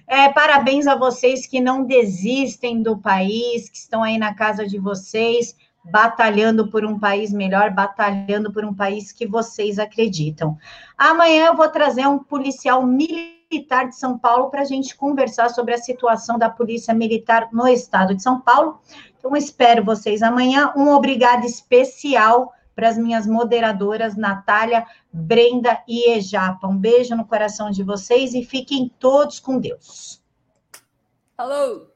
É, 0.09 0.29
parabéns 0.29 0.87
a 0.87 0.95
vocês 0.95 1.47
que 1.47 1.61
não 1.61 1.85
desistem 1.85 2.83
do 2.83 2.97
país, 2.97 3.69
que 3.69 3.77
estão 3.77 4.03
aí 4.03 4.19
na 4.19 4.35
casa 4.35 4.67
de 4.67 4.79
vocês, 4.79 5.57
batalhando 5.85 6.69
por 6.69 6.85
um 6.85 6.99
país 6.99 7.33
melhor, 7.33 7.71
batalhando 7.71 8.53
por 8.53 8.65
um 8.65 8.75
país 8.75 9.13
que 9.13 9.27
vocês 9.27 9.79
acreditam. 9.79 10.57
Amanhã 10.97 11.47
eu 11.47 11.57
vou 11.57 11.69
trazer 11.69 12.07
um 12.07 12.19
policial 12.19 12.85
militar 12.85 13.89
de 13.89 13.97
São 13.97 14.19
Paulo 14.19 14.51
para 14.51 14.63
a 14.63 14.65
gente 14.65 14.97
conversar 14.97 15.51
sobre 15.51 15.75
a 15.75 15.79
situação 15.79 16.39
da 16.39 16.51
Polícia 16.51 16.93
Militar 16.93 17.49
no 17.53 17.67
estado 17.69 18.15
de 18.15 18.23
São 18.23 18.41
Paulo. 18.41 18.81
Então, 19.27 19.37
espero 19.37 19.85
vocês 19.85 20.23
amanhã. 20.23 20.73
Um 20.77 20.89
obrigado 20.91 21.45
especial 21.45 22.53
para 22.77 22.89
as 22.89 22.97
minhas 22.97 23.27
moderadoras, 23.27 24.17
Natália, 24.17 24.87
Brenda 25.13 25.83
e 25.89 26.13
Ejapa. 26.13 26.69
Um 26.69 26.79
beijo 26.79 27.17
no 27.17 27.27
coração 27.27 27.69
de 27.73 27.83
vocês 27.83 28.35
e 28.35 28.45
fiquem 28.45 28.89
todos 29.01 29.41
com 29.41 29.59
Deus. 29.59 30.23
Hello! 31.37 31.96